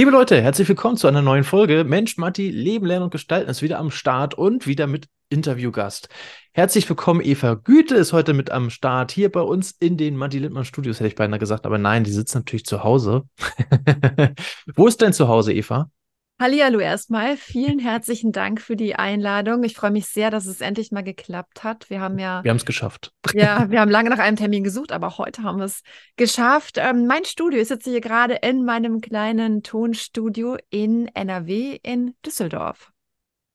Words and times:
Liebe 0.00 0.12
Leute, 0.12 0.40
herzlich 0.40 0.66
willkommen 0.66 0.96
zu 0.96 1.08
einer 1.08 1.20
neuen 1.20 1.44
Folge. 1.44 1.84
Mensch, 1.84 2.16
Matti, 2.16 2.48
Leben, 2.48 2.86
Lernen 2.86 3.04
und 3.04 3.10
Gestalten 3.10 3.50
ist 3.50 3.60
wieder 3.60 3.78
am 3.78 3.90
Start 3.90 4.32
und 4.32 4.66
wieder 4.66 4.86
mit 4.86 5.08
Interviewgast. 5.28 6.08
Herzlich 6.54 6.88
willkommen, 6.88 7.20
Eva 7.22 7.52
Güte 7.52 7.96
ist 7.96 8.14
heute 8.14 8.32
mit 8.32 8.50
am 8.50 8.70
Start 8.70 9.12
hier 9.12 9.30
bei 9.30 9.42
uns 9.42 9.72
in 9.72 9.98
den 9.98 10.16
Matti 10.16 10.38
Littmann 10.38 10.64
Studios, 10.64 11.00
hätte 11.00 11.08
ich 11.08 11.16
beinahe 11.16 11.38
gesagt, 11.38 11.66
aber 11.66 11.76
nein, 11.76 12.02
die 12.02 12.12
sitzt 12.12 12.34
natürlich 12.34 12.64
zu 12.64 12.82
Hause. 12.82 13.24
Wo 14.74 14.86
ist 14.86 15.02
denn 15.02 15.12
zu 15.12 15.28
Hause, 15.28 15.52
Eva? 15.52 15.90
Hallihallo 16.40 16.78
erstmal. 16.78 17.36
Vielen 17.36 17.78
herzlichen 17.78 18.32
Dank 18.32 18.62
für 18.62 18.74
die 18.74 18.94
Einladung. 18.94 19.62
Ich 19.62 19.74
freue 19.74 19.90
mich 19.90 20.06
sehr, 20.06 20.30
dass 20.30 20.46
es 20.46 20.62
endlich 20.62 20.90
mal 20.90 21.02
geklappt 21.02 21.64
hat. 21.64 21.90
Wir 21.90 22.00
haben 22.00 22.18
ja. 22.18 22.42
Wir 22.42 22.48
haben 22.48 22.56
es 22.56 22.64
geschafft. 22.64 23.12
Ja, 23.34 23.68
wir 23.70 23.78
haben 23.78 23.90
lange 23.90 24.08
nach 24.08 24.18
einem 24.18 24.38
Termin 24.38 24.64
gesucht, 24.64 24.90
aber 24.90 25.18
heute 25.18 25.42
haben 25.42 25.58
wir 25.58 25.66
es 25.66 25.82
geschafft. 26.16 26.78
Ähm, 26.78 27.06
mein 27.06 27.26
Studio, 27.26 27.60
ich 27.60 27.68
sitze 27.68 27.90
hier 27.90 28.00
gerade 28.00 28.36
in 28.36 28.64
meinem 28.64 29.02
kleinen 29.02 29.62
Tonstudio 29.62 30.56
in 30.70 31.08
NRW 31.08 31.78
in 31.82 32.14
Düsseldorf. 32.24 32.90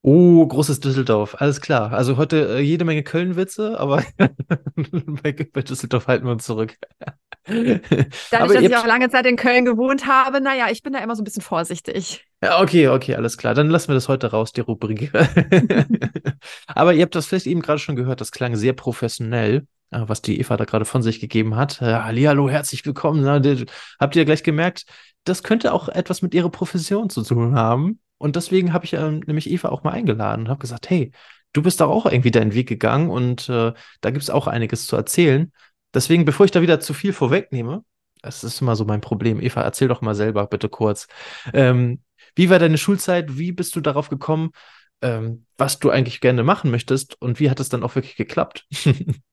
Oh, 0.08 0.46
großes 0.46 0.82
Düsseldorf, 0.82 1.34
alles 1.40 1.62
klar. 1.62 1.92
Also 1.92 2.18
heute 2.18 2.58
äh, 2.58 2.60
jede 2.60 2.86
Menge 2.86 3.02
Köln-Witze, 3.02 3.80
aber 3.80 4.04
bei, 4.78 5.32
bei, 5.32 5.62
Düsseldorf 5.64 6.06
halten 6.06 6.26
wir 6.26 6.32
uns 6.32 6.46
zurück. 6.46 6.76
Dadurch, 7.48 7.82
aber 8.32 8.54
dass 8.54 8.62
ich 8.62 8.78
auch 8.78 8.86
lange 8.86 9.10
Zeit 9.10 9.26
in 9.26 9.36
Köln 9.36 9.66
gewohnt 9.66 10.06
habe, 10.06 10.42
naja, 10.42 10.68
ich 10.70 10.84
bin 10.84 10.94
da 10.94 11.00
immer 11.00 11.16
so 11.16 11.24
ein 11.24 11.26
bisschen 11.26 11.42
vorsichtig. 11.42 12.24
Ja, 12.44 12.62
okay, 12.62 12.88
okay, 12.90 13.16
alles 13.16 13.36
klar. 13.36 13.56
Dann 13.56 13.68
lassen 13.72 13.88
wir 13.88 13.96
das 13.96 14.08
heute 14.08 14.30
raus, 14.30 14.52
die 14.52 14.62
Rubrik. 14.62 15.12
aber 16.68 16.94
ihr 16.94 17.02
habt 17.02 17.16
das 17.16 17.26
vielleicht 17.26 17.48
eben 17.48 17.64
gerade 17.64 17.80
schon 17.80 17.96
gehört, 17.96 18.22
das 18.22 18.32
klang 18.32 18.56
sehr 18.56 18.74
professionell 18.74 19.66
äh, 19.90 20.02
was 20.06 20.22
die 20.22 20.40
Eva 20.40 20.56
da 20.56 20.66
gerade 20.66 20.86
von 20.86 21.02
sich 21.02 21.20
gegeben 21.20 21.56
hat. 21.56 21.82
Äh, 21.82 21.86
Hallihallo, 21.86 22.48
herzlich 22.48 22.86
willkommen. 22.86 23.26
Habt 24.00 24.16
ihr 24.16 24.26
gleich 24.26 24.44
gemerkt, 24.44 24.86
das 25.24 25.42
könnte 25.42 25.74
auch 25.74 25.90
etwas 25.90 26.22
mit 26.22 26.36
ihrer 26.36 26.52
Profession 26.52 27.10
zu 27.10 27.24
tun 27.24 27.56
haben. 27.56 28.02
Und 28.18 28.36
deswegen 28.36 28.74
habe 28.74 28.86
ich 28.86 28.94
ähm, 28.94 29.22
nämlich 29.26 29.50
Eva 29.50 29.70
auch 29.70 29.84
mal 29.84 29.92
eingeladen 29.92 30.44
und 30.44 30.50
habe 30.50 30.60
gesagt, 30.60 30.90
hey, 30.90 31.12
du 31.54 31.62
bist 31.62 31.82
doch 31.82 31.90
auch 31.90 32.06
irgendwie 32.06 32.32
deinen 32.32 32.54
Weg 32.54 32.68
gegangen 32.68 33.10
und 33.10 33.50
äh, 33.50 33.74
da 34.02 34.12
gibt 34.12 34.24
es 34.24 34.30
auch 34.30 34.48
einiges 34.48 34.88
zu 34.88 34.96
erzählen. 34.96 35.52
Deswegen, 35.94 36.26
bevor 36.26 36.46
ich 36.46 36.52
da 36.52 36.62
wieder 36.62 36.80
zu 36.80 36.94
viel 36.94 37.14
vorwegnehme, 37.14 37.84
das 38.22 38.44
ist 38.44 38.62
immer 38.62 38.76
so 38.76 38.86
mein 38.86 39.02
Problem. 39.02 39.40
Eva, 39.40 39.62
erzähl 39.62 39.88
doch 39.88 40.02
mal 40.02 40.16
selber 40.16 40.48
bitte 40.48 40.68
kurz. 40.68 41.08
Ähm, 41.54 42.02
wie 42.36 42.50
war 42.50 42.60
deine 42.60 42.78
Schulzeit? 42.78 43.38
Wie 43.38 43.52
bist 43.52 43.76
du 43.76 43.82
darauf 43.82 44.10
gekommen, 44.10 44.52
ähm, 45.02 45.46
was 45.58 45.80
du 45.80 45.90
eigentlich 45.90 46.22
gerne 46.22 46.44
machen 46.44 46.72
möchtest? 46.72 47.22
Und 47.22 47.40
wie 47.40 47.50
hat 47.50 47.60
es 47.60 47.70
dann 47.70 47.84
auch 47.84 47.96
wirklich 47.96 48.16
geklappt? 48.16 48.66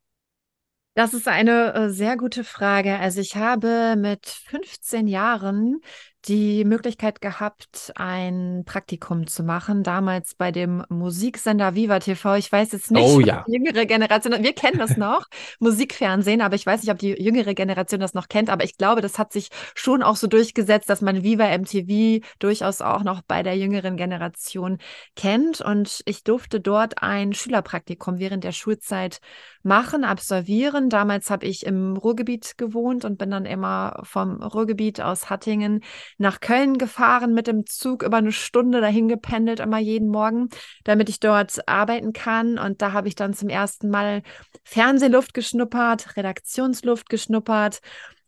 Das 0.94 1.14
ist 1.14 1.26
eine 1.26 1.72
äh, 1.72 1.88
sehr 1.88 2.18
gute 2.18 2.44
Frage. 2.44 2.98
Also 2.98 3.22
ich 3.22 3.36
habe 3.36 3.96
mit 3.96 4.26
15 4.26 5.06
Jahren 5.06 5.80
die 6.26 6.64
Möglichkeit 6.64 7.20
gehabt, 7.20 7.92
ein 7.96 8.62
Praktikum 8.64 9.26
zu 9.26 9.42
machen, 9.42 9.82
damals 9.82 10.34
bei 10.34 10.52
dem 10.52 10.84
Musiksender 10.88 11.74
Viva 11.74 11.98
TV. 11.98 12.36
Ich 12.36 12.50
weiß 12.50 12.72
jetzt 12.72 12.92
nicht, 12.92 13.02
oh, 13.02 13.18
ja. 13.18 13.44
die 13.48 13.54
jüngere 13.54 13.86
Generation, 13.86 14.42
wir 14.42 14.52
kennen 14.52 14.78
das 14.78 14.96
noch, 14.96 15.26
Musikfernsehen, 15.58 16.40
aber 16.40 16.54
ich 16.54 16.64
weiß 16.64 16.82
nicht, 16.82 16.92
ob 16.92 16.98
die 16.98 17.20
jüngere 17.20 17.54
Generation 17.54 18.00
das 18.00 18.14
noch 18.14 18.28
kennt, 18.28 18.50
aber 18.50 18.62
ich 18.64 18.76
glaube, 18.76 19.00
das 19.00 19.18
hat 19.18 19.32
sich 19.32 19.48
schon 19.74 20.02
auch 20.02 20.14
so 20.14 20.28
durchgesetzt, 20.28 20.88
dass 20.88 21.00
man 21.00 21.24
Viva 21.24 21.46
MTV 21.58 22.24
durchaus 22.38 22.80
auch 22.80 23.02
noch 23.02 23.22
bei 23.22 23.42
der 23.42 23.56
jüngeren 23.56 23.96
Generation 23.96 24.78
kennt. 25.16 25.60
Und 25.60 26.02
ich 26.06 26.22
durfte 26.22 26.60
dort 26.60 27.02
ein 27.02 27.32
Schülerpraktikum 27.32 28.18
während 28.18 28.44
der 28.44 28.52
Schulzeit 28.52 29.20
machen, 29.62 30.04
absolvieren. 30.04 30.88
Damals 30.88 31.30
habe 31.30 31.46
ich 31.46 31.66
im 31.66 31.96
Ruhrgebiet 31.96 32.58
gewohnt 32.58 33.04
und 33.04 33.18
bin 33.18 33.30
dann 33.30 33.44
immer 33.44 34.00
vom 34.04 34.42
Ruhrgebiet 34.42 35.00
aus 35.00 35.30
Hattingen 35.30 35.82
nach 36.18 36.40
Köln 36.40 36.78
gefahren 36.78 37.34
mit 37.34 37.46
dem 37.46 37.66
Zug 37.66 38.02
über 38.02 38.18
eine 38.18 38.32
Stunde 38.32 38.80
dahin 38.80 39.08
gependelt, 39.08 39.60
immer 39.60 39.78
jeden 39.78 40.08
Morgen, 40.08 40.48
damit 40.84 41.08
ich 41.08 41.20
dort 41.20 41.68
arbeiten 41.68 42.12
kann. 42.12 42.58
Und 42.58 42.82
da 42.82 42.92
habe 42.92 43.08
ich 43.08 43.14
dann 43.14 43.34
zum 43.34 43.48
ersten 43.48 43.90
Mal 43.90 44.22
Fernsehluft 44.64 45.34
geschnuppert, 45.34 46.16
Redaktionsluft 46.16 47.08
geschnuppert. 47.08 47.80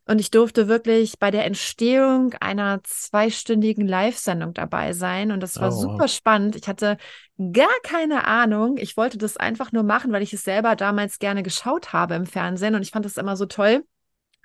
Und 0.06 0.20
ich 0.20 0.30
durfte 0.30 0.68
wirklich 0.68 1.18
bei 1.18 1.30
der 1.30 1.46
Entstehung 1.46 2.34
einer 2.40 2.82
zweistündigen 2.84 3.88
Live-Sendung 3.88 4.52
dabei 4.52 4.92
sein. 4.92 5.32
Und 5.32 5.40
das 5.40 5.58
war 5.58 5.68
oh. 5.68 5.80
super 5.80 6.08
spannend. 6.08 6.56
Ich 6.56 6.68
hatte 6.68 6.98
gar 7.52 7.72
keine 7.82 8.26
Ahnung. 8.26 8.76
Ich 8.76 8.98
wollte 8.98 9.16
das 9.16 9.38
einfach 9.38 9.72
nur 9.72 9.82
machen, 9.82 10.12
weil 10.12 10.22
ich 10.22 10.34
es 10.34 10.44
selber 10.44 10.76
damals 10.76 11.18
gerne 11.18 11.42
geschaut 11.42 11.94
habe 11.94 12.14
im 12.14 12.26
Fernsehen. 12.26 12.74
Und 12.74 12.82
ich 12.82 12.90
fand 12.90 13.06
das 13.06 13.16
immer 13.16 13.36
so 13.36 13.46
toll 13.46 13.84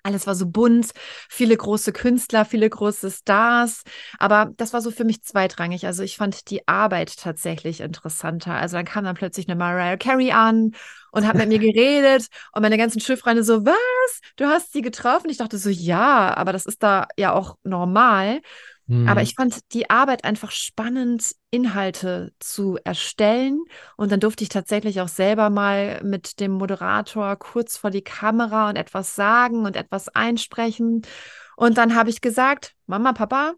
alles 0.04 0.28
war 0.28 0.36
so 0.36 0.46
bunt, 0.48 0.92
viele 1.30 1.56
große 1.58 1.92
Künstler, 1.94 2.46
viele 2.46 2.70
große 2.70 3.12
Stars. 3.12 3.84
Aber 4.18 4.52
das 4.58 4.74
war 4.74 4.82
so 4.82 4.92
für 4.92 5.04
mich 5.04 5.24
zweitrangig. 5.24 5.86
Also 5.86 6.04
ich 6.04 6.18
fand 6.18 6.50
die 6.50 6.68
Arbeit 6.68 7.18
tatsächlich 7.18 7.82
interessanter. 7.82 8.54
Also 8.56 8.78
dann 8.78 8.86
kam 8.86 9.04
dann 9.04 9.16
plötzlich 9.16 9.48
eine 9.48 9.56
Mariah 9.58 9.98
Carey 9.98 10.32
an 10.32 10.72
und 11.12 11.28
hat 11.28 11.36
mit 11.36 11.50
mir 11.50 11.60
geredet 11.60 12.28
und 12.54 12.62
meine 12.62 12.78
ganzen 12.78 13.00
Schulfreunde 13.02 13.44
so, 13.44 13.66
was? 13.66 14.22
Du 14.36 14.46
hast 14.46 14.74
sie 14.74 14.82
getroffen? 14.82 15.30
Ich 15.30 15.38
dachte 15.38 15.58
so, 15.58 15.70
ja, 15.70 16.36
aber 16.36 16.54
das 16.54 16.66
ist 16.66 16.84
da 16.84 17.08
ja 17.18 17.34
auch 17.34 17.58
normal. 17.64 18.42
Aber 18.90 19.22
mhm. 19.22 19.26
ich 19.26 19.36
fand 19.36 19.60
die 19.74 19.92
Arbeit 19.92 20.24
einfach 20.24 20.50
spannend, 20.50 21.36
Inhalte 21.52 22.34
zu 22.40 22.80
erstellen. 22.84 23.64
Und 23.98 24.12
dann 24.12 24.20
durfte 24.20 24.44
ich 24.44 24.50
tatsächlich 24.50 25.00
auch 25.00 25.08
selber 25.08 25.52
mal 25.52 26.02
mit 26.04 26.40
dem 26.40 26.54
Moderator 26.54 27.36
kurz 27.36 27.78
vor 27.78 27.92
die 27.92 28.02
Kamera 28.02 28.68
und 28.68 28.78
etwas 28.78 29.16
sagen 29.16 29.66
und 29.66 29.76
etwas 29.76 30.10
einsprechen. 30.10 31.04
Und 31.56 31.78
dann 31.78 31.94
habe 31.96 32.10
ich 32.10 32.20
gesagt, 32.20 32.74
Mama, 32.88 33.14
Papa, 33.14 33.54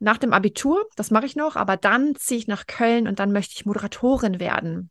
nach 0.00 0.18
dem 0.18 0.34
Abitur, 0.34 0.86
das 0.96 1.10
mache 1.10 1.24
ich 1.24 1.36
noch, 1.36 1.56
aber 1.56 1.78
dann 1.78 2.14
ziehe 2.16 2.38
ich 2.38 2.46
nach 2.46 2.66
Köln 2.66 3.08
und 3.08 3.18
dann 3.18 3.32
möchte 3.32 3.54
ich 3.54 3.64
Moderatorin 3.64 4.38
werden. 4.38 4.90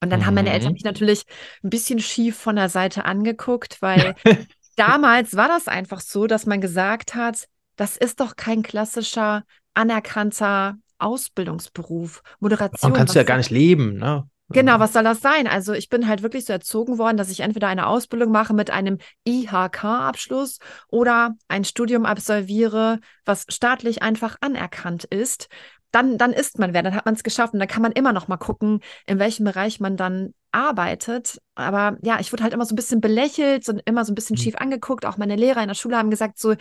Und 0.00 0.08
dann 0.08 0.20
mhm. 0.20 0.26
haben 0.26 0.34
meine 0.34 0.52
Eltern 0.52 0.68
mhm. 0.68 0.74
mich 0.74 0.84
natürlich 0.84 1.24
ein 1.62 1.68
bisschen 1.68 1.98
schief 1.98 2.38
von 2.38 2.56
der 2.56 2.70
Seite 2.70 3.04
angeguckt, 3.04 3.82
weil 3.82 4.14
damals 4.76 5.36
war 5.36 5.48
das 5.48 5.68
einfach 5.68 6.00
so, 6.00 6.26
dass 6.26 6.46
man 6.46 6.62
gesagt 6.62 7.14
hat, 7.14 7.46
das 7.76 7.96
ist 7.96 8.20
doch 8.20 8.36
kein 8.36 8.62
klassischer, 8.62 9.44
anerkannter 9.74 10.76
Ausbildungsberuf. 10.98 12.22
Moderation. 12.40 12.90
Man 12.90 12.98
kannst 12.98 13.14
du 13.14 13.18
ja 13.18 13.24
gar 13.24 13.36
nicht 13.36 13.50
leben, 13.50 13.94
ne? 13.98 14.28
Genau, 14.50 14.78
was 14.78 14.92
soll 14.92 15.04
das 15.04 15.20
sein? 15.20 15.46
Also 15.46 15.72
ich 15.72 15.88
bin 15.88 16.06
halt 16.06 16.22
wirklich 16.22 16.44
so 16.44 16.52
erzogen 16.52 16.98
worden, 16.98 17.16
dass 17.16 17.30
ich 17.30 17.40
entweder 17.40 17.68
eine 17.68 17.86
Ausbildung 17.86 18.30
mache 18.30 18.52
mit 18.52 18.70
einem 18.70 18.98
IHK-Abschluss 19.24 20.58
oder 20.88 21.34
ein 21.48 21.64
Studium 21.64 22.04
absolviere, 22.04 23.00
was 23.24 23.46
staatlich 23.48 24.02
einfach 24.02 24.36
anerkannt 24.42 25.04
ist. 25.04 25.48
Dann, 25.92 26.18
dann 26.18 26.32
ist 26.32 26.58
man 26.58 26.74
wer, 26.74 26.82
dann 26.82 26.94
hat 26.94 27.06
man 27.06 27.14
es 27.14 27.22
geschafft 27.22 27.54
und 27.54 27.58
dann 27.58 27.68
kann 27.68 27.82
man 27.82 27.92
immer 27.92 28.12
noch 28.12 28.28
mal 28.28 28.36
gucken, 28.36 28.80
in 29.06 29.18
welchem 29.18 29.44
Bereich 29.44 29.80
man 29.80 29.96
dann 29.96 30.34
arbeitet. 30.52 31.40
Aber 31.54 31.96
ja, 32.02 32.20
ich 32.20 32.32
wurde 32.32 32.42
halt 32.42 32.52
immer 32.52 32.66
so 32.66 32.74
ein 32.74 32.76
bisschen 32.76 33.00
belächelt 33.00 33.68
und 33.68 33.80
immer 33.86 34.04
so 34.04 34.12
ein 34.12 34.14
bisschen 34.14 34.36
mhm. 34.36 34.42
schief 34.42 34.56
angeguckt. 34.56 35.06
Auch 35.06 35.16
meine 35.16 35.36
Lehrer 35.36 35.62
in 35.62 35.68
der 35.68 35.74
Schule 35.74 35.96
haben 35.96 36.10
gesagt 36.10 36.38
so, 36.38 36.54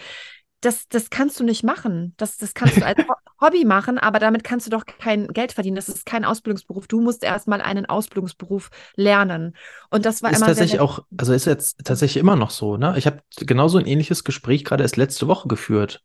das, 0.66 0.88
das 0.88 1.10
kannst 1.10 1.40
du 1.40 1.44
nicht 1.44 1.64
machen. 1.64 2.14
Das, 2.18 2.38
das 2.38 2.54
kannst 2.54 2.78
du 2.78 2.86
als 2.86 2.98
Hobby 3.42 3.66
machen, 3.66 3.98
aber 3.98 4.20
damit 4.20 4.44
kannst 4.44 4.66
du 4.66 4.72
doch 4.72 4.86
kein 4.86 5.28
Geld 5.28 5.52
verdienen. 5.52 5.76
Das 5.76 5.90
ist 5.90 6.06
kein 6.06 6.24
Ausbildungsberuf. 6.24 6.88
Du 6.88 7.02
musst 7.02 7.24
erstmal 7.24 7.62
einen 7.62 7.86
Ausbildungsberuf 7.86 8.70
lernen. 8.96 9.56
Und 9.90 10.06
das 10.06 10.24
war 10.24 10.32
ist 10.32 10.38
immer. 10.38 10.48
tatsächlich 10.48 10.80
auch, 10.80 11.04
also 11.18 11.34
ist 11.34 11.46
jetzt 11.46 11.84
tatsächlich 11.84 12.22
immer 12.22 12.38
noch 12.38 12.50
so, 12.50 12.78
ne? 12.78 12.96
Ich 12.98 13.06
habe 13.06 13.20
genauso 13.38 13.78
ein 13.78 13.86
ähnliches 13.86 14.24
Gespräch 14.24 14.64
gerade 14.64 14.84
erst 14.84 14.96
letzte 14.96 15.28
Woche 15.28 15.48
geführt. 15.50 16.02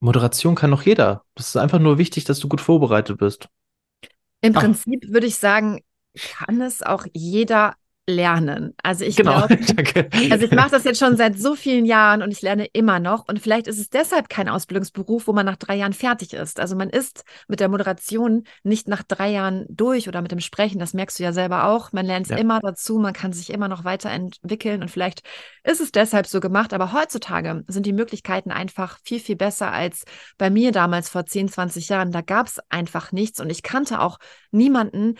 Moderation 0.00 0.54
kann 0.54 0.70
noch 0.70 0.82
jeder. 0.82 1.24
Das 1.34 1.48
ist 1.48 1.56
einfach 1.56 1.78
nur 1.78 1.96
wichtig, 1.96 2.24
dass 2.24 2.38
du 2.38 2.48
gut 2.48 2.60
vorbereitet 2.60 3.18
bist. 3.18 3.48
Im 4.42 4.54
Ach. 4.54 4.60
Prinzip 4.60 5.08
würde 5.08 5.26
ich 5.26 5.36
sagen, 5.36 5.80
kann 6.14 6.60
es 6.60 6.82
auch 6.82 7.06
jeder 7.14 7.74
lernen. 8.06 8.74
Also 8.82 9.04
ich 9.04 9.16
genau, 9.16 9.46
glaube, 9.46 9.56
also 10.30 10.44
ich 10.44 10.50
mache 10.50 10.70
das 10.70 10.84
jetzt 10.84 10.98
schon 10.98 11.16
seit 11.16 11.38
so 11.38 11.54
vielen 11.54 11.86
Jahren 11.86 12.22
und 12.22 12.30
ich 12.30 12.42
lerne 12.42 12.66
immer 12.66 13.00
noch. 13.00 13.26
Und 13.28 13.40
vielleicht 13.40 13.66
ist 13.66 13.78
es 13.78 13.88
deshalb 13.88 14.28
kein 14.28 14.48
Ausbildungsberuf, 14.48 15.26
wo 15.26 15.32
man 15.32 15.46
nach 15.46 15.56
drei 15.56 15.76
Jahren 15.76 15.94
fertig 15.94 16.34
ist. 16.34 16.60
Also 16.60 16.76
man 16.76 16.90
ist 16.90 17.24
mit 17.48 17.60
der 17.60 17.68
Moderation 17.68 18.44
nicht 18.62 18.88
nach 18.88 19.02
drei 19.02 19.30
Jahren 19.30 19.64
durch 19.70 20.06
oder 20.06 20.20
mit 20.20 20.32
dem 20.32 20.40
Sprechen. 20.40 20.78
Das 20.78 20.92
merkst 20.92 21.18
du 21.18 21.22
ja 21.22 21.32
selber 21.32 21.66
auch. 21.66 21.92
Man 21.92 22.04
lernt 22.04 22.28
ja. 22.28 22.36
immer 22.36 22.60
dazu, 22.60 22.98
man 22.98 23.14
kann 23.14 23.32
sich 23.32 23.50
immer 23.50 23.68
noch 23.68 23.84
weiterentwickeln 23.84 24.82
und 24.82 24.90
vielleicht 24.90 25.22
ist 25.62 25.80
es 25.80 25.90
deshalb 25.90 26.26
so 26.26 26.40
gemacht. 26.40 26.74
Aber 26.74 26.92
heutzutage 26.92 27.64
sind 27.68 27.86
die 27.86 27.92
Möglichkeiten 27.94 28.50
einfach 28.50 28.98
viel, 29.02 29.20
viel 29.20 29.36
besser 29.36 29.72
als 29.72 30.04
bei 30.36 30.50
mir 30.50 30.72
damals 30.72 31.08
vor 31.08 31.24
10, 31.24 31.48
20 31.48 31.88
Jahren. 31.88 32.12
Da 32.12 32.20
gab 32.20 32.48
es 32.48 32.60
einfach 32.68 33.12
nichts 33.12 33.40
und 33.40 33.48
ich 33.48 33.62
kannte 33.62 34.00
auch 34.00 34.18
niemanden, 34.50 35.16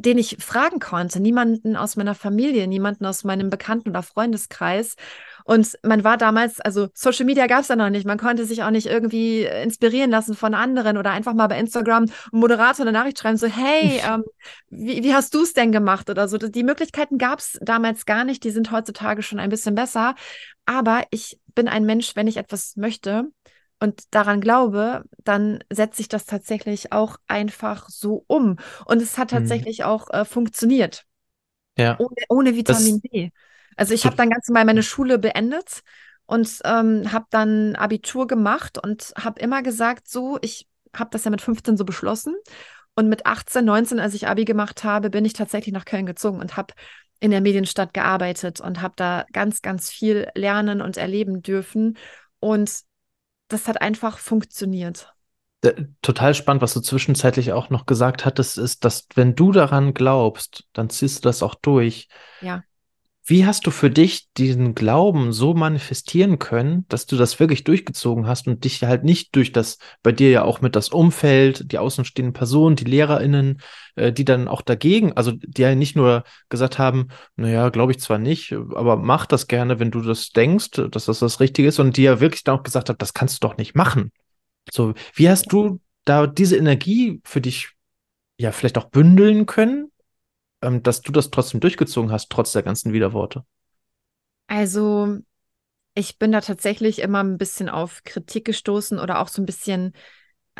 den 0.00 0.18
ich 0.18 0.36
fragen 0.40 0.78
konnte. 0.78 1.20
Niemanden 1.20 1.76
aus 1.76 1.96
meiner 1.96 2.14
Familie, 2.14 2.66
niemanden 2.66 3.06
aus 3.06 3.24
meinem 3.24 3.50
Bekannten- 3.50 3.90
oder 3.90 4.02
Freundeskreis. 4.02 4.96
Und 5.44 5.78
man 5.82 6.02
war 6.02 6.16
damals, 6.16 6.60
also 6.60 6.88
Social 6.92 7.24
Media 7.24 7.46
gab 7.46 7.60
es 7.60 7.68
da 7.68 7.76
noch 7.76 7.88
nicht. 7.88 8.04
Man 8.04 8.18
konnte 8.18 8.44
sich 8.44 8.64
auch 8.64 8.70
nicht 8.70 8.86
irgendwie 8.86 9.44
inspirieren 9.44 10.10
lassen 10.10 10.34
von 10.34 10.54
anderen 10.54 10.98
oder 10.98 11.12
einfach 11.12 11.34
mal 11.34 11.46
bei 11.46 11.58
Instagram 11.58 12.04
einen 12.04 12.40
Moderator 12.40 12.84
eine 12.84 12.92
Nachricht 12.92 13.18
schreiben, 13.18 13.36
so, 13.36 13.46
hey, 13.46 14.00
ähm, 14.04 14.24
wie, 14.70 15.04
wie 15.04 15.14
hast 15.14 15.32
du 15.34 15.42
es 15.42 15.52
denn 15.52 15.70
gemacht 15.70 16.10
oder 16.10 16.26
so. 16.28 16.36
Die 16.36 16.64
Möglichkeiten 16.64 17.16
gab 17.16 17.38
es 17.38 17.58
damals 17.62 18.06
gar 18.06 18.24
nicht. 18.24 18.42
Die 18.42 18.50
sind 18.50 18.72
heutzutage 18.72 19.22
schon 19.22 19.38
ein 19.38 19.50
bisschen 19.50 19.76
besser. 19.76 20.14
Aber 20.64 21.04
ich 21.10 21.38
bin 21.54 21.68
ein 21.68 21.84
Mensch, 21.84 22.16
wenn 22.16 22.26
ich 22.26 22.38
etwas 22.38 22.74
möchte, 22.76 23.30
und 23.80 24.14
daran 24.14 24.40
glaube, 24.40 25.04
dann 25.24 25.62
setze 25.70 26.00
ich 26.02 26.08
das 26.08 26.24
tatsächlich 26.26 26.92
auch 26.92 27.18
einfach 27.26 27.88
so 27.88 28.24
um. 28.28 28.56
Und 28.86 29.02
es 29.02 29.18
hat 29.18 29.30
Mhm. 29.32 29.32
tatsächlich 29.32 29.84
auch 29.84 30.10
äh, 30.10 30.24
funktioniert, 30.24 31.04
Ja. 31.76 31.98
ohne, 31.98 32.16
ohne 32.28 32.56
Vitamin 32.56 33.00
Das, 33.00 33.02
D. 33.02 33.32
Also 33.76 33.94
ich 33.94 34.06
habe 34.06 34.16
dann 34.16 34.30
ganz 34.30 34.48
normal 34.48 34.64
meine 34.66 34.82
Schule 34.82 35.18
beendet 35.18 35.82
und 36.26 36.60
ähm, 36.64 37.12
habe 37.12 37.26
dann 37.30 37.76
Abitur 37.76 38.26
gemacht 38.26 38.78
und 38.82 39.12
habe 39.18 39.40
immer 39.40 39.62
gesagt, 39.62 40.08
so, 40.08 40.38
ich 40.42 40.66
habe 40.94 41.10
das 41.12 41.24
ja 41.24 41.30
mit 41.30 41.42
15 41.42 41.76
so 41.76 41.84
beschlossen. 41.84 42.34
Und 42.94 43.08
mit 43.08 43.26
18, 43.26 43.66
19, 43.66 44.00
als 44.00 44.14
ich 44.14 44.26
Abi 44.26 44.44
gemacht 44.46 44.82
habe, 44.82 45.10
bin 45.10 45.24
ich 45.26 45.34
tatsächlich 45.34 45.74
nach 45.74 45.84
Köln 45.84 46.06
gezogen 46.06 46.40
und 46.40 46.56
habe 46.56 46.72
in 47.20 47.30
der 47.30 47.42
Medienstadt 47.42 47.92
gearbeitet 47.94 48.60
und 48.60 48.80
habe 48.82 48.94
da 48.96 49.26
ganz, 49.32 49.60
ganz 49.62 49.90
viel 49.90 50.28
lernen 50.34 50.80
und 50.80 50.96
erleben 50.96 51.42
dürfen. 51.42 51.98
Und 52.40 52.80
das 53.48 53.68
hat 53.68 53.80
einfach 53.80 54.18
funktioniert. 54.18 55.12
total 56.02 56.34
spannend, 56.34 56.62
was 56.62 56.74
du 56.74 56.80
zwischenzeitlich 56.80 57.52
auch 57.52 57.70
noch 57.70 57.86
gesagt 57.86 58.24
hattest, 58.24 58.58
ist, 58.58 58.84
dass 58.84 59.08
wenn 59.14 59.34
du 59.34 59.52
daran 59.52 59.94
glaubst, 59.94 60.64
dann 60.72 60.90
ziehst 60.90 61.24
du 61.24 61.28
das 61.28 61.42
auch 61.42 61.54
durch. 61.54 62.08
Ja. 62.40 62.62
Wie 63.28 63.44
hast 63.44 63.66
du 63.66 63.72
für 63.72 63.90
dich 63.90 64.28
diesen 64.36 64.76
Glauben 64.76 65.32
so 65.32 65.52
manifestieren 65.52 66.38
können, 66.38 66.86
dass 66.88 67.06
du 67.06 67.16
das 67.16 67.40
wirklich 67.40 67.64
durchgezogen 67.64 68.28
hast 68.28 68.46
und 68.46 68.62
dich 68.62 68.80
halt 68.84 69.02
nicht 69.02 69.34
durch 69.34 69.50
das, 69.50 69.78
bei 70.04 70.12
dir 70.12 70.30
ja 70.30 70.44
auch 70.44 70.60
mit 70.60 70.76
das 70.76 70.90
Umfeld, 70.90 71.72
die 71.72 71.78
außenstehenden 71.78 72.32
Personen, 72.32 72.76
die 72.76 72.84
LehrerInnen, 72.84 73.60
äh, 73.96 74.12
die 74.12 74.24
dann 74.24 74.46
auch 74.46 74.62
dagegen, 74.62 75.12
also 75.14 75.32
die 75.32 75.60
ja 75.60 75.74
nicht 75.74 75.96
nur 75.96 76.22
gesagt 76.50 76.78
haben, 76.78 77.08
naja, 77.34 77.70
glaube 77.70 77.90
ich 77.90 77.98
zwar 77.98 78.18
nicht, 78.18 78.52
aber 78.52 78.96
mach 78.96 79.26
das 79.26 79.48
gerne, 79.48 79.80
wenn 79.80 79.90
du 79.90 80.02
das 80.02 80.30
denkst, 80.30 80.82
dass 80.92 81.06
das 81.06 81.18
das 81.18 81.40
Richtige 81.40 81.66
ist, 81.66 81.80
und 81.80 81.96
die 81.96 82.04
ja 82.04 82.20
wirklich 82.20 82.44
dann 82.44 82.56
auch 82.56 82.62
gesagt 82.62 82.90
haben, 82.90 82.98
das 82.98 83.12
kannst 83.12 83.42
du 83.42 83.48
doch 83.48 83.56
nicht 83.56 83.74
machen. 83.74 84.12
So, 84.72 84.94
wie 85.14 85.28
hast 85.28 85.52
du 85.52 85.80
da 86.04 86.28
diese 86.28 86.56
Energie 86.56 87.20
für 87.24 87.40
dich 87.40 87.70
ja 88.38 88.52
vielleicht 88.52 88.78
auch 88.78 88.88
bündeln 88.90 89.46
können? 89.46 89.90
Ähm, 90.66 90.82
dass 90.82 91.00
du 91.00 91.12
das 91.12 91.30
trotzdem 91.30 91.60
durchgezogen 91.60 92.10
hast, 92.10 92.28
trotz 92.28 92.52
der 92.52 92.62
ganzen 92.62 92.92
Widerworte. 92.92 93.44
Also 94.48 95.18
ich 95.94 96.18
bin 96.18 96.32
da 96.32 96.40
tatsächlich 96.40 97.00
immer 97.00 97.22
ein 97.22 97.38
bisschen 97.38 97.68
auf 97.68 98.02
Kritik 98.04 98.44
gestoßen 98.44 98.98
oder 98.98 99.20
auch 99.20 99.28
so 99.28 99.40
ein 99.40 99.46
bisschen, 99.46 99.92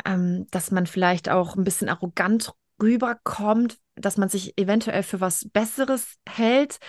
ähm, 0.05 0.47
dass 0.49 0.71
man 0.71 0.87
vielleicht 0.87 1.29
auch 1.29 1.55
ein 1.55 1.63
bisschen 1.63 1.89
arrogant 1.89 2.53
rüberkommt, 2.81 3.77
dass 3.95 4.17
man 4.17 4.29
sich 4.29 4.57
eventuell 4.57 5.03
für 5.03 5.19
was 5.19 5.49
Besseres 5.49 6.15
hält, 6.27 6.79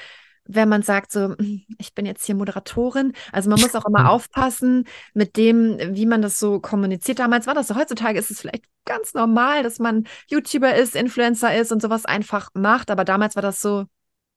wenn 0.49 0.69
man 0.69 0.83
sagt, 0.83 1.13
so, 1.13 1.37
"Hm, 1.37 1.63
ich 1.79 1.95
bin 1.95 2.07
jetzt 2.07 2.25
hier 2.25 2.35
Moderatorin. 2.35 3.13
Also 3.33 3.51
man 3.51 3.61
muss 3.61 3.75
auch 3.77 3.85
immer 3.87 4.11
aufpassen 4.11 4.87
mit 5.15 5.37
dem, 5.37 5.79
wie 5.95 6.07
man 6.07 6.23
das 6.23 6.39
so 6.39 6.59
kommuniziert. 6.59 7.19
Damals 7.21 7.47
war 7.47 7.55
das 7.55 7.69
so. 7.69 7.77
Heutzutage 7.77 8.19
ist 8.19 8.31
es 8.31 8.41
vielleicht 8.41 8.65
ganz 8.87 9.15
normal, 9.15 9.63
dass 9.63 9.79
man 9.79 10.07
YouTuber 10.29 10.75
ist, 10.75 10.97
Influencer 10.97 11.55
ist 11.55 11.71
und 11.71 11.83
sowas 11.83 12.07
einfach 12.07 12.49
macht. 12.55 12.91
Aber 12.91 13.05
damals 13.05 13.37
war 13.37 13.43
das 13.43 13.61
so, 13.61 13.85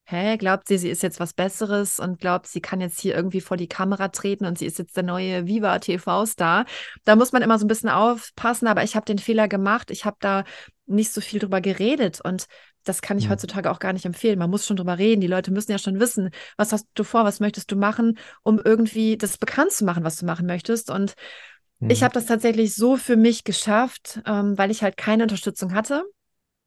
hä, 0.04 0.36
glaubt 0.36 0.68
sie, 0.68 0.78
sie 0.78 0.90
ist 0.90 1.02
jetzt 1.02 1.20
was 1.20 1.32
Besseres 1.32 1.98
und 1.98 2.18
glaubt, 2.20 2.46
sie 2.46 2.60
kann 2.60 2.80
jetzt 2.80 3.00
hier 3.00 3.14
irgendwie 3.14 3.40
vor 3.40 3.56
die 3.56 3.68
Kamera 3.68 4.08
treten 4.08 4.44
und 4.44 4.58
sie 4.58 4.66
ist 4.66 4.78
jetzt 4.78 4.96
der 4.96 5.04
neue 5.04 5.46
Viva 5.46 5.78
TV-Star. 5.78 6.66
Da 7.04 7.16
muss 7.16 7.32
man 7.32 7.42
immer 7.42 7.58
so 7.58 7.64
ein 7.64 7.68
bisschen 7.68 7.88
aufpassen, 7.88 8.66
aber 8.66 8.82
ich 8.84 8.96
habe 8.96 9.06
den 9.06 9.18
Fehler 9.18 9.48
gemacht. 9.48 9.90
Ich 9.90 10.04
habe 10.04 10.16
da 10.20 10.44
nicht 10.86 11.12
so 11.12 11.20
viel 11.20 11.38
drüber 11.40 11.60
geredet 11.60 12.20
und 12.22 12.46
das 12.84 13.02
kann 13.02 13.18
ich 13.18 13.24
Hm. 13.24 13.30
heutzutage 13.30 13.70
auch 13.70 13.78
gar 13.78 13.92
nicht 13.92 14.04
empfehlen. 14.04 14.38
Man 14.38 14.50
muss 14.50 14.66
schon 14.66 14.76
drüber 14.76 14.98
reden. 14.98 15.20
Die 15.20 15.26
Leute 15.26 15.50
müssen 15.52 15.70
ja 15.72 15.78
schon 15.78 16.00
wissen, 16.00 16.30
was 16.56 16.72
hast 16.72 16.86
du 16.94 17.04
vor, 17.04 17.24
was 17.24 17.40
möchtest 17.40 17.70
du 17.70 17.76
machen, 17.76 18.18
um 18.42 18.60
irgendwie 18.62 19.16
das 19.16 19.38
bekannt 19.38 19.72
zu 19.72 19.84
machen, 19.84 20.04
was 20.04 20.16
du 20.16 20.26
machen 20.26 20.46
möchtest. 20.46 20.90
Und 20.90 21.14
ich 21.88 22.00
Mhm. 22.00 22.04
habe 22.04 22.14
das 22.14 22.26
tatsächlich 22.26 22.74
so 22.74 22.96
für 22.96 23.16
mich 23.16 23.44
geschafft, 23.44 24.20
ähm, 24.26 24.56
weil 24.56 24.70
ich 24.70 24.82
halt 24.82 24.96
keine 24.96 25.24
Unterstützung 25.24 25.74
hatte, 25.74 26.04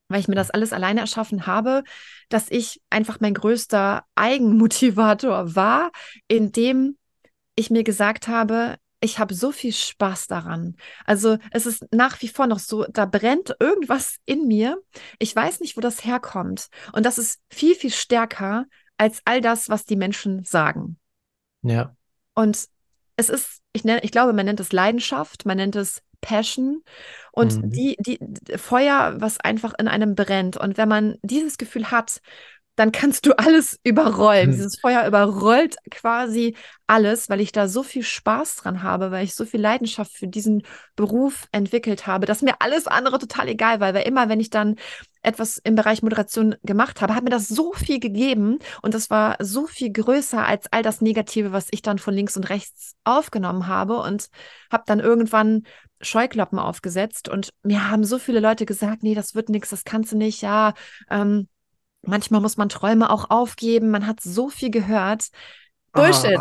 weil 0.10 0.20
ich 0.20 0.28
mir 0.28 0.36
das 0.36 0.52
alles 0.52 0.74
alleine 0.74 1.02
erschaffen 1.02 1.48
habe, 1.48 1.84
dass 2.30 2.52
ich 2.52 2.82
einfach 2.90 3.20
mein 3.20 3.34
größter 3.34 4.04
Eigenmotivator 4.16 5.56
war, 5.56 5.92
indem 6.28 6.98
ich 7.56 7.70
mir 7.70 7.84
gesagt 7.84 8.28
habe, 8.28 8.78
ich 9.02 9.20
habe 9.20 9.34
so 9.34 9.52
viel 9.52 9.74
Spaß 9.74 10.28
daran. 10.28 10.76
Also 11.06 11.38
es 11.52 11.66
ist 11.66 11.86
nach 11.94 12.22
wie 12.22 12.28
vor 12.28 12.48
noch 12.48 12.60
so, 12.60 12.86
da 12.90 13.06
brennt 13.06 13.56
irgendwas 13.60 14.18
in 14.26 14.48
mir. 14.48 14.82
Ich 15.20 15.36
weiß 15.36 15.60
nicht, 15.60 15.78
wo 15.78 15.82
das 15.82 16.04
herkommt. 16.06 16.68
Und 16.94 17.06
das 17.06 17.18
ist 17.18 17.40
viel, 17.50 17.76
viel 17.76 17.92
stärker 17.92 18.66
als 18.98 19.22
all 19.26 19.42
das, 19.42 19.70
was 19.70 19.86
die 19.86 19.96
Menschen 19.98 20.44
sagen. 20.46 20.98
Ja. 21.62 21.96
Und 22.34 22.68
es 23.18 23.30
ist, 23.30 23.62
ich, 23.74 23.84
nenne, 23.84 24.04
ich 24.04 24.12
glaube, 24.12 24.34
man 24.34 24.46
nennt 24.46 24.60
es 24.60 24.72
Leidenschaft, 24.72 25.46
man 25.46 25.58
nennt 25.58 25.76
es 25.76 26.02
Passion 26.22 26.82
und 27.32 27.62
Mhm. 27.62 27.70
die, 27.70 27.98
die 28.00 28.20
Feuer, 28.58 29.16
was 29.20 29.40
einfach 29.40 29.74
in 29.78 29.88
einem 29.88 30.16
brennt. 30.16 30.58
Und 30.58 30.78
wenn 30.78 30.90
man 30.90 31.18
dieses 31.22 31.58
Gefühl 31.58 31.92
hat, 31.92 32.20
dann 32.76 32.92
kannst 32.92 33.26
du 33.26 33.38
alles 33.38 33.80
überrollen. 33.84 34.48
Hm. 34.48 34.52
Dieses 34.52 34.80
Feuer 34.80 35.08
überrollt 35.08 35.76
quasi 35.92 36.56
alles, 36.88 37.30
weil 37.30 37.42
ich 37.42 37.52
da 37.52 37.68
so 37.68 37.84
viel 37.84 38.04
Spaß 38.04 38.58
dran 38.58 38.84
habe, 38.84 39.12
weil 39.12 39.24
ich 39.24 39.34
so 39.34 39.46
viel 39.46 39.62
Leidenschaft 39.62 40.12
für 40.12 40.28
diesen 40.28 40.64
Beruf 40.96 41.48
entwickelt 41.52 42.06
habe, 42.06 42.26
dass 42.26 42.42
mir 42.42 42.56
alles 42.60 42.88
andere 42.88 43.18
total 43.18 43.48
egal 43.48 43.80
war. 43.80 43.94
Weil 43.94 44.08
immer, 44.08 44.30
wenn 44.30 44.40
ich 44.40 44.50
dann 44.50 44.76
etwas 45.24 45.58
im 45.58 45.76
Bereich 45.76 46.04
Moderation 46.04 46.56
gemacht 46.64 47.02
habe, 47.02 47.16
hat 47.16 47.24
mir 47.24 47.30
das 47.32 47.48
so 47.48 47.74
viel 47.74 48.00
gegeben 48.00 48.60
und 48.82 48.94
das 48.94 49.10
war 49.10 49.38
so 49.40 49.66
viel 49.66 49.92
größer 49.92 50.46
als 50.46 50.72
all 50.72 50.84
das 50.84 51.02
Negative, 51.02 51.52
was 51.52 51.68
ich 51.72 51.82
dann 51.82 51.98
von 51.98 52.14
links 52.14 52.38
und 52.38 52.50
rechts 52.50 52.96
aufgenommen 53.04 53.68
habe 53.68 53.98
und 54.02 54.30
habe 54.72 54.84
dann 54.86 55.00
irgendwann 55.00 55.64
Scheuklappen 56.02 56.60
aufgesetzt 56.60 57.30
und 57.30 57.54
mir 57.64 57.90
haben 57.90 58.04
so 58.04 58.20
viele 58.20 58.40
Leute 58.40 58.66
gesagt, 58.66 59.02
nee, 59.02 59.16
das 59.16 59.34
wird 59.34 59.50
nichts, 59.50 59.70
das 59.70 59.84
kannst 59.84 60.12
du 60.12 60.18
nicht, 60.18 60.42
ja, 60.42 60.74
ähm, 61.10 61.48
manchmal 62.08 62.42
muss 62.42 62.58
man 62.58 62.70
Träume 62.70 63.10
auch 63.10 63.30
aufgeben, 63.30 63.90
man 63.92 64.08
hat 64.08 64.22
so 64.22 64.50
viel 64.50 64.70
gehört. 64.72 65.28
Bullshit. 65.94 66.40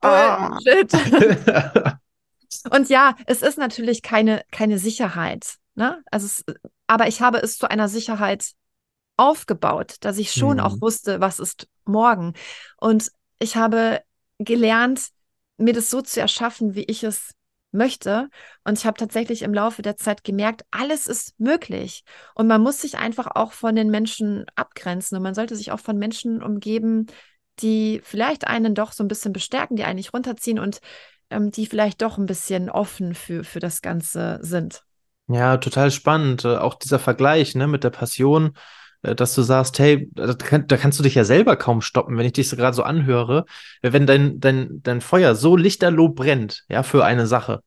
Ah. 0.00 0.58
Bullshit. 0.58 0.92
Und 2.70 2.88
ja, 2.88 3.14
es 3.26 3.42
ist 3.42 3.58
natürlich 3.58 4.02
keine, 4.02 4.42
keine 4.50 4.78
Sicherheit. 4.78 5.54
Ne? 5.74 6.02
Also 6.10 6.26
es, 6.26 6.44
aber 6.86 7.06
ich 7.06 7.20
habe 7.20 7.38
es 7.38 7.58
zu 7.58 7.70
einer 7.70 7.88
Sicherheit 7.88 8.52
aufgebaut, 9.16 9.96
dass 10.00 10.18
ich 10.18 10.32
schon 10.32 10.56
Mhm. 10.56 10.62
auch 10.62 10.80
wusste, 10.80 11.20
was 11.20 11.38
ist 11.38 11.68
morgen. 11.84 12.34
Und 12.78 13.10
ich 13.38 13.56
habe 13.56 14.02
gelernt, 14.38 15.08
mir 15.58 15.74
das 15.74 15.90
so 15.90 16.00
zu 16.02 16.20
erschaffen, 16.20 16.74
wie 16.74 16.84
ich 16.84 17.04
es 17.04 17.34
möchte. 17.72 18.28
Und 18.64 18.78
ich 18.78 18.86
habe 18.86 18.98
tatsächlich 18.98 19.42
im 19.42 19.54
Laufe 19.54 19.82
der 19.82 19.96
Zeit 19.96 20.24
gemerkt, 20.24 20.64
alles 20.70 21.06
ist 21.06 21.38
möglich. 21.38 22.04
Und 22.34 22.46
man 22.46 22.60
muss 22.60 22.80
sich 22.80 22.98
einfach 22.98 23.28
auch 23.34 23.52
von 23.52 23.76
den 23.76 23.90
Menschen 23.90 24.44
abgrenzen. 24.54 25.16
Und 25.16 25.22
man 25.22 25.34
sollte 25.34 25.56
sich 25.56 25.72
auch 25.72 25.80
von 25.80 25.98
Menschen 25.98 26.42
umgeben, 26.42 27.06
die 27.60 28.00
vielleicht 28.04 28.46
einen 28.46 28.74
doch 28.74 28.92
so 28.92 29.04
ein 29.04 29.08
bisschen 29.08 29.32
bestärken, 29.32 29.76
die 29.76 29.84
einen 29.84 29.96
nicht 29.96 30.14
runterziehen 30.14 30.58
und 30.58 30.80
ähm, 31.30 31.50
die 31.50 31.66
vielleicht 31.66 32.02
doch 32.02 32.18
ein 32.18 32.26
bisschen 32.26 32.70
offen 32.70 33.14
für, 33.14 33.44
für 33.44 33.60
das 33.60 33.82
Ganze 33.82 34.38
sind. 34.42 34.82
Ja, 35.28 35.58
total 35.58 35.90
spannend. 35.90 36.44
Äh, 36.44 36.56
Auch 36.56 36.74
dieser 36.74 36.98
Vergleich, 36.98 37.54
ne, 37.54 37.66
mit 37.66 37.84
der 37.84 37.90
Passion, 37.90 38.56
dass 39.02 39.34
du 39.34 39.42
sagst, 39.42 39.78
hey, 39.78 40.08
da, 40.14 40.34
kann, 40.34 40.66
da 40.68 40.76
kannst 40.76 40.98
du 40.98 41.02
dich 41.02 41.14
ja 41.14 41.24
selber 41.24 41.56
kaum 41.56 41.80
stoppen, 41.82 42.18
wenn 42.18 42.26
ich 42.26 42.32
dich 42.34 42.48
so 42.48 42.56
gerade 42.56 42.74
so 42.76 42.82
anhöre. 42.82 43.44
Äh, 43.82 43.92
Wenn 43.92 44.06
dein, 44.06 44.40
dein, 44.40 44.82
dein 44.82 45.00
Feuer 45.00 45.34
so 45.34 45.56
lichterloh 45.56 46.10
brennt, 46.10 46.64
ja, 46.68 46.82
für 46.82 47.04
eine 47.04 47.26
Sache. 47.26 47.62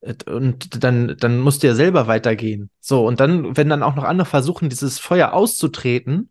äh, 0.00 0.14
Und 0.30 0.82
dann, 0.84 1.16
dann 1.18 1.40
musst 1.40 1.62
du 1.62 1.68
ja 1.68 1.74
selber 1.74 2.06
weitergehen. 2.06 2.70
So, 2.80 3.06
und 3.06 3.20
dann, 3.20 3.56
wenn 3.56 3.68
dann 3.68 3.82
auch 3.82 3.96
noch 3.96 4.04
andere 4.04 4.26
versuchen, 4.26 4.68
dieses 4.70 4.98
Feuer 4.98 5.32
auszutreten, 5.32 6.30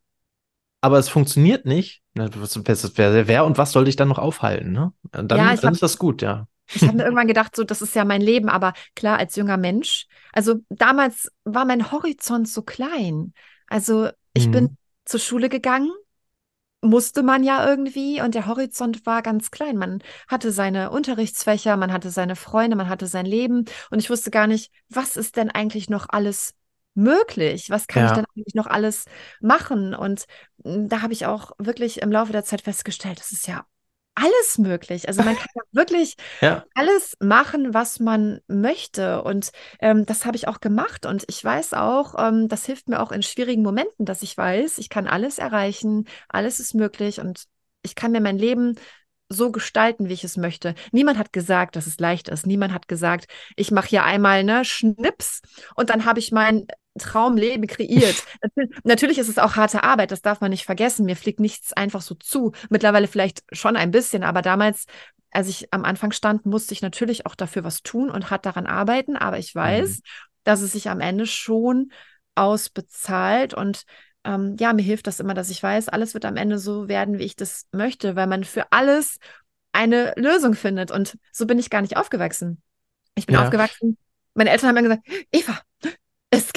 aber 0.82 1.00
es 1.00 1.10
funktioniert 1.10 1.66
nicht, 1.66 2.02
wer, 2.16 3.28
wer 3.28 3.46
und 3.46 3.58
was 3.58 3.72
soll 3.72 3.86
dich 3.86 3.96
dann 3.96 4.08
noch 4.10 4.20
aufhalten, 4.20 4.72
ne? 4.72 4.94
Und 5.16 5.32
Dann, 5.32 5.38
Ja, 5.38 5.56
dann 5.62 5.74
hab- 5.74 5.74
ist 5.74 5.84
das 5.84 5.98
gut, 5.98 6.22
ja. 6.22 6.48
Ich 6.74 6.88
habe 6.88 6.98
mir 6.98 7.04
irgendwann 7.06 7.28
gedacht, 7.28 7.56
so, 7.56 7.64
das 7.64 7.82
ist 7.82 7.96
ja 7.96 8.06
mein 8.06 8.22
Leben, 8.22 8.50
aber 8.50 8.74
klar, 8.96 9.18
als 9.18 9.36
junger 9.36 9.58
Mensch. 9.58 10.08
Also 10.34 10.58
damals 10.70 11.32
war 11.44 11.66
mein 11.66 11.92
Horizont 11.92 12.48
so 12.50 12.62
klein. 12.62 13.34
Also 13.68 14.10
ich 14.34 14.50
Mhm. 14.50 14.52
bin 14.52 14.78
zur 15.06 15.20
Schule 15.20 15.50
gegangen, 15.50 15.92
musste 16.82 17.24
man 17.24 17.44
ja 17.44 17.68
irgendwie 17.68 18.22
und 18.22 18.36
der 18.36 18.46
Horizont 18.48 19.06
war 19.06 19.22
ganz 19.22 19.52
klein. 19.52 19.78
Man 19.78 20.04
hatte 20.28 20.52
seine 20.52 20.92
Unterrichtsfächer, 20.92 21.76
man 21.78 21.92
hatte 21.92 22.12
seine 22.12 22.36
Freunde, 22.36 22.76
man 22.78 22.90
hatte 22.90 23.08
sein 23.08 23.26
Leben 23.26 23.66
und 23.90 24.00
ich 24.00 24.10
wusste 24.10 24.32
gar 24.32 24.48
nicht, 24.48 24.72
was 24.90 25.18
ist 25.18 25.38
denn 25.38 25.50
eigentlich 25.50 25.90
noch 25.90 26.08
alles 26.10 26.54
möglich? 26.94 27.70
Was 27.70 27.88
kann 27.88 28.04
ich 28.06 28.12
Ja. 28.12 28.14
denn 28.14 28.26
eigentlich 28.36 28.56
noch 28.56 28.68
alles 28.68 29.06
machen? 29.42 29.96
Und 29.96 30.26
mm, 30.64 30.88
da 30.88 31.02
habe 31.02 31.14
ich 31.14 31.26
auch 31.26 31.52
wirklich 31.60 32.02
im 32.02 32.12
Laufe 32.12 32.32
der 32.32 32.44
Zeit 32.46 32.62
festgestellt, 32.62 33.20
das 33.20 33.32
ist 33.32 33.48
ja 33.48 33.66
alles 34.18 34.58
möglich. 34.58 35.08
Also 35.08 35.22
man 35.24 35.36
kann 35.36 35.48
ja 35.56 35.62
wirklich 35.72 36.16
Ja. 36.42 36.66
alles 36.74 37.16
machen, 37.20 37.74
was 37.74 38.00
man 38.00 38.40
möchte. 38.48 39.22
Und 39.24 39.52
ähm, 39.80 40.06
das 40.06 40.26
habe 40.26 40.36
ich 40.38 40.48
auch 40.48 40.60
gemacht. 40.60 41.06
Und 41.06 41.24
ich 41.28 41.44
weiß 41.44 41.74
auch, 41.74 42.16
ähm, 42.18 42.48
das 42.48 42.66
hilft 42.66 42.90
mir 42.90 43.02
auch 43.02 43.12
in 43.12 43.22
schwierigen 43.24 43.64
Momenten, 43.64 44.06
dass 44.06 44.22
ich 44.24 44.36
weiß, 44.38 44.78
ich 44.80 44.90
kann 44.90 45.08
alles 45.08 45.38
erreichen, 45.38 46.08
alles 46.30 46.60
ist 46.60 46.74
möglich 46.74 47.20
und 47.20 47.46
ich 47.84 47.96
kann 47.96 48.12
mir 48.12 48.22
mein 48.22 48.38
Leben 48.38 48.76
so 49.30 49.52
gestalten, 49.52 50.08
wie 50.08 50.14
ich 50.14 50.24
es 50.24 50.38
möchte. 50.38 50.74
Niemand 50.92 51.18
hat 51.18 51.34
gesagt, 51.34 51.76
dass 51.76 51.86
es 51.86 52.00
leicht 52.00 52.30
ist. 52.30 52.46
Niemand 52.48 52.74
hat 52.74 52.88
gesagt, 52.88 53.26
ich 53.58 53.72
mache 53.72 53.88
hier 53.90 54.04
einmal 54.04 54.44
ne 54.44 54.64
Schnips 54.64 55.42
und 55.76 55.90
dann 55.90 56.06
habe 56.06 56.20
ich 56.20 56.32
mein 56.32 56.66
Traumleben 56.98 57.68
kreiert. 57.68 58.24
Natürlich 58.84 59.18
ist 59.18 59.30
es 59.30 59.38
auch 59.38 59.56
harte 59.56 59.84
Arbeit, 59.84 60.12
das 60.12 60.22
darf 60.22 60.42
man 60.42 60.52
nicht 60.52 60.66
vergessen. 60.66 61.06
Mir 61.06 61.16
fliegt 61.16 61.40
nichts 61.40 61.74
einfach 61.74 62.02
so 62.02 62.16
zu. 62.16 62.54
Mittlerweile 62.70 63.08
vielleicht 63.08 63.44
schon 63.52 63.76
ein 63.76 63.92
bisschen, 63.92 64.24
aber 64.24 64.42
damals, 64.42 64.86
als 65.32 65.48
ich 65.48 65.74
am 65.74 65.86
Anfang 65.86 66.12
stand, 66.12 66.46
musste 66.46 66.74
ich 66.74 66.82
natürlich 66.82 67.26
auch 67.26 67.36
dafür 67.36 67.64
was 67.64 67.84
tun 67.84 68.10
und 68.10 68.30
hart 68.30 68.46
daran 68.46 68.66
arbeiten. 68.66 69.16
Aber 69.16 69.38
ich 69.38 69.54
weiß, 69.54 69.98
mhm. 69.98 70.02
dass 70.44 70.62
es 70.62 70.72
sich 70.72 70.90
am 70.90 71.00
Ende 71.00 71.26
schon 71.26 71.92
ausbezahlt 72.36 73.54
und 73.54 73.84
ähm, 74.24 74.58
ja, 74.60 74.74
mir 74.74 74.84
hilft 74.84 75.08
das 75.08 75.20
immer, 75.20 75.34
dass 75.34 75.50
ich 75.50 75.64
weiß, 75.64 75.88
alles 75.90 76.14
wird 76.14 76.26
am 76.26 76.36
Ende 76.36 76.60
so 76.60 76.90
werden, 76.90 77.18
wie 77.18 77.24
ich 77.24 77.36
das 77.38 77.66
möchte, 77.72 78.16
weil 78.16 78.28
man 78.28 78.44
für 78.44 78.72
alles 78.72 79.20
eine 79.72 80.14
Lösung 80.18 80.54
findet. 80.54 80.92
Und 80.92 81.18
so 81.32 81.46
bin 81.46 81.60
ich 81.60 81.70
gar 81.70 81.82
nicht 81.82 81.98
aufgewachsen. 81.98 82.62
Ich 83.16 83.26
bin 83.26 83.36
ja. 83.36 83.44
aufgewachsen. 83.44 83.98
Meine 84.34 84.50
Eltern 84.50 84.70
haben 84.70 84.76
mir 84.76 84.84
gesagt, 84.84 85.08
Eva, 85.32 85.60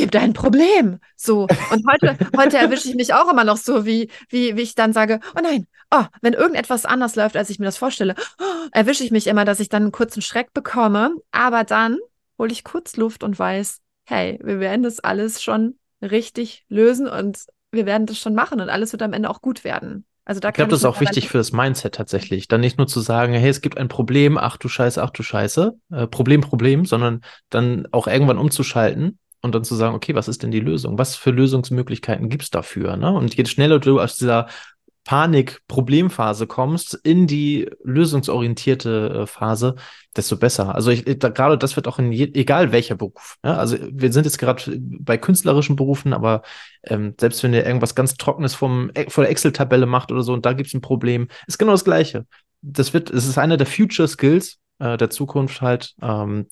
gibt 0.00 0.16
ein 0.16 0.33
Problem. 0.33 0.99
So. 1.16 1.42
Und 1.71 1.85
heute, 1.90 2.16
heute 2.37 2.59
erwische 2.59 2.88
ich 2.88 2.95
mich 2.95 3.14
auch 3.14 3.30
immer 3.30 3.45
noch 3.45 3.57
so, 3.57 3.85
wie, 3.85 4.11
wie, 4.28 4.57
wie 4.57 4.62
ich 4.62 4.75
dann 4.75 4.92
sage, 4.92 5.21
oh 5.37 5.40
nein, 5.42 5.66
oh, 5.90 6.04
wenn 6.23 6.33
irgendetwas 6.33 6.85
anders 6.85 7.16
läuft, 7.16 7.37
als 7.37 7.50
ich 7.50 7.59
mir 7.59 7.66
das 7.66 7.76
vorstelle, 7.76 8.14
oh, 8.38 8.69
erwische 8.73 9.04
ich 9.04 9.11
mich 9.11 9.26
immer, 9.26 9.45
dass 9.45 9.61
ich 9.61 9.69
dann 9.69 9.83
einen 9.85 9.92
kurzen 9.92 10.23
Schreck 10.23 10.52
bekomme. 10.54 11.14
Aber 11.30 11.64
dann 11.64 11.99
hole 12.38 12.52
ich 12.52 12.64
kurz 12.64 12.97
Luft 12.97 13.23
und 13.23 13.38
weiß, 13.38 13.80
hey, 14.04 14.38
wir 14.42 14.61
werden 14.61 14.83
das 14.83 15.00
alles 15.00 15.42
schon 15.42 15.76
richtig 16.02 16.64
lösen 16.69 17.07
und 17.07 17.38
wir 17.71 17.87
werden 17.87 18.07
das 18.07 18.19
schon 18.19 18.35
machen 18.35 18.61
und 18.61 18.69
alles 18.69 18.92
wird 18.92 19.02
am 19.02 19.12
Ende 19.12 19.30
auch 19.30 19.42
gut 19.42 19.64
werden. 19.64 20.04
Also 20.25 20.40
da 20.40 20.49
ich 20.49 20.54
glaube, 20.54 20.71
das 20.71 20.80
ist 20.80 20.85
auch 20.85 21.00
wichtig 21.00 21.28
für 21.28 21.38
das 21.38 21.52
Mindset 21.52 21.95
tatsächlich. 21.95 22.49
Dann 22.49 22.61
nicht 22.61 22.78
nur 22.78 22.87
zu 22.87 23.00
sagen, 23.00 23.33
hey, 23.33 23.50
es 23.50 23.61
gibt 23.61 23.78
ein 23.78 23.88
Problem, 23.88 24.38
ach 24.38 24.57
du 24.57 24.69
Scheiße, 24.69 25.02
ach 25.02 25.11
du 25.11 25.23
Scheiße, 25.23 25.76
äh, 25.90 26.07
Problem, 26.07 26.40
Problem, 26.40 26.85
sondern 26.85 27.23
dann 27.50 27.87
auch 27.90 28.07
irgendwann 28.07 28.38
umzuschalten 28.38 29.19
und 29.43 29.55
dann 29.55 29.65
zu 29.65 29.75
sagen, 29.75 29.95
okay, 29.95 30.15
was 30.15 30.29
ist 30.29 30.43
denn 30.43 30.51
die 30.51 30.61
Lösung? 30.61 30.99
Was 30.99 31.17
für 31.17 31.31
Lösungsmöglichkeiten 31.31 32.29
gibt 32.29 32.43
es 32.45 32.51
dafür? 32.51 32.97
Ne? 32.97 33.13
Und 33.13 33.35
je 33.35 33.45
schneller 33.47 33.79
du 33.79 34.01
aus 34.01 34.17
dieser 34.17 34.49
Panik-Problemphase 35.05 36.47
kommst 36.47 36.95
in 36.95 37.27
die 37.27 37.71
lösungsorientierte 37.83 39.23
äh, 39.23 39.27
Phase, 39.27 39.77
desto 40.15 40.37
besser. 40.37 40.75
Also 40.75 40.91
ich, 40.91 41.05
da, 41.19 41.31
gerade 41.31 41.57
das 41.57 41.75
wird 41.77 41.89
auch 41.89 41.99
in 41.99 42.13
je, 42.13 42.31
egal 42.35 42.71
welcher 42.71 42.97
Beruf. 42.97 43.39
Ja? 43.45 43.57
Also 43.57 43.77
wir 43.91 44.13
sind 44.13 44.25
jetzt 44.25 44.39
gerade 44.39 44.79
bei 44.79 45.17
künstlerischen 45.17 45.77
Berufen, 45.77 46.13
aber 46.13 46.43
ähm, 46.85 47.15
selbst 47.19 47.43
wenn 47.43 47.55
ihr 47.55 47.65
irgendwas 47.65 47.95
ganz 47.95 48.15
Trockenes 48.17 48.55
vom, 48.55 48.91
e, 48.95 49.09
von 49.09 49.23
der 49.23 49.31
Excel-Tabelle 49.31 49.87
macht 49.87 50.13
oder 50.13 50.23
so 50.23 50.33
und 50.33 50.45
da 50.45 50.53
gibt 50.53 50.69
es 50.69 50.75
ein 50.75 50.83
Problem, 50.83 51.29
ist 51.47 51.59
genau 51.59 51.73
das 51.73 51.85
Gleiche. 51.85 52.27
Das 52.61 52.93
wird, 52.93 53.11
es 53.11 53.27
ist 53.27 53.39
einer 53.39 53.57
der 53.57 53.67
Future 53.67 54.07
Skills 54.07 54.59
äh, 54.81 54.99
der 54.99 55.11
Zukunft 55.11 55.63
halt, 55.63 55.95
ähm, 56.03 56.47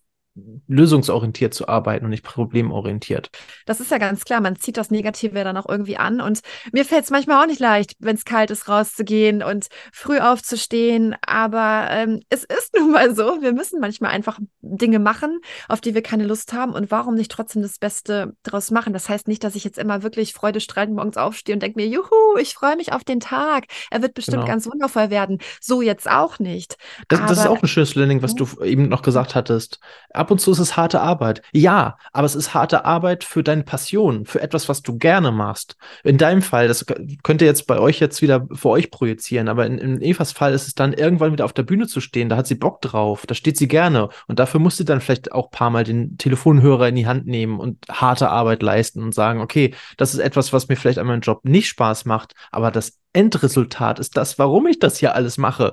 lösungsorientiert 0.66 1.54
zu 1.54 1.68
arbeiten 1.68 2.04
und 2.04 2.10
nicht 2.10 2.24
problemorientiert. 2.24 3.30
Das 3.66 3.80
ist 3.80 3.90
ja 3.90 3.98
ganz 3.98 4.24
klar. 4.24 4.40
Man 4.40 4.56
zieht 4.56 4.76
das 4.76 4.90
Negative 4.90 5.42
dann 5.44 5.56
auch 5.56 5.68
irgendwie 5.68 5.96
an. 5.96 6.20
Und 6.20 6.40
mir 6.72 6.84
fällt 6.84 7.04
es 7.04 7.10
manchmal 7.10 7.42
auch 7.42 7.46
nicht 7.46 7.60
leicht, 7.60 7.94
wenn 7.98 8.16
es 8.16 8.24
kalt 8.24 8.50
ist, 8.50 8.68
rauszugehen 8.68 9.42
und 9.42 9.66
früh 9.92 10.18
aufzustehen. 10.18 11.16
Aber 11.26 11.88
ähm, 11.90 12.20
es 12.28 12.44
ist 12.44 12.74
nun 12.78 12.92
mal 12.92 13.14
so. 13.14 13.40
Wir 13.40 13.52
müssen 13.52 13.80
manchmal 13.80 14.12
einfach 14.12 14.38
Dinge 14.60 14.98
machen, 14.98 15.40
auf 15.68 15.80
die 15.80 15.94
wir 15.94 16.02
keine 16.02 16.24
Lust 16.24 16.52
haben. 16.52 16.72
Und 16.72 16.90
warum 16.90 17.14
nicht 17.14 17.30
trotzdem 17.30 17.62
das 17.62 17.78
Beste 17.78 18.34
daraus 18.42 18.70
machen? 18.70 18.92
Das 18.92 19.08
heißt 19.08 19.28
nicht, 19.28 19.44
dass 19.44 19.54
ich 19.54 19.64
jetzt 19.64 19.78
immer 19.78 20.02
wirklich 20.02 20.32
freudestrahlend 20.32 20.94
morgens 20.94 21.16
aufstehe 21.16 21.54
und 21.54 21.62
denke 21.62 21.80
mir, 21.80 21.86
juhu, 21.88 22.36
ich 22.40 22.54
freue 22.54 22.76
mich 22.76 22.92
auf 22.92 23.04
den 23.04 23.20
Tag. 23.20 23.64
Er 23.90 24.02
wird 24.02 24.14
bestimmt 24.14 24.38
genau. 24.38 24.46
ganz 24.46 24.66
wundervoll 24.66 25.10
werden. 25.10 25.38
So 25.60 25.82
jetzt 25.82 26.08
auch 26.08 26.38
nicht. 26.38 26.76
Das, 27.08 27.20
Aber, 27.20 27.28
das 27.28 27.38
ist 27.38 27.46
auch 27.46 27.62
ein 27.62 27.68
schönes 27.68 27.94
Learning, 27.94 28.22
was 28.22 28.34
du 28.34 28.46
eben 28.62 28.88
noch 28.88 29.02
gesagt 29.02 29.34
hattest. 29.34 29.80
Ab 30.10 30.27
ab 30.28 30.32
und 30.32 30.40
zu 30.40 30.52
ist 30.52 30.58
es 30.58 30.76
harte 30.76 31.00
Arbeit. 31.00 31.40
Ja, 31.52 31.96
aber 32.12 32.26
es 32.26 32.34
ist 32.34 32.52
harte 32.52 32.84
Arbeit 32.84 33.24
für 33.24 33.42
deine 33.42 33.62
Passion, 33.62 34.26
für 34.26 34.42
etwas, 34.42 34.68
was 34.68 34.82
du 34.82 34.98
gerne 34.98 35.32
machst. 35.32 35.76
In 36.04 36.18
deinem 36.18 36.42
Fall, 36.42 36.68
das 36.68 36.84
könnt 37.22 37.40
ihr 37.40 37.46
jetzt 37.46 37.66
bei 37.66 37.78
euch 37.78 37.98
jetzt 37.98 38.20
wieder 38.20 38.46
vor 38.52 38.72
euch 38.72 38.90
projizieren, 38.90 39.48
aber 39.48 39.64
in, 39.64 39.78
in 39.78 40.02
Evas 40.02 40.32
Fall 40.32 40.52
ist 40.52 40.66
es 40.66 40.74
dann 40.74 40.92
irgendwann 40.92 41.32
wieder 41.32 41.46
auf 41.46 41.54
der 41.54 41.62
Bühne 41.62 41.86
zu 41.86 42.02
stehen. 42.02 42.28
Da 42.28 42.36
hat 42.36 42.46
sie 42.46 42.56
Bock 42.56 42.82
drauf, 42.82 43.24
da 43.24 43.34
steht 43.34 43.56
sie 43.56 43.68
gerne. 43.68 44.10
Und 44.26 44.38
dafür 44.38 44.60
muss 44.60 44.76
sie 44.76 44.84
dann 44.84 45.00
vielleicht 45.00 45.32
auch 45.32 45.46
ein 45.46 45.50
paar 45.50 45.70
Mal 45.70 45.84
den 45.84 46.18
Telefonhörer 46.18 46.88
in 46.88 46.96
die 46.96 47.06
Hand 47.06 47.26
nehmen 47.26 47.58
und 47.58 47.78
harte 47.90 48.28
Arbeit 48.28 48.62
leisten 48.62 49.02
und 49.02 49.14
sagen, 49.14 49.40
okay, 49.40 49.74
das 49.96 50.12
ist 50.12 50.20
etwas, 50.20 50.52
was 50.52 50.68
mir 50.68 50.76
vielleicht 50.76 50.98
an 50.98 51.06
meinem 51.06 51.22
Job 51.22 51.40
nicht 51.44 51.68
Spaß 51.68 52.04
macht, 52.04 52.34
aber 52.52 52.70
das 52.70 52.98
Endresultat 53.14 53.98
ist 53.98 54.16
das, 54.18 54.38
warum 54.38 54.66
ich 54.66 54.78
das 54.78 54.98
hier 54.98 55.14
alles 55.14 55.38
mache. 55.38 55.72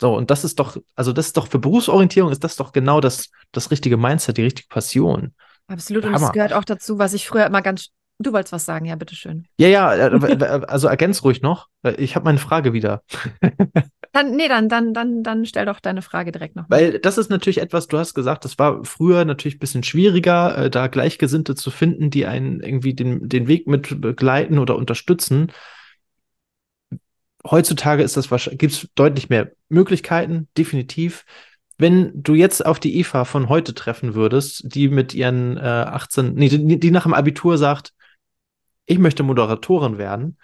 So, 0.00 0.16
und 0.16 0.30
das 0.30 0.44
ist 0.44 0.58
doch, 0.58 0.76
also 0.96 1.12
das 1.12 1.26
ist 1.26 1.36
doch 1.36 1.46
für 1.46 1.58
Berufsorientierung 1.58 2.32
ist 2.32 2.42
das 2.42 2.56
doch 2.56 2.72
genau 2.72 3.00
das, 3.00 3.30
das 3.52 3.70
richtige 3.70 3.96
Mindset, 3.96 4.36
die 4.36 4.42
richtige 4.42 4.68
Passion. 4.68 5.34
Absolut. 5.68 6.04
Und 6.04 6.14
es 6.14 6.32
gehört 6.32 6.52
auch 6.52 6.64
dazu, 6.64 6.98
was 6.98 7.14
ich 7.14 7.26
früher 7.26 7.46
immer 7.46 7.62
ganz. 7.62 7.90
Du 8.20 8.32
wolltest 8.32 8.52
was 8.52 8.64
sagen, 8.64 8.86
ja, 8.86 8.94
bitteschön. 8.94 9.46
Ja, 9.56 9.66
ja, 9.66 9.94
äh, 9.94 10.64
also 10.68 10.86
ergänz 10.86 11.24
ruhig 11.24 11.42
noch. 11.42 11.66
Ich 11.96 12.14
habe 12.14 12.24
meine 12.24 12.38
Frage 12.38 12.72
wieder. 12.72 13.02
Dann, 14.12 14.36
nee, 14.36 14.46
dann, 14.46 14.68
dann, 14.68 14.94
dann, 14.94 15.24
dann 15.24 15.44
stell 15.44 15.66
doch 15.66 15.80
deine 15.80 16.00
Frage 16.00 16.30
direkt 16.30 16.54
noch. 16.54 16.66
Weil 16.68 17.00
das 17.00 17.18
ist 17.18 17.30
natürlich 17.30 17.60
etwas, 17.60 17.88
du 17.88 17.98
hast 17.98 18.14
gesagt, 18.14 18.44
das 18.44 18.60
war 18.60 18.84
früher 18.84 19.24
natürlich 19.24 19.56
ein 19.56 19.58
bisschen 19.58 19.82
schwieriger, 19.82 20.56
äh, 20.56 20.70
da 20.70 20.86
Gleichgesinnte 20.86 21.56
zu 21.56 21.72
finden, 21.72 22.10
die 22.10 22.24
einen 22.24 22.60
irgendwie 22.60 22.94
den, 22.94 23.28
den 23.28 23.48
Weg 23.48 23.66
mit 23.66 24.00
begleiten 24.00 24.60
oder 24.60 24.76
unterstützen 24.76 25.50
heutzutage 27.48 28.02
ist 28.02 28.16
das 28.16 28.30
wahrscheinlich, 28.30 28.58
gibt 28.58 28.72
es 28.72 28.88
deutlich 28.94 29.28
mehr 29.28 29.52
Möglichkeiten, 29.68 30.48
definitiv. 30.56 31.24
Wenn 31.76 32.22
du 32.22 32.34
jetzt 32.34 32.64
auf 32.64 32.78
die 32.78 32.98
Eva 32.98 33.24
von 33.24 33.48
heute 33.48 33.74
treffen 33.74 34.14
würdest, 34.14 34.74
die 34.74 34.88
mit 34.88 35.12
ihren 35.14 35.56
äh, 35.56 35.60
18, 35.60 36.34
nee, 36.34 36.48
die, 36.48 36.78
die 36.78 36.90
nach 36.90 37.02
dem 37.02 37.14
Abitur 37.14 37.58
sagt, 37.58 37.92
ich 38.86 38.98
möchte 38.98 39.22
Moderatorin 39.22 39.98
werden, 39.98 40.38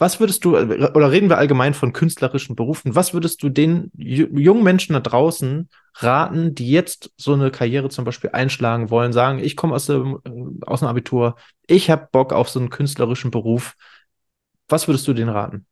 was 0.00 0.20
würdest 0.20 0.44
du, 0.44 0.56
oder 0.56 1.10
reden 1.10 1.28
wir 1.28 1.38
allgemein 1.38 1.74
von 1.74 1.92
künstlerischen 1.92 2.54
Berufen, 2.54 2.94
was 2.94 3.14
würdest 3.14 3.42
du 3.42 3.48
den 3.48 3.90
jungen 3.96 4.62
Menschen 4.62 4.92
da 4.92 5.00
draußen 5.00 5.68
raten, 5.96 6.54
die 6.54 6.70
jetzt 6.70 7.12
so 7.16 7.34
eine 7.34 7.50
Karriere 7.50 7.88
zum 7.88 8.04
Beispiel 8.04 8.30
einschlagen 8.32 8.90
wollen, 8.90 9.12
sagen, 9.12 9.40
ich 9.40 9.56
komme 9.56 9.74
aus 9.74 9.86
dem, 9.86 10.20
äh, 10.24 10.64
aus 10.66 10.80
dem 10.80 10.88
Abitur, 10.88 11.34
ich 11.66 11.90
habe 11.90 12.08
Bock 12.12 12.32
auf 12.32 12.48
so 12.48 12.60
einen 12.60 12.70
künstlerischen 12.70 13.32
Beruf. 13.32 13.74
Was 14.68 14.86
würdest 14.86 15.08
du 15.08 15.14
denen 15.14 15.30
raten? 15.30 15.66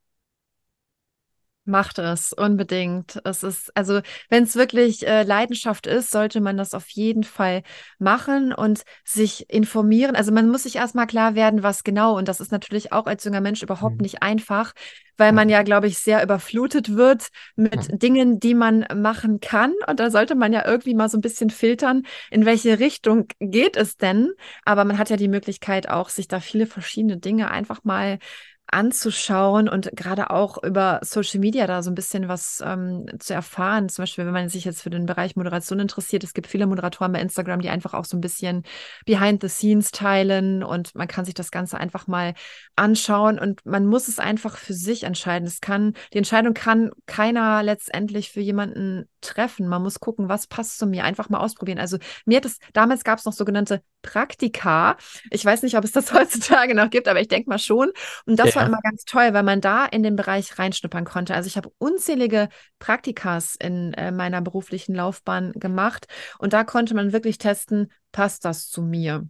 Macht 1.68 1.98
es 1.98 2.32
unbedingt. 2.32 3.20
Es 3.24 3.42
ist, 3.42 3.76
also, 3.76 4.00
wenn 4.30 4.44
es 4.44 4.54
wirklich 4.54 5.04
äh, 5.04 5.24
Leidenschaft 5.24 5.88
ist, 5.88 6.12
sollte 6.12 6.40
man 6.40 6.56
das 6.56 6.74
auf 6.74 6.88
jeden 6.90 7.24
Fall 7.24 7.64
machen 7.98 8.52
und 8.52 8.82
sich 9.04 9.50
informieren. 9.50 10.14
Also 10.14 10.30
man 10.30 10.48
muss 10.48 10.62
sich 10.62 10.76
erstmal 10.76 11.08
klar 11.08 11.34
werden, 11.34 11.64
was 11.64 11.82
genau. 11.82 12.16
Und 12.16 12.28
das 12.28 12.38
ist 12.38 12.52
natürlich 12.52 12.92
auch 12.92 13.06
als 13.06 13.24
junger 13.24 13.40
Mensch 13.40 13.64
überhaupt 13.64 13.96
mhm. 13.96 14.02
nicht 14.02 14.22
einfach, 14.22 14.74
weil 15.16 15.32
man 15.32 15.48
ja, 15.48 15.62
glaube 15.62 15.88
ich, 15.88 15.98
sehr 15.98 16.22
überflutet 16.22 16.94
wird 16.94 17.28
mit 17.56 17.90
mhm. 17.90 17.98
Dingen, 17.98 18.40
die 18.40 18.54
man 18.54 18.86
machen 18.94 19.40
kann. 19.40 19.74
Und 19.88 19.98
da 19.98 20.10
sollte 20.12 20.36
man 20.36 20.52
ja 20.52 20.64
irgendwie 20.64 20.94
mal 20.94 21.08
so 21.08 21.18
ein 21.18 21.22
bisschen 21.22 21.50
filtern, 21.50 22.04
in 22.30 22.44
welche 22.46 22.78
Richtung 22.78 23.26
geht 23.40 23.76
es 23.76 23.96
denn. 23.96 24.30
Aber 24.64 24.84
man 24.84 24.98
hat 24.98 25.10
ja 25.10 25.16
die 25.16 25.26
Möglichkeit 25.26 25.88
auch, 25.88 26.10
sich 26.10 26.28
da 26.28 26.38
viele 26.38 26.66
verschiedene 26.66 27.16
Dinge 27.16 27.50
einfach 27.50 27.82
mal 27.82 28.18
anzuschauen 28.68 29.68
und 29.68 29.90
gerade 29.94 30.30
auch 30.30 30.62
über 30.62 31.00
Social 31.02 31.40
Media 31.40 31.66
da 31.66 31.82
so 31.82 31.90
ein 31.90 31.94
bisschen 31.94 32.28
was 32.28 32.62
ähm, 32.64 33.06
zu 33.18 33.32
erfahren. 33.32 33.88
Zum 33.88 34.02
Beispiel, 34.02 34.26
wenn 34.26 34.32
man 34.32 34.48
sich 34.48 34.64
jetzt 34.64 34.82
für 34.82 34.90
den 34.90 35.06
Bereich 35.06 35.36
Moderation 35.36 35.78
interessiert, 35.78 36.24
es 36.24 36.34
gibt 36.34 36.48
viele 36.48 36.66
Moderatoren 36.66 37.12
bei 37.12 37.20
Instagram, 37.20 37.60
die 37.60 37.68
einfach 37.68 37.94
auch 37.94 38.04
so 38.04 38.16
ein 38.16 38.20
bisschen 38.20 38.64
behind 39.04 39.42
the 39.42 39.48
scenes 39.48 39.92
teilen 39.92 40.64
und 40.64 40.94
man 40.94 41.08
kann 41.08 41.24
sich 41.24 41.34
das 41.34 41.50
Ganze 41.50 41.78
einfach 41.78 42.06
mal 42.06 42.34
anschauen 42.74 43.38
und 43.38 43.64
man 43.64 43.86
muss 43.86 44.08
es 44.08 44.18
einfach 44.18 44.56
für 44.56 44.74
sich 44.74 45.04
entscheiden. 45.04 45.46
Es 45.46 45.60
kann, 45.60 45.94
die 46.12 46.18
Entscheidung 46.18 46.54
kann 46.54 46.90
keiner 47.06 47.62
letztendlich 47.62 48.30
für 48.30 48.40
jemanden 48.40 49.08
treffen. 49.26 49.68
Man 49.68 49.82
muss 49.82 50.00
gucken, 50.00 50.28
was 50.28 50.46
passt 50.46 50.78
zu 50.78 50.86
mir. 50.86 51.04
Einfach 51.04 51.28
mal 51.28 51.38
ausprobieren. 51.38 51.78
Also 51.78 51.98
mir 52.24 52.38
hat 52.38 52.44
es, 52.44 52.58
damals 52.72 53.04
gab 53.04 53.18
es 53.18 53.24
noch 53.24 53.32
sogenannte 53.32 53.82
Praktika. 54.02 54.96
Ich 55.30 55.44
weiß 55.44 55.62
nicht, 55.62 55.76
ob 55.76 55.84
es 55.84 55.92
das 55.92 56.12
heutzutage 56.14 56.74
noch 56.74 56.90
gibt, 56.90 57.08
aber 57.08 57.20
ich 57.20 57.28
denke 57.28 57.48
mal 57.48 57.58
schon. 57.58 57.90
Und 58.24 58.38
das 58.38 58.50
ja. 58.50 58.56
war 58.56 58.66
immer 58.66 58.80
ganz 58.82 59.04
toll, 59.04 59.32
weil 59.32 59.42
man 59.42 59.60
da 59.60 59.84
in 59.84 60.02
den 60.02 60.16
Bereich 60.16 60.58
reinschnuppern 60.58 61.04
konnte. 61.04 61.34
Also 61.34 61.48
ich 61.48 61.56
habe 61.56 61.70
unzählige 61.78 62.48
Praktikas 62.78 63.56
in 63.58 63.92
äh, 63.94 64.10
meiner 64.10 64.40
beruflichen 64.40 64.94
Laufbahn 64.94 65.52
gemacht 65.52 66.06
und 66.38 66.52
da 66.52 66.64
konnte 66.64 66.94
man 66.94 67.12
wirklich 67.12 67.38
testen, 67.38 67.90
passt 68.12 68.44
das 68.44 68.68
zu 68.68 68.82
mir? 68.82 69.28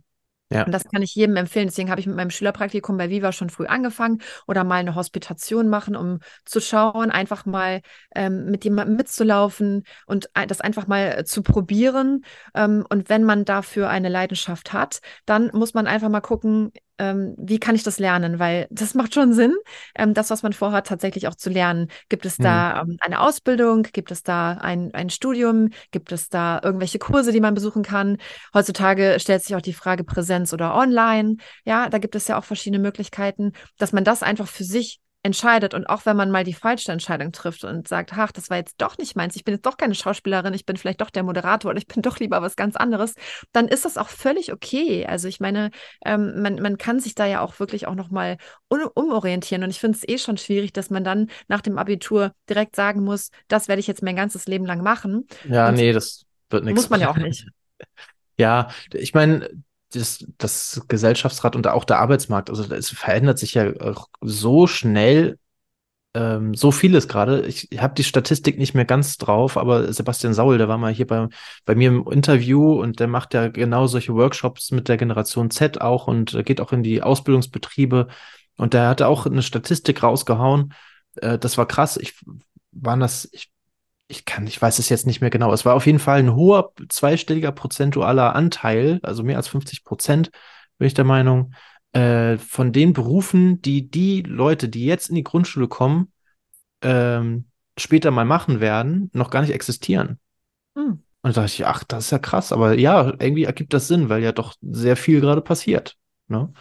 Ja. 0.50 0.64
Und 0.64 0.72
das 0.72 0.84
kann 0.84 1.02
ich 1.02 1.14
jedem 1.14 1.36
empfehlen. 1.36 1.66
Deswegen 1.66 1.90
habe 1.90 2.00
ich 2.00 2.06
mit 2.06 2.14
meinem 2.14 2.30
Schülerpraktikum 2.30 2.96
bei 2.96 3.10
Viva 3.10 3.32
schon 3.32 3.50
früh 3.50 3.66
angefangen 3.66 4.22
oder 4.46 4.62
mal 4.62 4.76
eine 4.76 4.94
Hospitation 4.94 5.68
machen, 5.68 5.96
um 5.96 6.20
zu 6.44 6.60
schauen, 6.60 7.10
einfach 7.10 7.46
mal 7.46 7.80
ähm, 8.14 8.46
mit 8.46 8.64
jemandem 8.64 8.96
mitzulaufen 8.96 9.82
und 10.06 10.30
das 10.46 10.60
einfach 10.60 10.86
mal 10.86 11.18
äh, 11.18 11.24
zu 11.24 11.42
probieren. 11.42 12.24
Ähm, 12.54 12.86
und 12.88 13.08
wenn 13.08 13.24
man 13.24 13.44
dafür 13.44 13.88
eine 13.88 14.08
Leidenschaft 14.08 14.72
hat, 14.72 15.00
dann 15.24 15.50
muss 15.52 15.74
man 15.74 15.88
einfach 15.88 16.08
mal 16.08 16.20
gucken, 16.20 16.70
ähm, 16.98 17.34
wie 17.38 17.58
kann 17.58 17.74
ich 17.74 17.82
das 17.82 17.98
lernen? 17.98 18.38
Weil 18.38 18.66
das 18.70 18.94
macht 18.94 19.14
schon 19.14 19.32
Sinn, 19.32 19.54
ähm, 19.94 20.14
das, 20.14 20.30
was 20.30 20.42
man 20.42 20.52
vorhat, 20.52 20.86
tatsächlich 20.86 21.28
auch 21.28 21.34
zu 21.34 21.50
lernen. 21.50 21.88
Gibt 22.08 22.26
es 22.26 22.36
da 22.36 22.84
mhm. 22.84 22.92
ähm, 22.92 22.96
eine 23.00 23.20
Ausbildung? 23.20 23.84
Gibt 23.92 24.10
es 24.10 24.22
da 24.22 24.52
ein, 24.52 24.92
ein 24.94 25.10
Studium? 25.10 25.70
Gibt 25.90 26.12
es 26.12 26.28
da 26.28 26.60
irgendwelche 26.62 26.98
Kurse, 26.98 27.32
die 27.32 27.40
man 27.40 27.54
besuchen 27.54 27.82
kann? 27.82 28.18
Heutzutage 28.54 29.18
stellt 29.20 29.42
sich 29.42 29.56
auch 29.56 29.60
die 29.60 29.72
Frage 29.72 30.04
Präsenz 30.04 30.52
oder 30.52 30.74
online. 30.74 31.36
Ja, 31.64 31.88
da 31.88 31.98
gibt 31.98 32.14
es 32.14 32.28
ja 32.28 32.38
auch 32.38 32.44
verschiedene 32.44 32.82
Möglichkeiten, 32.82 33.52
dass 33.78 33.92
man 33.92 34.04
das 34.04 34.22
einfach 34.22 34.48
für 34.48 34.64
sich 34.64 35.00
entscheidet 35.26 35.74
und 35.74 35.86
auch 35.86 36.06
wenn 36.06 36.16
man 36.16 36.30
mal 36.30 36.44
die 36.44 36.54
falsche 36.54 36.90
Entscheidung 36.92 37.32
trifft 37.32 37.64
und 37.64 37.86
sagt, 37.86 38.12
ach, 38.16 38.32
das 38.32 38.48
war 38.48 38.56
jetzt 38.56 38.80
doch 38.80 38.96
nicht 38.98 39.16
meins, 39.16 39.36
ich 39.36 39.44
bin 39.44 39.54
jetzt 39.54 39.66
doch 39.66 39.76
keine 39.76 39.94
Schauspielerin, 39.94 40.54
ich 40.54 40.64
bin 40.64 40.76
vielleicht 40.76 41.00
doch 41.00 41.10
der 41.10 41.22
Moderator 41.22 41.70
oder 41.70 41.78
ich 41.78 41.86
bin 41.86 42.02
doch 42.02 42.18
lieber 42.18 42.40
was 42.40 42.56
ganz 42.56 42.76
anderes, 42.76 43.14
dann 43.52 43.68
ist 43.68 43.84
das 43.84 43.98
auch 43.98 44.08
völlig 44.08 44.52
okay. 44.52 45.06
Also 45.06 45.28
ich 45.28 45.40
meine, 45.40 45.70
ähm, 46.04 46.40
man, 46.40 46.56
man 46.56 46.78
kann 46.78 47.00
sich 47.00 47.14
da 47.14 47.26
ja 47.26 47.40
auch 47.40 47.60
wirklich 47.60 47.86
auch 47.86 47.94
nochmal 47.94 48.38
um, 48.68 48.80
umorientieren 48.94 49.62
und 49.62 49.70
ich 49.70 49.80
finde 49.80 49.98
es 49.98 50.08
eh 50.08 50.18
schon 50.18 50.38
schwierig, 50.38 50.72
dass 50.72 50.90
man 50.90 51.04
dann 51.04 51.28
nach 51.48 51.60
dem 51.60 51.78
Abitur 51.78 52.32
direkt 52.48 52.76
sagen 52.76 53.02
muss, 53.04 53.30
das 53.48 53.68
werde 53.68 53.80
ich 53.80 53.86
jetzt 53.86 54.02
mein 54.02 54.16
ganzes 54.16 54.46
Leben 54.46 54.64
lang 54.64 54.82
machen. 54.82 55.26
Ja, 55.48 55.68
und 55.68 55.74
nee, 55.74 55.92
das 55.92 56.24
wird 56.50 56.64
nichts. 56.64 56.82
Muss 56.82 56.90
man 56.90 57.00
ja 57.00 57.10
auch 57.10 57.16
nicht. 57.18 57.46
Ja, 58.38 58.68
ich 58.92 59.14
meine, 59.14 59.48
das, 59.92 60.24
das 60.38 60.82
Gesellschaftsrat 60.88 61.56
und 61.56 61.66
auch 61.66 61.84
der 61.84 61.98
Arbeitsmarkt, 61.98 62.50
also 62.50 62.62
es 62.74 62.90
verändert 62.90 63.38
sich 63.38 63.54
ja 63.54 63.72
so 64.20 64.66
schnell, 64.66 65.38
ähm, 66.14 66.54
so 66.54 66.72
vieles 66.72 67.08
gerade. 67.08 67.46
Ich 67.46 67.68
habe 67.78 67.94
die 67.94 68.04
Statistik 68.04 68.58
nicht 68.58 68.74
mehr 68.74 68.84
ganz 68.84 69.18
drauf, 69.18 69.56
aber 69.56 69.92
Sebastian 69.92 70.34
Saul, 70.34 70.58
der 70.58 70.68
war 70.68 70.78
mal 70.78 70.92
hier 70.92 71.06
bei, 71.06 71.28
bei 71.64 71.74
mir 71.74 71.88
im 71.88 72.06
Interview 72.10 72.80
und 72.80 73.00
der 73.00 73.06
macht 73.08 73.34
ja 73.34 73.48
genau 73.48 73.86
solche 73.86 74.14
Workshops 74.14 74.70
mit 74.70 74.88
der 74.88 74.96
Generation 74.96 75.50
Z 75.50 75.80
auch 75.80 76.06
und 76.08 76.42
geht 76.44 76.60
auch 76.60 76.72
in 76.72 76.82
die 76.82 77.02
Ausbildungsbetriebe. 77.02 78.08
Und 78.56 78.72
der 78.74 78.88
hatte 78.88 79.06
auch 79.08 79.26
eine 79.26 79.42
Statistik 79.42 80.02
rausgehauen. 80.02 80.72
Äh, 81.16 81.38
das 81.38 81.58
war 81.58 81.66
krass. 81.66 81.98
Ich 81.98 82.14
waren 82.72 83.00
das, 83.00 83.28
ich 83.32 83.50
ich 84.08 84.24
kann, 84.24 84.46
ich 84.46 84.60
weiß 84.60 84.78
es 84.78 84.88
jetzt 84.88 85.06
nicht 85.06 85.20
mehr 85.20 85.30
genau. 85.30 85.52
Es 85.52 85.64
war 85.64 85.74
auf 85.74 85.86
jeden 85.86 85.98
Fall 85.98 86.20
ein 86.20 86.34
hoher 86.34 86.72
zweistelliger 86.88 87.52
prozentualer 87.52 88.34
Anteil, 88.34 89.00
also 89.02 89.22
mehr 89.22 89.36
als 89.36 89.48
50 89.48 89.84
Prozent, 89.84 90.30
bin 90.78 90.86
ich 90.86 90.94
der 90.94 91.04
Meinung, 91.04 91.52
äh, 91.92 92.38
von 92.38 92.72
den 92.72 92.92
Berufen, 92.92 93.60
die 93.62 93.90
die 93.90 94.22
Leute, 94.22 94.68
die 94.68 94.84
jetzt 94.84 95.08
in 95.08 95.16
die 95.16 95.24
Grundschule 95.24 95.66
kommen, 95.66 96.12
ähm, 96.82 97.46
später 97.78 98.10
mal 98.10 98.24
machen 98.24 98.60
werden, 98.60 99.10
noch 99.12 99.30
gar 99.30 99.40
nicht 99.40 99.52
existieren. 99.52 100.18
Hm. 100.76 101.02
Und 101.22 101.36
da 101.36 101.42
dachte 101.42 101.54
ich, 101.54 101.66
ach, 101.66 101.82
das 101.82 102.04
ist 102.04 102.10
ja 102.12 102.18
krass, 102.18 102.52
aber 102.52 102.78
ja, 102.78 103.06
irgendwie 103.18 103.44
ergibt 103.44 103.74
das 103.74 103.88
Sinn, 103.88 104.08
weil 104.08 104.22
ja 104.22 104.32
doch 104.32 104.54
sehr 104.60 104.96
viel 104.96 105.20
gerade 105.20 105.40
passiert. 105.40 105.96
Ne? 106.28 106.52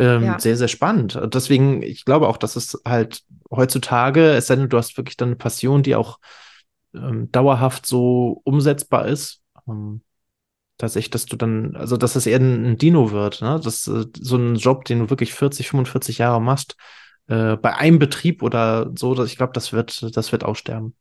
Ähm, 0.00 0.24
ja. 0.24 0.40
Sehr, 0.40 0.56
sehr 0.56 0.68
spannend. 0.68 1.20
Deswegen, 1.32 1.82
ich 1.82 2.04
glaube 2.04 2.26
auch, 2.26 2.36
dass 2.36 2.56
es 2.56 2.80
halt 2.84 3.22
heutzutage, 3.50 4.32
es 4.32 4.48
sei 4.48 4.56
denn, 4.56 4.68
du 4.68 4.78
hast 4.78 4.96
wirklich 4.96 5.16
dann 5.16 5.28
eine 5.28 5.36
Passion, 5.36 5.82
die 5.82 5.94
auch 5.94 6.18
ähm, 6.94 7.30
dauerhaft 7.30 7.86
so 7.86 8.40
umsetzbar 8.44 9.06
ist. 9.06 9.42
Ähm, 9.68 10.02
tatsächlich, 10.78 11.10
dass 11.10 11.26
du 11.26 11.36
dann, 11.36 11.76
also 11.76 11.96
dass 11.96 12.16
es 12.16 12.26
eher 12.26 12.40
ein, 12.40 12.64
ein 12.64 12.76
Dino 12.78 13.10
wird, 13.10 13.42
ne? 13.42 13.60
Das 13.62 13.86
äh, 13.86 14.06
so 14.18 14.36
ein 14.36 14.56
Job, 14.56 14.84
den 14.84 15.00
du 15.00 15.10
wirklich 15.10 15.34
40, 15.34 15.68
45 15.68 16.18
Jahre 16.18 16.40
machst, 16.40 16.76
äh, 17.28 17.56
bei 17.56 17.76
einem 17.76 17.98
Betrieb 17.98 18.42
oder 18.42 18.90
so, 18.96 19.14
dass 19.14 19.28
ich 19.28 19.36
glaube, 19.36 19.52
das 19.52 19.72
wird, 19.72 20.16
das 20.16 20.32
wird 20.32 20.44
aussterben. 20.44 20.96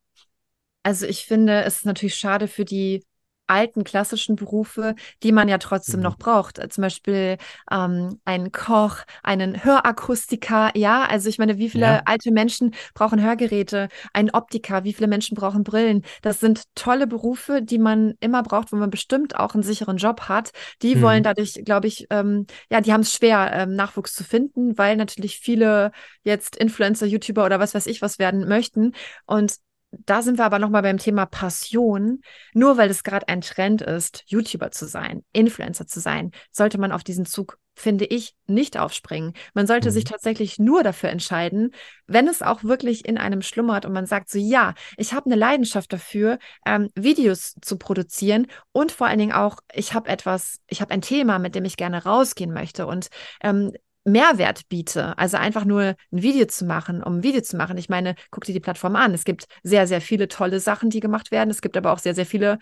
Also 0.84 1.06
ich 1.06 1.26
finde, 1.26 1.64
es 1.64 1.78
ist 1.78 1.86
natürlich 1.86 2.16
schade 2.16 2.48
für 2.48 2.66
die 2.66 3.04
alten 3.50 3.84
klassischen 3.84 4.36
Berufe, 4.36 4.96
die 5.24 5.32
man 5.32 5.48
ja 5.48 5.58
trotzdem 5.58 6.00
mhm. 6.00 6.04
noch 6.04 6.18
braucht. 6.18 6.60
Zum 6.72 6.82
Beispiel 6.82 7.38
ähm, 7.72 8.20
einen 8.26 8.52
Koch, 8.52 8.98
einen 9.24 9.64
Hörakustiker. 9.64 10.72
Ja, 10.76 11.06
also 11.06 11.30
ich 11.30 11.40
meine, 11.40 11.58
wie 11.58 11.70
viele 11.70 11.86
ja. 11.86 12.02
alte 12.06 12.32
Menschen 12.32 12.74
brauchen 12.94 13.22
Hörgeräte? 13.22 13.90
Ein 14.14 14.30
Optiker, 14.32 14.84
wie 14.84 14.94
viele 14.94 15.08
Menschen 15.08 15.36
brauchen 15.36 15.64
Brillen? 15.64 16.04
Das 16.22 16.40
sind 16.40 16.64
tolle 16.76 17.08
Berufe, 17.08 17.62
die 17.62 17.80
man 17.80 18.14
immer 18.20 18.44
braucht, 18.44 18.72
wo 18.72 18.76
man 18.76 18.90
bestimmt 18.90 19.36
auch 19.36 19.54
einen 19.54 19.64
sicheren 19.64 19.98
Job 19.98 20.22
hat. 20.22 20.52
Die 20.82 20.96
mhm. 20.96 21.02
wollen 21.02 21.24
dadurch, 21.24 21.62
glaube 21.66 21.88
ich, 21.88 22.08
ähm, 22.10 22.46
ja, 22.70 22.82
die 22.82 22.94
haben 22.94 23.02
es 23.02 23.14
schwer, 23.14 23.52
ähm, 23.54 23.76
Nachwuchs 23.76 24.14
zu 24.14 24.24
finden, 24.24 24.78
weil 24.78 24.96
natürlich 24.96 25.40
viele 25.40 25.92
jetzt 26.24 26.56
Influencer, 26.56 27.06
YouTuber 27.06 27.46
oder 27.46 27.60
was 27.60 27.74
weiß 27.74 27.88
ich 27.88 28.02
was 28.02 28.20
werden 28.20 28.48
möchten. 28.48 28.94
Und 29.26 29.56
da 29.92 30.22
sind 30.22 30.38
wir 30.38 30.46
aber 30.46 30.60
nochmal 30.60 30.82
beim 30.82 30.98
Thema 30.98 31.26
Passion. 31.26 32.22
Nur 32.54 32.78
weil 32.78 32.90
es 32.90 33.04
gerade 33.04 33.28
ein 33.28 33.42
Trend 33.42 33.82
ist, 33.82 34.24
YouTuber 34.28 34.72
zu 34.72 34.88
sein, 34.88 35.24
Influencer 35.34 35.88
zu 35.88 36.00
sein, 36.00 36.32
sollte 36.52 36.78
man 36.78 36.92
auf 36.92 37.04
diesen 37.04 37.26
Zug, 37.26 37.58
finde 37.76 38.06
ich, 38.06 38.36
nicht 38.46 38.78
aufspringen. 38.78 39.34
Man 39.54 39.66
sollte 39.66 39.90
mhm. 39.90 39.94
sich 39.94 40.04
tatsächlich 40.04 40.60
nur 40.60 40.84
dafür 40.84 41.10
entscheiden, 41.10 41.72
wenn 42.08 42.28
es 42.28 42.42
auch 42.42 42.64
wirklich 42.64 43.08
in 43.08 43.18
einem 43.18 43.42
schlummert 43.42 43.86
und 43.86 43.94
man 43.94 44.06
sagt 44.06 44.30
so, 44.30 44.38
ja, 44.38 44.74
ich 44.98 45.14
habe 45.14 45.28
eine 45.28 45.36
Leidenschaft 45.36 45.92
dafür, 45.92 46.40
ähm, 46.66 46.90
Videos 46.96 47.56
zu 47.62 47.78
produzieren 47.78 48.48
und 48.72 48.92
vor 48.92 49.08
allen 49.08 49.20
Dingen 49.20 49.34
auch, 49.34 49.58
ich 49.74 49.94
habe 49.94 50.10
etwas, 50.10 50.60
ich 50.68 50.82
habe 50.82 50.94
ein 50.94 51.02
Thema, 51.02 51.40
mit 51.40 51.56
dem 51.56 51.66
ich 51.66 51.78
gerne 51.78 52.04
rausgehen 52.04 52.54
möchte 52.54 52.86
und 52.86 53.10
ähm, 53.42 53.72
Mehrwert 54.06 54.68
biete, 54.70 55.18
also 55.18 55.38
einfach 55.38 55.66
nur 55.66 55.82
ein 56.12 56.22
Video 56.22 56.46
zu 56.46 56.66
machen, 56.66 57.04
um 57.04 57.18
ein 57.18 57.24
Video 57.24 57.42
zu 57.42 57.58
machen. 57.58 57.78
Ich 57.78 57.90
meine, 57.90 58.16
guck 58.32 58.46
dir 58.46 58.54
die 58.54 58.60
Plattform 58.60 58.96
an. 58.96 59.14
Es 59.14 59.24
gibt 59.24 59.46
sehr, 59.64 59.88
sehr 59.88 60.02
viele 60.02 60.28
tolle 60.28 60.60
Sachen, 60.60 60.90
die 60.90 61.00
gemacht 61.00 61.32
werden. 61.32 61.50
Es 61.50 61.62
gibt 61.62 61.78
aber 61.78 61.92
auch 61.92 62.00
sehr, 62.00 62.16
sehr 62.16 62.26
viele 62.26 62.60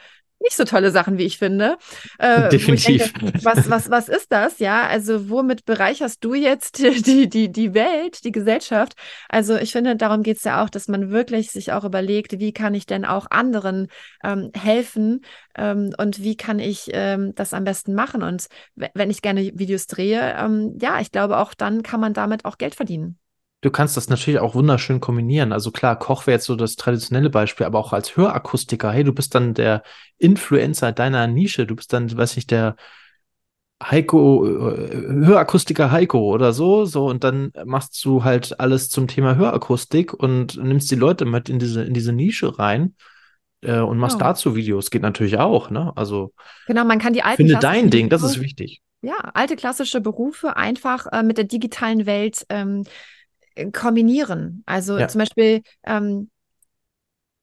nicht 0.47 0.55
so 0.55 0.63
tolle 0.63 0.91
Sachen, 0.91 1.17
wie 1.17 1.25
ich 1.25 1.37
finde. 1.37 1.77
Äh, 2.19 2.49
Definitiv. 2.49 3.13
Denke, 3.13 3.43
was, 3.43 3.69
was, 3.69 3.89
was 3.89 4.07
ist 4.07 4.31
das? 4.31 4.59
Ja, 4.59 4.87
also 4.87 5.29
womit 5.29 5.65
bereicherst 5.65 6.23
du 6.23 6.33
jetzt 6.33 6.79
die, 7.05 7.29
die, 7.29 7.51
die 7.51 7.73
Welt, 7.73 8.23
die 8.23 8.31
Gesellschaft? 8.31 8.93
Also 9.27 9.57
ich 9.57 9.73
finde, 9.73 9.95
darum 9.97 10.23
geht 10.23 10.37
es 10.37 10.43
ja 10.45 10.63
auch, 10.63 10.69
dass 10.69 10.87
man 10.87 11.11
wirklich 11.11 11.51
sich 11.51 11.73
auch 11.73 11.83
überlegt, 11.83 12.39
wie 12.39 12.53
kann 12.53 12.73
ich 12.73 12.85
denn 12.85 13.03
auch 13.03 13.27
anderen 13.29 13.87
ähm, 14.23 14.51
helfen 14.55 15.21
ähm, 15.57 15.93
und 15.97 16.23
wie 16.23 16.37
kann 16.37 16.59
ich 16.59 16.89
ähm, 16.93 17.33
das 17.35 17.53
am 17.53 17.65
besten 17.65 17.93
machen? 17.93 18.23
Und 18.23 18.47
wenn 18.75 19.09
ich 19.09 19.21
gerne 19.21 19.51
Videos 19.55 19.87
drehe, 19.87 20.35
ähm, 20.39 20.77
ja, 20.81 21.01
ich 21.01 21.11
glaube, 21.11 21.37
auch 21.37 21.53
dann 21.53 21.83
kann 21.83 21.99
man 21.99 22.13
damit 22.13 22.45
auch 22.45 22.57
Geld 22.57 22.75
verdienen. 22.75 23.19
Du 23.61 23.71
kannst 23.71 23.97
das 23.97 24.07
natürlich 24.07 24.39
auch 24.39 24.53
wunderschön 24.53 24.99
kombinieren. 24.99 25.51
Also 25.51 25.71
klar, 25.71 25.97
Koch 25.97 26.27
wäre 26.27 26.35
jetzt 26.35 26.45
so 26.45 26.55
das 26.55 26.75
traditionelle 26.75 27.31
Beispiel, 27.31 27.65
aber 27.65 27.79
auch 27.79 27.91
als 27.91 28.15
Hörakustiker, 28.15 28.91
hey, 28.91 29.03
du 29.03 29.13
bist 29.13 29.33
dann 29.33 29.55
der 29.55 29.81
Influencer 30.19 30.91
deiner 30.91 31.25
Nische, 31.25 31.65
du 31.65 31.75
bist 31.75 31.91
dann, 31.91 32.15
weiß 32.15 32.37
ich, 32.37 32.45
der 32.45 32.75
Heiko, 33.81 34.45
äh, 34.45 35.25
Hörakustiker 35.25 35.91
Heiko 35.91 36.19
oder 36.19 36.53
so, 36.53 36.85
so, 36.85 37.07
und 37.07 37.23
dann 37.23 37.51
machst 37.65 38.03
du 38.05 38.23
halt 38.23 38.59
alles 38.59 38.89
zum 38.89 39.07
Thema 39.07 39.35
Hörakustik 39.35 40.13
und 40.13 40.57
nimmst 40.57 40.89
die 40.91 40.95
Leute 40.95 41.25
mit 41.25 41.49
in 41.49 41.57
diese, 41.57 41.83
in 41.83 41.93
diese 41.93 42.13
Nische 42.13 42.57
rein 42.59 42.95
äh, 43.61 43.79
und 43.79 43.97
machst 43.97 44.17
genau. 44.17 44.29
dazu 44.29 44.55
Videos. 44.55 44.91
Geht 44.91 45.01
natürlich 45.01 45.37
auch, 45.37 45.69
ne? 45.69 45.93
Also. 45.95 46.33
Genau, 46.67 46.85
man 46.85 46.99
kann 46.99 47.13
die 47.13 47.23
alten. 47.23 47.37
Finde 47.37 47.59
dein 47.59 47.89
Ding, 47.89 48.09
das 48.09 48.23
ist 48.23 48.39
wichtig. 48.39 48.81
Ja, 49.01 49.15
alte 49.33 49.55
klassische 49.55 50.01
Berufe 50.01 50.57
einfach 50.57 51.05
äh, 51.11 51.21
mit 51.21 51.37
der 51.37 51.45
digitalen 51.45 52.05
Welt 52.07 52.45
ähm, 52.49 52.83
kombinieren. 53.73 54.63
Also 54.65 54.97
ja. 54.97 55.07
zum 55.07 55.19
Beispiel, 55.19 55.61
ähm, 55.85 56.29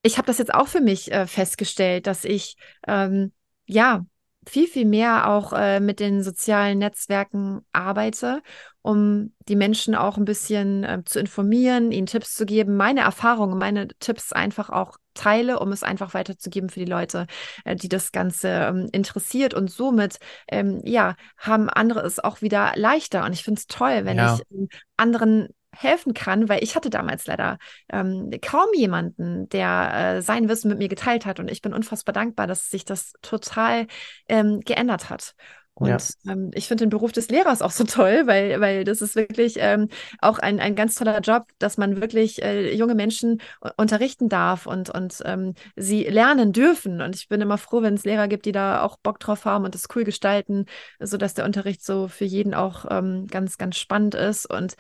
ich 0.03 0.18
habe 0.18 0.27
das 0.27 0.38
jetzt 0.38 0.55
auch 0.55 0.68
für 0.68 0.81
mich 0.81 1.11
äh, 1.12 1.27
festgestellt, 1.27 2.07
dass 2.07 2.24
ich 2.24 2.57
ähm, 2.87 3.33
ja 3.66 4.05
viel, 4.46 4.66
viel 4.66 4.85
mehr 4.85 5.31
auch 5.31 5.53
äh, 5.53 5.81
mit 5.81 6.00
den 6.00 6.22
sozialen 6.22 6.79
Netzwerken 6.79 7.62
arbeite, 7.72 8.42
um 8.83 9.33
die 9.48 9.57
Menschen 9.57 9.94
auch 9.94 10.16
ein 10.16 10.24
bisschen 10.24 10.85
äh, 10.85 11.03
zu 11.05 11.18
informieren, 11.18 11.92
ihnen 11.92 12.07
Tipps 12.07 12.35
zu 12.35 12.44
geben, 12.44 12.77
meine 12.77 13.00
Erfahrungen, 13.00 13.59
meine 13.59 13.88
Tipps 14.00 14.33
einfach 14.33 14.70
auch 14.70 14.96
teile, 15.14 15.61
um 15.61 15.72
es 15.72 15.83
einfach 15.83 16.12
weiterzugeben 16.14 16.68
für 16.68 16.81
die 16.81 16.90
Leute, 16.90 17.27
äh, 17.64 17.77
die 17.77 17.88
das 17.88 18.12
Ganze 18.12 18.48
ähm, 18.48 18.88
interessiert. 18.92 19.55
Und 19.55 19.70
somit, 19.70 20.18
ähm, 20.48 20.81
ja, 20.85 21.16
haben 21.38 21.70
andere 21.70 22.00
es 22.00 22.18
auch 22.18 22.42
wieder 22.42 22.72
leichter. 22.77 23.24
Und 23.24 23.33
ich 23.33 23.44
finde 23.44 23.61
es 23.61 23.66
toll, 23.66 24.05
wenn 24.05 24.18
ja. 24.18 24.37
ich 24.50 24.68
anderen 24.96 25.48
helfen 25.77 26.15
kann, 26.15 26.49
weil 26.49 26.63
ich 26.63 26.77
hatte 26.77 26.91
damals 26.91 27.27
leider 27.27 27.59
ähm, 27.91 28.31
kaum 28.43 28.69
jemanden, 28.75 29.49
der 29.49 30.17
äh, 30.17 30.23
sein 30.23 30.49
Wissen 30.49 30.69
mit 30.69 30.79
mir 30.79 30.89
geteilt 30.89 31.27
hat 31.27 31.41
und 31.41 31.51
ich 31.51 31.63
bin 31.63 31.75
unfassbar 31.75 32.13
dankbar, 32.13 32.47
dass 32.47 32.71
sich 32.71 32.85
das 32.85 33.13
total 33.23 33.87
ähm, 34.29 34.61
geändert 34.61 35.11
hat. 35.11 35.35
Und 35.77 35.89
ja. 35.89 35.99
ähm, 36.33 36.53
ich 36.55 36.69
finde 36.69 36.85
den 36.85 36.91
Beruf 36.91 37.11
des 37.11 37.29
Lehrers 37.31 37.61
auch 37.61 37.73
so 37.73 37.83
toll, 37.85 38.23
weil, 38.27 38.61
weil 38.61 38.85
das 38.85 39.03
ist 39.03 39.17
wirklich 39.17 39.57
ähm, 39.59 39.89
auch 40.21 40.39
ein, 40.39 40.61
ein 40.61 40.77
ganz 40.77 40.95
toller 40.95 41.21
Job, 41.21 41.47
dass 41.59 41.79
man 41.79 42.01
wirklich 42.01 42.43
äh, 42.43 42.73
junge 42.75 42.95
Menschen 42.95 43.43
unterrichten 43.77 44.29
darf 44.29 44.67
und, 44.67 44.91
und 44.91 45.21
ähm, 45.25 45.55
sie 45.75 46.05
lernen 46.05 46.53
dürfen. 46.53 47.01
Und 47.01 47.17
ich 47.17 47.29
bin 47.29 47.41
immer 47.41 47.59
froh, 47.59 47.83
wenn 47.83 47.95
es 47.95 48.05
Lehrer 48.05 48.29
gibt, 48.29 48.47
die 48.47 48.53
da 48.53 48.83
auch 48.83 48.99
Bock 48.99 49.19
drauf 49.19 49.45
haben 49.45 49.65
und 49.65 49.75
das 49.75 49.89
cool 49.97 50.05
gestalten, 50.05 50.67
sodass 51.01 51.35
der 51.35 51.45
Unterricht 51.45 51.85
so 51.85 52.07
für 52.07 52.25
jeden 52.25 52.55
auch 52.55 52.85
ähm, 52.89 53.27
ganz, 53.27 53.59
ganz 53.59 53.77
spannend 53.77 54.15
ist. 54.15 54.47
Und 54.49 54.77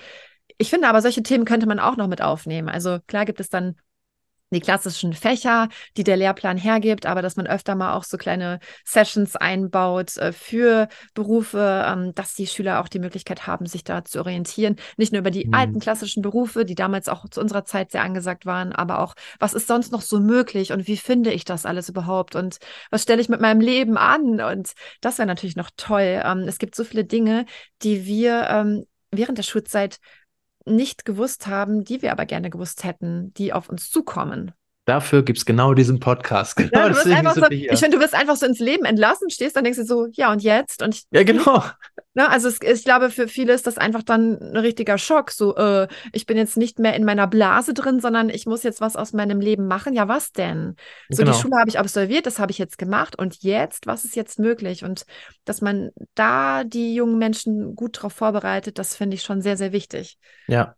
ich 0.58 0.70
finde 0.70 0.88
aber, 0.88 1.02
solche 1.02 1.22
Themen 1.22 1.44
könnte 1.44 1.66
man 1.66 1.80
auch 1.80 1.96
noch 1.96 2.08
mit 2.08 2.22
aufnehmen. 2.22 2.68
Also 2.68 2.98
klar 3.06 3.24
gibt 3.24 3.40
es 3.40 3.48
dann 3.48 3.76
die 4.54 4.60
klassischen 4.60 5.12
Fächer, 5.12 5.68
die 5.96 6.04
der 6.04 6.16
Lehrplan 6.16 6.56
hergibt, 6.56 7.06
aber 7.06 7.22
dass 7.22 7.36
man 7.36 7.46
öfter 7.46 7.74
mal 7.74 7.94
auch 7.94 8.04
so 8.04 8.16
kleine 8.16 8.60
Sessions 8.84 9.36
einbaut 9.36 10.16
äh, 10.16 10.32
für 10.32 10.88
Berufe, 11.12 11.84
ähm, 11.86 12.14
dass 12.14 12.34
die 12.34 12.46
Schüler 12.46 12.80
auch 12.80 12.88
die 12.88 12.98
Möglichkeit 12.98 13.46
haben, 13.46 13.66
sich 13.66 13.84
da 13.84 14.04
zu 14.04 14.20
orientieren. 14.20 14.76
Nicht 14.96 15.12
nur 15.12 15.20
über 15.20 15.30
die 15.30 15.46
mhm. 15.46 15.54
alten 15.54 15.80
klassischen 15.80 16.22
Berufe, 16.22 16.64
die 16.64 16.74
damals 16.74 17.08
auch 17.08 17.28
zu 17.28 17.40
unserer 17.40 17.64
Zeit 17.64 17.90
sehr 17.90 18.02
angesagt 18.02 18.46
waren, 18.46 18.72
aber 18.72 19.00
auch, 19.00 19.14
was 19.38 19.54
ist 19.54 19.66
sonst 19.66 19.92
noch 19.92 20.02
so 20.02 20.20
möglich 20.20 20.72
und 20.72 20.86
wie 20.86 20.96
finde 20.96 21.32
ich 21.32 21.44
das 21.44 21.66
alles 21.66 21.88
überhaupt 21.88 22.36
und 22.36 22.58
was 22.90 23.02
stelle 23.02 23.20
ich 23.20 23.28
mit 23.28 23.40
meinem 23.40 23.60
Leben 23.60 23.96
an? 23.96 24.40
Und 24.40 24.72
das 25.00 25.18
wäre 25.18 25.26
natürlich 25.26 25.56
noch 25.56 25.70
toll. 25.76 26.22
Ähm, 26.24 26.44
es 26.46 26.58
gibt 26.58 26.74
so 26.74 26.84
viele 26.84 27.04
Dinge, 27.04 27.46
die 27.82 28.06
wir 28.06 28.46
ähm, 28.48 28.84
während 29.10 29.38
der 29.38 29.42
Schulzeit 29.42 29.98
nicht 30.64 31.04
gewusst 31.04 31.46
haben, 31.46 31.84
die 31.84 32.02
wir 32.02 32.12
aber 32.12 32.26
gerne 32.26 32.50
gewusst 32.50 32.84
hätten, 32.84 33.32
die 33.34 33.52
auf 33.52 33.68
uns 33.68 33.90
zukommen. 33.90 34.52
Dafür 34.86 35.22
gibt 35.22 35.38
es 35.38 35.46
genau 35.46 35.72
diesen 35.72 35.98
Podcast. 35.98 36.56
Genau, 36.56 36.88
ja, 36.88 36.94
so, 37.32 37.48
ich 37.50 37.78
finde, 37.78 37.96
du 37.96 38.02
wirst 38.02 38.14
einfach 38.14 38.36
so 38.36 38.44
ins 38.44 38.58
Leben 38.58 38.84
entlassen, 38.84 39.30
stehst 39.30 39.56
dann 39.56 39.64
denkst 39.64 39.78
du 39.78 39.84
so, 39.86 40.08
ja 40.12 40.30
und 40.30 40.42
jetzt? 40.42 40.82
Und 40.82 40.94
ich, 40.94 41.04
ja, 41.10 41.22
genau. 41.22 41.62
Ne, 42.12 42.28
also 42.28 42.48
es, 42.48 42.58
ich 42.62 42.84
glaube, 42.84 43.10
für 43.10 43.26
viele 43.26 43.54
ist 43.54 43.66
das 43.66 43.76
einfach 43.78 44.02
dann 44.02 44.38
ein 44.38 44.56
richtiger 44.56 44.98
Schock. 44.98 45.30
So, 45.30 45.56
äh, 45.56 45.88
ich 46.12 46.26
bin 46.26 46.36
jetzt 46.36 46.56
nicht 46.56 46.78
mehr 46.78 46.94
in 46.94 47.04
meiner 47.04 47.26
Blase 47.26 47.74
drin, 47.74 47.98
sondern 47.98 48.28
ich 48.28 48.46
muss 48.46 48.62
jetzt 48.62 48.80
was 48.80 48.94
aus 48.94 49.12
meinem 49.14 49.40
Leben 49.40 49.66
machen. 49.66 49.94
Ja, 49.94 50.06
was 50.06 50.32
denn? 50.32 50.76
So, 51.08 51.22
genau. 51.22 51.34
die 51.34 51.42
Schule 51.42 51.56
habe 51.58 51.68
ich 51.68 51.78
absolviert, 51.78 52.26
das 52.26 52.38
habe 52.38 52.52
ich 52.52 52.58
jetzt 52.58 52.78
gemacht. 52.78 53.18
Und 53.18 53.42
jetzt, 53.42 53.86
was 53.86 54.04
ist 54.04 54.14
jetzt 54.14 54.38
möglich? 54.38 54.84
Und 54.84 55.06
dass 55.44 55.60
man 55.60 55.90
da 56.14 56.62
die 56.62 56.94
jungen 56.94 57.18
Menschen 57.18 57.74
gut 57.74 57.96
darauf 57.96 58.12
vorbereitet, 58.12 58.78
das 58.78 58.94
finde 58.94 59.16
ich 59.16 59.22
schon 59.22 59.40
sehr, 59.40 59.56
sehr 59.56 59.72
wichtig. 59.72 60.18
Ja, 60.46 60.76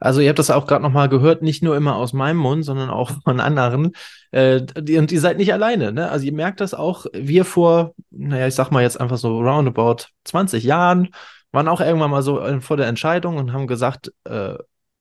also 0.00 0.20
ihr 0.20 0.28
habt 0.28 0.38
das 0.38 0.50
auch 0.50 0.66
gerade 0.66 0.82
nochmal 0.82 1.08
gehört, 1.08 1.42
nicht 1.42 1.62
nur 1.62 1.76
immer 1.76 1.96
aus 1.96 2.12
meinem 2.12 2.38
Mund, 2.38 2.64
sondern 2.64 2.90
auch 2.90 3.10
von 3.24 3.40
anderen. 3.40 3.92
Äh, 4.30 4.62
und 4.76 5.12
ihr 5.12 5.20
seid 5.20 5.38
nicht 5.38 5.52
alleine. 5.52 5.92
Ne? 5.92 6.10
Also 6.10 6.26
ihr 6.26 6.32
merkt 6.32 6.60
das 6.60 6.74
auch, 6.74 7.06
wir 7.12 7.44
vor, 7.44 7.94
naja, 8.10 8.46
ich 8.46 8.54
sag 8.54 8.70
mal 8.70 8.82
jetzt 8.82 9.00
einfach 9.00 9.18
so 9.18 9.40
roundabout 9.40 10.06
20 10.24 10.64
Jahren, 10.64 11.08
waren 11.52 11.68
auch 11.68 11.80
irgendwann 11.80 12.10
mal 12.10 12.22
so 12.22 12.60
vor 12.60 12.76
der 12.76 12.88
Entscheidung 12.88 13.36
und 13.36 13.52
haben 13.52 13.66
gesagt, 13.66 14.12
äh, 14.24 14.54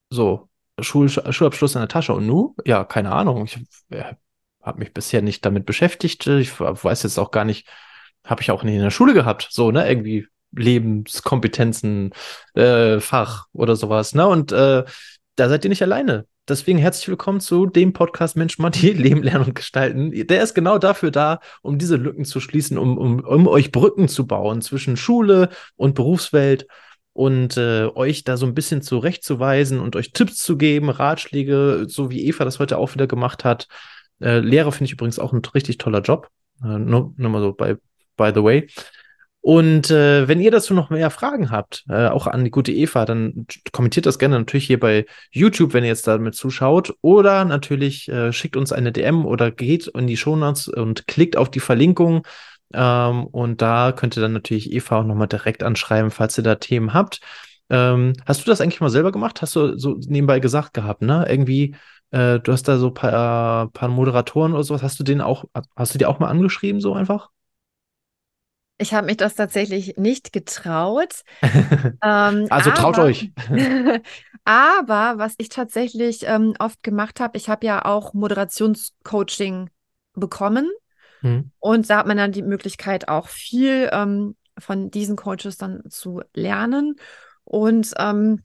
so, 0.09 0.47
Schul 0.79 1.09
Schulabschluss 1.09 1.75
in 1.75 1.81
der 1.81 1.87
Tasche. 1.87 2.13
Und 2.13 2.27
nu? 2.27 2.55
Ja, 2.65 2.83
keine 2.83 3.11
Ahnung. 3.11 3.45
Ich 3.45 3.59
äh, 3.89 4.15
habe 4.61 4.79
mich 4.79 4.93
bisher 4.93 5.21
nicht 5.21 5.45
damit 5.45 5.65
beschäftigt. 5.65 6.27
Ich 6.27 6.59
weiß 6.59 7.03
jetzt 7.03 7.17
auch 7.17 7.31
gar 7.31 7.45
nicht, 7.45 7.67
habe 8.23 8.41
ich 8.41 8.51
auch 8.51 8.63
nicht 8.63 8.75
in 8.75 8.81
der 8.81 8.91
Schule 8.91 9.13
gehabt. 9.13 9.47
So, 9.51 9.71
ne? 9.71 9.89
Irgendwie 9.89 10.27
Lebenskompetenzen, 10.57 12.11
äh, 12.55 12.99
Fach 12.99 13.45
oder 13.53 13.75
sowas. 13.75 14.13
Ne? 14.15 14.27
Und 14.27 14.51
äh, 14.51 14.83
da 15.35 15.49
seid 15.49 15.63
ihr 15.63 15.69
nicht 15.69 15.83
alleine. 15.83 16.25
Deswegen 16.49 16.79
herzlich 16.79 17.09
willkommen 17.09 17.41
zu 17.41 17.65
dem 17.65 17.91
Podcast 17.91 18.37
Mensch 18.37 18.57
Matti, 18.57 18.91
Leben, 18.93 19.21
Lernen 19.21 19.47
und 19.47 19.55
Gestalten. 19.55 20.11
Der 20.11 20.41
ist 20.41 20.53
genau 20.53 20.77
dafür 20.77 21.11
da, 21.11 21.39
um 21.61 21.77
diese 21.77 21.97
Lücken 21.97 22.25
zu 22.25 22.39
schließen, 22.39 22.77
um, 22.77 22.97
um, 22.97 23.19
um 23.19 23.47
euch 23.47 23.71
Brücken 23.71 24.07
zu 24.07 24.25
bauen 24.25 24.61
zwischen 24.61 24.95
Schule 24.95 25.49
und 25.75 25.93
Berufswelt 25.93 26.67
und 27.11 27.57
äh, 27.57 27.87
euch 27.95 28.23
da 28.23 28.37
so 28.37 28.45
ein 28.45 28.53
bisschen 28.53 28.81
zurechtzuweisen 28.81 29.79
und 29.79 29.95
euch 29.95 30.13
Tipps 30.13 30.37
zu 30.37 30.55
geben, 30.55 30.89
Ratschläge, 30.89 31.85
so 31.87 32.11
wie 32.11 32.25
Eva 32.27 32.45
das 32.45 32.59
heute 32.59 32.77
auch 32.77 32.93
wieder 32.93 33.07
gemacht 33.07 33.43
hat. 33.43 33.67
Äh, 34.21 34.39
Lehrer 34.39 34.71
finde 34.71 34.85
ich 34.85 34.93
übrigens 34.93 35.19
auch 35.19 35.33
ein 35.33 35.41
richtig 35.53 35.79
toller 35.79 36.01
Job. 36.01 36.29
Äh, 36.63 36.79
nur, 36.79 37.13
nur 37.17 37.29
mal 37.29 37.41
so 37.41 37.53
by, 37.53 37.75
by 38.15 38.31
the 38.33 38.43
way. 38.43 38.67
Und 39.47 39.91
äh, 39.91 40.27
wenn 40.27 40.41
ihr 40.41 40.51
dazu 40.51 40.73
noch 40.73 40.89
mehr 40.89 41.09
Fragen 41.09 41.51
habt, 41.51 41.85
äh, 41.87 42.07
auch 42.07 42.27
an 42.27 42.43
die 42.43 42.51
gute 42.51 42.73
Eva, 42.73 43.05
dann 43.05 43.47
kommentiert 43.71 44.05
das 44.05 44.19
gerne 44.19 44.37
natürlich 44.37 44.67
hier 44.67 44.77
bei 44.77 45.05
YouTube, 45.31 45.71
wenn 45.71 45.85
ihr 45.85 45.89
jetzt 45.89 46.05
damit 46.05 46.35
zuschaut. 46.35 46.93
Oder 46.99 47.45
natürlich 47.45 48.09
äh, 48.09 48.33
schickt 48.33 48.57
uns 48.57 48.73
eine 48.73 48.91
DM 48.91 49.25
oder 49.25 49.51
geht 49.51 49.87
in 49.87 50.05
die 50.05 50.17
Shownotes 50.17 50.67
und 50.67 51.07
klickt 51.07 51.37
auf 51.37 51.49
die 51.49 51.61
Verlinkung. 51.61 52.27
Ähm, 52.73 53.25
und 53.27 53.61
da 53.61 53.93
könnt 53.93 54.17
ihr 54.17 54.21
dann 54.21 54.33
natürlich 54.33 54.73
Eva 54.73 54.99
auch 54.99 55.05
nochmal 55.05 55.29
direkt 55.29 55.63
anschreiben, 55.63 56.11
falls 56.11 56.37
ihr 56.37 56.43
da 56.43 56.55
Themen 56.55 56.93
habt. 56.93 57.21
Ähm, 57.69 58.15
hast 58.25 58.45
du 58.45 58.51
das 58.51 58.59
eigentlich 58.59 58.81
mal 58.81 58.89
selber 58.89 59.13
gemacht? 59.13 59.41
Hast 59.41 59.55
du 59.55 59.77
so 59.77 59.97
nebenbei 60.09 60.41
gesagt 60.41 60.73
gehabt, 60.73 61.03
ne? 61.03 61.25
Irgendwie, 61.29 61.73
äh, 62.11 62.41
du 62.41 62.51
hast 62.51 62.67
da 62.67 62.77
so 62.77 62.87
ein 62.87 62.93
paar, 62.93 63.71
paar 63.71 63.87
Moderatoren 63.87 64.51
oder 64.51 64.65
sowas. 64.65 64.83
Hast 64.83 64.99
du 64.99 65.05
den 65.05 65.21
auch, 65.21 65.45
hast 65.77 65.93
du 65.93 65.99
die 65.99 66.05
auch 66.05 66.19
mal 66.19 66.27
angeschrieben, 66.27 66.81
so 66.81 66.93
einfach? 66.93 67.29
Ich 68.77 68.93
habe 68.93 69.07
mich 69.07 69.17
das 69.17 69.35
tatsächlich 69.35 69.97
nicht 69.97 70.31
getraut. 70.31 71.23
ähm, 71.41 72.47
also 72.49 72.71
traut 72.71 72.95
aber, 72.95 73.05
euch. 73.05 73.31
aber 74.45 75.17
was 75.17 75.33
ich 75.37 75.49
tatsächlich 75.49 76.25
ähm, 76.27 76.53
oft 76.59 76.83
gemacht 76.83 77.19
habe, 77.19 77.37
ich 77.37 77.49
habe 77.49 77.65
ja 77.65 77.85
auch 77.85 78.13
Moderationscoaching 78.13 79.69
bekommen. 80.13 80.69
Hm. 81.21 81.51
Und 81.59 81.89
da 81.89 81.97
hat 81.97 82.07
man 82.07 82.17
dann 82.17 82.31
die 82.31 82.43
Möglichkeit, 82.43 83.07
auch 83.07 83.29
viel 83.29 83.89
ähm, 83.91 84.35
von 84.59 84.91
diesen 84.91 85.15
Coaches 85.15 85.57
dann 85.57 85.83
zu 85.89 86.21
lernen. 86.33 86.95
Und 87.43 87.93
ähm, 87.97 88.43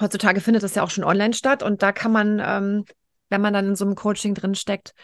heutzutage 0.00 0.40
findet 0.40 0.62
das 0.62 0.74
ja 0.74 0.82
auch 0.82 0.90
schon 0.90 1.04
online 1.04 1.34
statt. 1.34 1.62
Und 1.62 1.82
da 1.82 1.92
kann 1.92 2.12
man, 2.12 2.40
ähm, 2.42 2.84
wenn 3.28 3.40
man 3.42 3.52
dann 3.52 3.68
in 3.68 3.76
so 3.76 3.84
einem 3.84 3.94
Coaching 3.94 4.34
drin 4.34 4.54
steckt, 4.54 4.94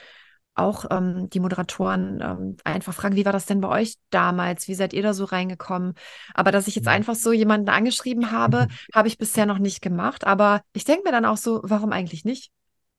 auch 0.62 0.87
ähm, 0.90 1.29
die 1.31 1.40
Moderatoren 1.40 2.20
ähm, 2.22 2.57
einfach 2.64 2.94
fragen, 2.94 3.16
wie 3.16 3.25
war 3.25 3.33
das 3.33 3.46
denn 3.46 3.61
bei 3.61 3.68
euch 3.68 3.96
damals? 4.11 4.68
Wie 4.68 4.75
seid 4.75 4.92
ihr 4.92 5.03
da 5.03 5.14
so 5.14 5.25
reingekommen? 5.25 5.94
Aber 6.35 6.53
dass 6.53 6.68
ich 6.68 6.77
jetzt 6.77 6.88
einfach 6.88 7.14
so 7.14 7.33
jemanden 7.33 7.68
angeschrieben 7.68 8.31
habe, 8.31 8.68
habe 8.94 9.09
ich 9.09 9.18
bisher 9.18 9.46
noch 9.46 9.59
nicht 9.59 9.83
gemacht. 9.83 10.27
Aber 10.27 10.62
ich 10.72 10.85
denke 10.85 11.03
mir 11.05 11.12
dann 11.12 11.25
auch 11.25 11.37
so, 11.37 11.61
warum 11.64 11.92
eigentlich 11.92 12.25
nicht? 12.25 12.51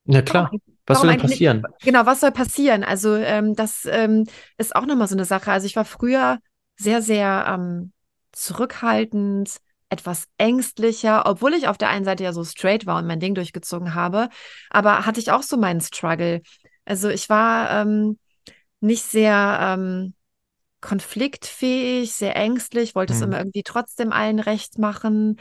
Ja, 0.06 0.22
klar. 0.22 0.46
Warum, 0.46 0.62
was 0.86 1.02
soll 1.02 1.10
denn 1.12 1.22
passieren? 1.22 1.58
Nicht? 1.58 1.86
Genau, 1.86 2.06
was 2.06 2.20
soll 2.20 2.32
passieren? 2.32 2.84
Also, 2.84 3.16
ähm, 3.16 3.56
das 3.56 3.88
ähm, 3.90 4.26
ist 4.58 4.76
auch 4.76 4.86
nochmal 4.86 5.08
so 5.08 5.16
eine 5.16 5.26
Sache. 5.26 5.52
Also, 5.52 5.66
ich 5.66 5.76
war 5.76 5.86
früher 5.86 6.40
sehr, 6.76 7.02
sehr 7.02 7.46
ähm, 7.48 7.94
zurückhaltend, 8.34 9.58
etwas 9.94 10.28
ängstlicher, 10.38 11.26
obwohl 11.26 11.54
ich 11.54 11.68
auf 11.68 11.78
der 11.78 11.90
einen 11.90 12.04
Seite 12.04 12.24
ja 12.24 12.34
so 12.34 12.44
straight 12.44 12.86
war 12.86 12.98
und 12.98 13.08
mein 13.08 13.20
Ding 13.20 13.36
durchgezogen 13.36 13.94
habe. 13.94 14.30
Aber 14.70 15.06
hatte 15.06 15.20
ich 15.20 15.32
auch 15.32 15.44
so 15.44 15.56
meinen 15.56 15.82
Struggle. 15.82 16.42
Also 16.86 17.10
ich 17.10 17.30
war 17.30 17.82
ähm, 17.82 18.18
nicht 18.80 19.04
sehr 19.04 19.58
ähm, 19.62 20.14
konfliktfähig, 20.82 22.14
sehr 22.14 22.36
ängstlich, 22.36 22.94
wollte 22.94 23.14
hm. 23.14 23.20
es 23.20 23.26
immer 23.26 23.38
irgendwie 23.40 23.64
trotzdem 23.64 24.12
allen 24.12 24.40
recht 24.40 24.78
machen. 24.78 25.40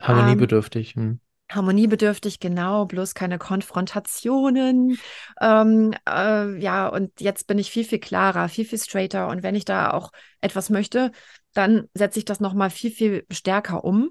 Harmoniebedürftig. 0.00 0.96
Ähm, 0.96 1.02
hm. 1.02 1.20
Harmoniebedürftig, 1.50 2.38
genau, 2.38 2.86
bloß 2.86 3.14
keine 3.14 3.38
Konfrontationen. 3.38 4.98
Ähm, 5.40 5.92
äh, 6.08 6.56
ja, 6.60 6.86
und 6.86 7.20
jetzt 7.20 7.48
bin 7.48 7.58
ich 7.58 7.70
viel, 7.70 7.84
viel 7.84 7.98
klarer, 7.98 8.48
viel, 8.48 8.64
viel 8.64 8.78
straighter. 8.78 9.28
Und 9.28 9.42
wenn 9.42 9.56
ich 9.56 9.64
da 9.64 9.90
auch 9.90 10.12
etwas 10.40 10.70
möchte, 10.70 11.10
dann 11.52 11.88
setze 11.92 12.20
ich 12.20 12.24
das 12.24 12.38
nochmal 12.38 12.70
viel, 12.70 12.92
viel 12.92 13.26
stärker 13.30 13.84
um. 13.84 14.10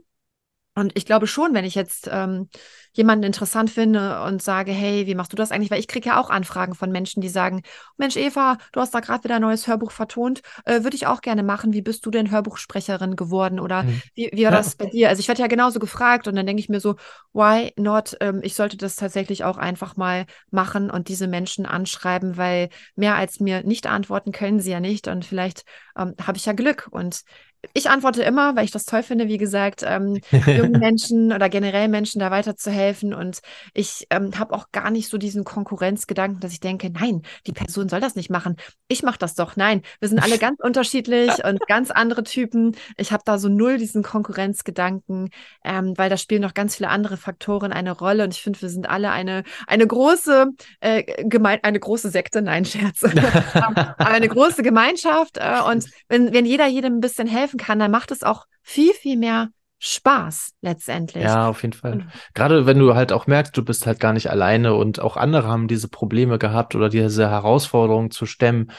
Und 0.79 0.93
ich 0.95 1.05
glaube 1.05 1.27
schon, 1.27 1.53
wenn 1.53 1.65
ich 1.65 1.75
jetzt 1.75 2.09
ähm, 2.11 2.47
jemanden 2.93 3.25
interessant 3.25 3.69
finde 3.69 4.21
und 4.23 4.41
sage, 4.41 4.71
hey, 4.71 5.05
wie 5.07 5.15
machst 5.15 5.31
du 5.33 5.35
das 5.35 5.51
eigentlich? 5.51 5.71
Weil 5.71 5.79
ich 5.79 5.89
kriege 5.89 6.09
ja 6.09 6.19
auch 6.19 6.29
Anfragen 6.29 6.73
von 6.73 6.89
Menschen, 6.91 7.21
die 7.21 7.27
sagen, 7.27 7.63
Mensch, 7.97 8.15
Eva, 8.15 8.57
du 8.71 8.79
hast 8.79 8.95
da 8.95 9.01
gerade 9.01 9.23
wieder 9.25 9.35
ein 9.35 9.41
neues 9.41 9.67
Hörbuch 9.67 9.91
vertont, 9.91 10.41
äh, 10.63 10.83
würde 10.83 10.95
ich 10.95 11.05
auch 11.05 11.21
gerne 11.21 11.43
machen. 11.43 11.73
Wie 11.73 11.81
bist 11.81 12.05
du 12.05 12.11
denn 12.11 12.31
Hörbuchsprecherin 12.31 13.17
geworden? 13.17 13.59
Oder 13.59 13.83
mhm. 13.83 14.01
wie, 14.15 14.29
wie 14.31 14.45
war 14.45 14.51
das 14.51 14.75
bei 14.75 14.85
dir? 14.85 15.09
Also 15.09 15.19
ich 15.19 15.27
werde 15.27 15.41
ja 15.41 15.47
genauso 15.47 15.79
gefragt 15.79 16.27
und 16.27 16.35
dann 16.35 16.45
denke 16.45 16.61
ich 16.61 16.69
mir 16.69 16.79
so, 16.79 16.95
why 17.33 17.73
not? 17.75 18.15
Ähm, 18.21 18.39
ich 18.41 18.55
sollte 18.55 18.77
das 18.77 18.95
tatsächlich 18.95 19.43
auch 19.43 19.57
einfach 19.57 19.97
mal 19.97 20.25
machen 20.49 20.89
und 20.89 21.09
diese 21.09 21.27
Menschen 21.27 21.65
anschreiben, 21.65 22.37
weil 22.37 22.69
mehr 22.95 23.15
als 23.15 23.41
mir 23.41 23.63
nicht 23.63 23.85
antworten 23.85 24.31
können 24.31 24.61
sie 24.61 24.71
ja 24.71 24.79
nicht 24.79 25.09
und 25.09 25.25
vielleicht 25.25 25.65
ähm, 25.97 26.15
habe 26.25 26.37
ich 26.37 26.45
ja 26.45 26.53
Glück 26.53 26.87
und 26.89 27.23
ich 27.73 27.89
antworte 27.89 28.23
immer, 28.23 28.55
weil 28.55 28.65
ich 28.65 28.71
das 28.71 28.85
toll 28.85 29.03
finde, 29.03 29.27
wie 29.27 29.37
gesagt, 29.37 29.83
ähm, 29.85 30.19
jungen 30.31 30.79
Menschen 30.79 31.33
oder 31.33 31.49
generell 31.49 31.89
Menschen 31.89 32.19
da 32.19 32.31
weiterzuhelfen. 32.31 33.13
Und 33.13 33.39
ich 33.73 34.07
ähm, 34.09 34.37
habe 34.39 34.53
auch 34.53 34.71
gar 34.71 34.91
nicht 34.91 35.09
so 35.09 35.17
diesen 35.17 35.43
Konkurrenzgedanken, 35.43 36.39
dass 36.39 36.53
ich 36.53 36.61
denke, 36.61 36.89
nein, 36.89 37.21
die 37.47 37.51
Person 37.51 37.89
soll 37.89 37.99
das 37.99 38.15
nicht 38.15 38.29
machen. 38.29 38.55
Ich 38.87 39.03
mache 39.03 39.19
das 39.19 39.35
doch. 39.35 39.55
Nein, 39.55 39.81
wir 39.99 40.07
sind 40.07 40.19
alle 40.19 40.37
ganz 40.39 40.59
unterschiedlich 40.61 41.43
und 41.43 41.59
ganz 41.67 41.91
andere 41.91 42.23
Typen. 42.23 42.75
Ich 42.97 43.11
habe 43.11 43.23
da 43.25 43.37
so 43.37 43.49
null 43.49 43.77
diesen 43.77 44.03
Konkurrenzgedanken, 44.03 45.29
ähm, 45.63 45.93
weil 45.97 46.09
da 46.09 46.17
spielen 46.17 46.41
noch 46.41 46.53
ganz 46.53 46.77
viele 46.77 46.89
andere 46.89 47.17
Faktoren 47.17 47.73
eine 47.73 47.91
Rolle. 47.91 48.23
Und 48.23 48.33
ich 48.33 48.41
finde, 48.41 48.61
wir 48.61 48.69
sind 48.69 48.89
alle 48.89 49.11
eine, 49.11 49.43
eine 49.67 49.85
große, 49.85 50.47
äh, 50.79 51.03
gemein, 51.25 51.59
eine 51.63 51.79
große 51.79 52.09
Sekte, 52.09 52.41
nein, 52.41 52.63
Scherz, 52.63 53.03
aber 53.53 53.97
eine 53.97 54.29
große 54.29 54.63
Gemeinschaft. 54.63 55.37
Äh, 55.37 55.61
und 55.69 55.85
wenn, 56.07 56.33
wenn 56.33 56.45
jeder 56.45 56.67
jedem 56.67 56.97
ein 56.97 57.01
bisschen 57.01 57.27
helfen 57.27 57.48
kann, 57.57 57.79
dann 57.79 57.91
macht 57.91 58.11
es 58.11 58.23
auch 58.23 58.45
viel, 58.61 58.93
viel 58.93 59.17
mehr 59.17 59.49
Spaß 59.79 60.55
letztendlich. 60.61 61.23
Ja, 61.23 61.47
auf 61.47 61.61
jeden 61.61 61.73
Fall. 61.73 62.05
Gerade 62.33 62.65
wenn 62.65 62.79
du 62.79 62.95
halt 62.95 63.13
auch 63.13 63.27
merkst, 63.27 63.55
du 63.55 63.63
bist 63.63 63.87
halt 63.87 63.99
gar 63.99 64.11
nicht 64.13 64.29
alleine 64.29 64.75
und 64.75 64.99
auch 64.99 65.15
andere 65.15 65.47
haben 65.47 65.67
diese 65.67 65.87
Probleme 65.87 66.37
gehabt 66.37 66.75
oder 66.75 66.89
diese 66.89 67.29
Herausforderungen 67.29 68.11
zu 68.11 68.25
stemmen. 68.25 68.71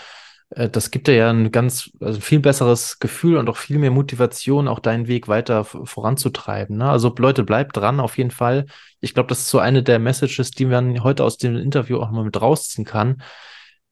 äh, 0.50 0.68
das 0.68 0.90
gibt 0.90 1.09
dir 1.09 1.14
ja 1.14 1.30
ein 1.30 1.52
ganz, 1.52 1.90
also 2.00 2.20
viel 2.20 2.40
besseres 2.40 2.98
Gefühl 2.98 3.38
und 3.38 3.48
auch 3.48 3.56
viel 3.56 3.78
mehr 3.78 3.90
Motivation, 3.90 4.68
auch 4.68 4.78
deinen 4.78 5.09
Weg 5.09 5.26
weiter 5.26 5.64
voranzutreiben. 5.64 6.76
Ne? 6.76 6.90
Also 6.90 7.14
Leute, 7.18 7.44
bleibt 7.44 7.76
dran, 7.78 7.98
auf 7.98 8.18
jeden 8.18 8.30
Fall. 8.30 8.66
Ich 9.00 9.14
glaube, 9.14 9.28
das 9.28 9.40
ist 9.40 9.48
so 9.48 9.59
eine 9.59 9.83
der 9.83 9.98
Messages, 9.98 10.50
die 10.50 10.66
man 10.66 11.02
heute 11.02 11.24
aus 11.24 11.38
dem 11.38 11.56
Interview 11.56 11.98
auch 11.98 12.11
mal 12.11 12.24
mit 12.24 12.38
rausziehen 12.38 12.85
kann. 12.85 13.22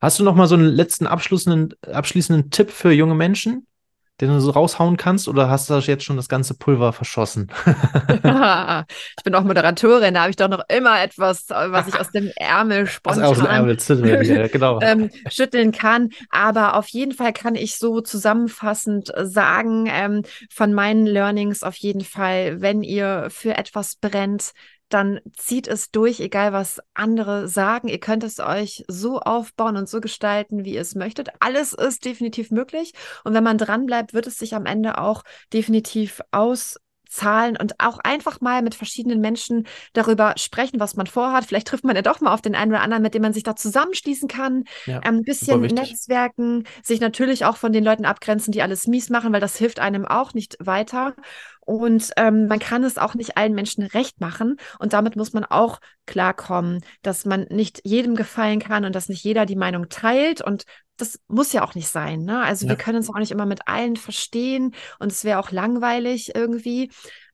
Hast 0.01 0.19
du 0.19 0.25
noch 0.25 0.35
mal 0.35 0.47
so 0.47 0.55
einen 0.57 0.67
letzten 0.67 1.07
abschließenden, 1.07 1.75
abschließenden 1.91 2.51
Tipp 2.51 2.71
für 2.71 2.93
junge 2.93 3.15
Menschen? 3.15 3.67
Den 4.21 4.31
du 4.31 4.41
so 4.41 4.51
raushauen 4.51 4.97
kannst, 4.97 5.29
oder 5.29 5.49
hast 5.49 5.71
du 5.71 5.75
jetzt 5.79 6.05
schon 6.05 6.17
das 6.17 6.29
ganze 6.29 6.55
Pulver 6.55 6.93
verschossen? 6.93 7.53
ich 7.67 9.23
bin 9.25 9.35
auch 9.35 9.45
Moderatorin, 9.45 10.15
da 10.15 10.21
habe 10.23 10.31
ich 10.31 10.37
doch 10.37 10.49
noch 10.49 10.65
immer 10.69 11.01
etwas, 11.01 11.49
was 11.49 11.87
ich 11.89 11.99
aus 11.99 12.11
dem 12.11 12.33
Ärmel 12.37 12.87
spontan 12.87 13.25
aus 13.25 13.39
dem 13.39 13.47
Ärmel 13.47 13.79
ja, 13.79 14.47
genau. 14.53 14.81
ähm, 14.81 15.11
schütteln 15.31 15.73
kann. 15.73 16.11
Aber 16.31 16.77
auf 16.77 16.89
jeden 16.89 17.13
Fall 17.13 17.33
kann 17.33 17.55
ich 17.55 17.77
so 17.77 18.01
zusammenfassend 18.01 19.13
sagen, 19.17 19.89
ähm, 19.89 20.23
von 20.51 20.75
meinen 20.75 21.07
Learnings 21.07 21.63
auf 21.63 21.77
jeden 21.77 22.03
Fall, 22.03 22.61
wenn 22.61 22.83
ihr 22.83 23.29
für 23.31 23.57
etwas 23.57 23.97
brennt, 23.97 24.53
dann 24.89 25.21
zieht 25.37 25.69
es 25.69 25.91
durch, 25.91 26.21
egal 26.21 26.53
was 26.53 26.81
andere 26.95 27.49
sagen. 27.49 27.89
Ihr 27.89 28.01
könnt 28.01 28.25
es 28.25 28.41
euch 28.41 28.85
so 28.89 29.21
aufbauen 29.21 29.77
und 29.77 29.89
so 29.89 30.01
gestalten, 30.01 30.65
wie 30.65 30.75
ihr 30.75 30.81
es 30.81 30.95
möchtet. 30.95 31.29
Alles 31.41 31.73
ist 31.73 32.05
definitiv 32.05 32.51
möglich. 32.51 32.93
Und 33.25 33.35
wenn 33.35 33.45
man 33.45 33.59
dranbleibt, 33.59 34.15
wird 34.15 34.27
es 34.27 34.39
sich 34.39 34.55
am 34.55 34.67
Ende 34.67 34.99
auch 34.99 35.23
definitiv 35.53 36.21
aus 36.31 36.79
Zahlen 37.09 37.57
und 37.57 37.81
auch 37.81 37.99
einfach 37.99 38.41
mal 38.41 38.63
mit 38.63 38.75
verschiedenen 38.75 39.21
Menschen 39.21 39.67
darüber 39.95 40.35
sprechen, 40.37 40.79
was 40.79 40.95
man 40.95 41.07
vorhat. 41.07 41.47
Vielleicht 41.47 41.69
trifft 41.69 41.85
man 41.85 41.97
ja 41.97 42.03
doch 42.03 42.21
mal 42.21 42.33
auf 42.33 42.43
den 42.43 42.55
einen 42.55 42.73
oder 42.73 42.83
anderen, 42.83 43.03
mit 43.03 43.15
dem 43.15 43.23
man 43.23 43.33
sich 43.33 43.43
da 43.43 43.57
zusammenschließen 43.57 44.29
kann. 44.29 44.65
Ja, 44.87 45.01
ein 45.01 45.23
bisschen 45.23 45.61
Netzwerken, 45.63 46.65
sich 46.83 47.01
natürlich 47.01 47.45
auch 47.45 47.57
von 47.57 47.73
den 47.73 47.85
Leuten 47.85 48.05
abgrenzen, 48.05 48.53
die 48.53 48.63
alles 48.63 48.87
mies 48.87 49.09
machen, 49.09 49.33
weil 49.33 49.41
das 49.41 49.57
hilft 49.57 49.81
einem 49.81 50.05
auch 50.05 50.35
nicht 50.35 50.57
weiter. 50.61 51.15
Und 51.69 52.13
ähm, 52.17 52.47
man 52.47 52.61
kann 52.61 52.83
es 52.83 52.97
auch 52.97 53.13
nicht 53.13 53.37
allen 53.37 53.55
Menschen 53.55 53.83
recht 53.85 54.23
machen. 54.23 54.57
Und 54.79 54.95
damit 54.95 55.17
muss 55.17 55.35
man 55.35 55.45
auch 55.45 55.81
klarkommen, 56.07 56.83
dass 57.03 57.27
man 57.27 57.43
nicht 57.51 57.83
jedem 57.85 58.17
gefallen 58.17 58.59
kann 58.59 58.87
und 58.87 58.95
dass 58.95 59.11
nicht 59.11 59.23
jeder 59.23 59.45
die 59.45 59.55
Meinung 59.55 59.91
teilt. 59.91 60.41
Und 60.41 60.65
das 60.97 61.21
muss 61.29 61.53
ja 61.53 61.63
auch 61.63 61.75
nicht 61.75 61.89
sein. 61.89 62.23
Ne? 62.23 62.43
Also 62.43 62.65
ja. 62.65 62.71
wir 62.71 62.77
können 62.79 62.97
uns 62.97 63.11
auch 63.11 63.19
nicht 63.19 63.33
immer 63.33 63.45
mit 63.45 63.69
allen 63.69 63.97
verstehen 63.97 64.75
und 64.99 65.13
es 65.13 65.25
wäre 65.25 65.39
auch 65.39 65.51
langweilig 65.51 66.35
irgendwie. 66.35 66.91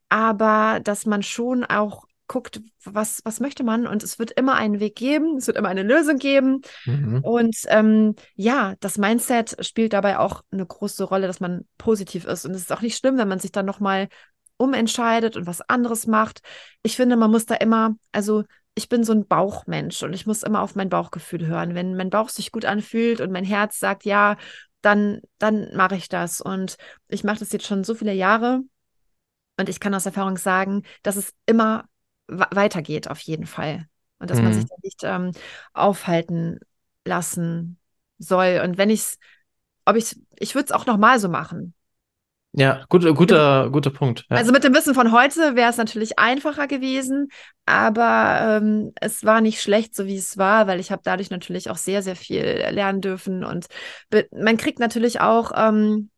Aber 0.09 0.81
dass 0.83 1.07
man 1.07 1.23
schon 1.23 1.63
auch 1.63 2.05
guckt, 2.35 2.61
was, 2.83 3.21
was 3.25 3.39
möchte 3.39 3.63
man 3.63 3.87
und 3.87 4.03
es 4.03 4.19
wird 4.19 4.33
immer 4.33 4.57
einen 4.57 4.81
Weg 4.81 4.97
geben, 4.97 5.37
es 5.37 5.47
wird 5.47 5.57
immer 5.57 5.69
eine 5.69 5.85
Lösung 5.85 6.17
geben. 6.17 6.63
Mhm. 6.85 7.21
Und 7.23 7.57
ähm, 7.69 8.17
ja, 8.35 8.75
das 8.81 8.99
Mindset 8.99 9.65
spielt 9.65 9.93
dabei 9.93 10.19
auch 10.19 10.43
eine 10.51 10.67
große 10.67 11.05
Rolle, 11.05 11.29
dass 11.29 11.39
man 11.39 11.65
positiv 11.79 12.25
ist. 12.25 12.45
Und 12.45 12.51
es 12.51 12.63
ist 12.63 12.73
auch 12.73 12.81
nicht 12.81 12.99
schlimm, 12.99 13.19
wenn 13.19 13.29
man 13.29 13.39
sich 13.39 13.53
dann 13.53 13.67
nochmal 13.67 14.09
umentscheidet 14.57 15.37
und 15.37 15.47
was 15.47 15.61
anderes 15.61 16.09
macht. 16.09 16.41
Ich 16.83 16.97
finde, 16.97 17.15
man 17.15 17.31
muss 17.31 17.47
da 17.47 17.55
immer, 17.55 17.95
also 18.11 18.43
ich 18.75 18.89
bin 18.89 19.05
so 19.05 19.13
ein 19.13 19.29
Bauchmensch 19.29 20.03
und 20.03 20.13
ich 20.13 20.27
muss 20.27 20.43
immer 20.43 20.61
auf 20.61 20.75
mein 20.75 20.89
Bauchgefühl 20.89 21.47
hören. 21.47 21.77
Wenn 21.77 21.95
mein 21.95 22.11
Bauch 22.11 22.31
sich 22.31 22.51
gut 22.51 22.65
anfühlt 22.65 23.21
und 23.21 23.31
mein 23.31 23.45
Herz 23.45 23.79
sagt, 23.79 24.05
ja, 24.05 24.37
dann, 24.81 25.21
dann 25.39 25.69
mache 25.77 25.95
ich 25.95 26.09
das. 26.09 26.41
Und 26.41 26.79
ich 27.07 27.23
mache 27.23 27.39
das 27.39 27.53
jetzt 27.53 27.67
schon 27.67 27.85
so 27.85 27.95
viele 27.95 28.13
Jahre. 28.13 28.63
Und 29.57 29.69
ich 29.69 29.79
kann 29.79 29.95
aus 29.95 30.07
Erfahrung 30.07 30.37
sagen, 30.37 30.83
dass 31.05 31.15
es 31.15 31.33
immer 31.47 31.85
weitergeht 32.29 33.09
auf 33.09 33.21
jeden 33.21 33.47
Fall. 33.47 33.87
Und 34.19 34.31
dass 34.31 34.39
mhm. 34.39 34.45
man 34.45 34.55
sich 34.55 34.65
da 34.67 34.75
nicht 34.83 35.01
ähm, 35.03 35.33
aufhalten 35.73 36.59
lassen 37.05 37.79
soll. 38.19 38.61
Und 38.65 38.79
wenn 38.79 38.91
ich 38.91 39.01
es, 39.01 39.19
ob 39.85 39.97
ich 39.97 40.19
ich 40.39 40.55
würde 40.55 40.67
es 40.67 40.73
auch 40.73 40.87
nochmal 40.87 41.19
so 41.19 41.29
machen. 41.29 41.75
Ja, 42.57 42.85
gut, 42.89 43.03
guter, 43.17 43.69
guter 43.71 43.91
Punkt. 43.91 44.27
Ja. 44.31 44.37
Also 44.37 44.53
mit 44.53 44.63
dem 44.63 44.73
Wissen 44.75 44.95
von 44.95 45.11
heute 45.11 45.57
wäre 45.57 45.71
es 45.71 45.77
natürlich 45.77 46.21
einfacher 46.21 46.69
gewesen, 46.69 47.29
aber 47.67 48.61
ähm, 48.63 48.93
es 49.01 49.25
war 49.25 49.41
nicht 49.41 49.61
schlecht, 49.61 49.97
so 49.97 50.07
wie 50.07 50.17
es 50.17 50.39
war, 50.39 50.69
weil 50.69 50.79
ich 50.79 50.93
habe 50.93 51.03
dadurch 51.05 51.31
natürlich 51.31 51.69
auch 51.69 51.77
sehr, 51.77 52.01
sehr 52.01 52.15
viel 52.15 52.45
lernen 52.71 53.01
dürfen 53.01 53.45
und 53.45 53.67
man 54.31 54.57
kriegt 54.57 54.79
natürlich 54.79 55.21
auch 55.21 55.51
ähm, 55.57 56.11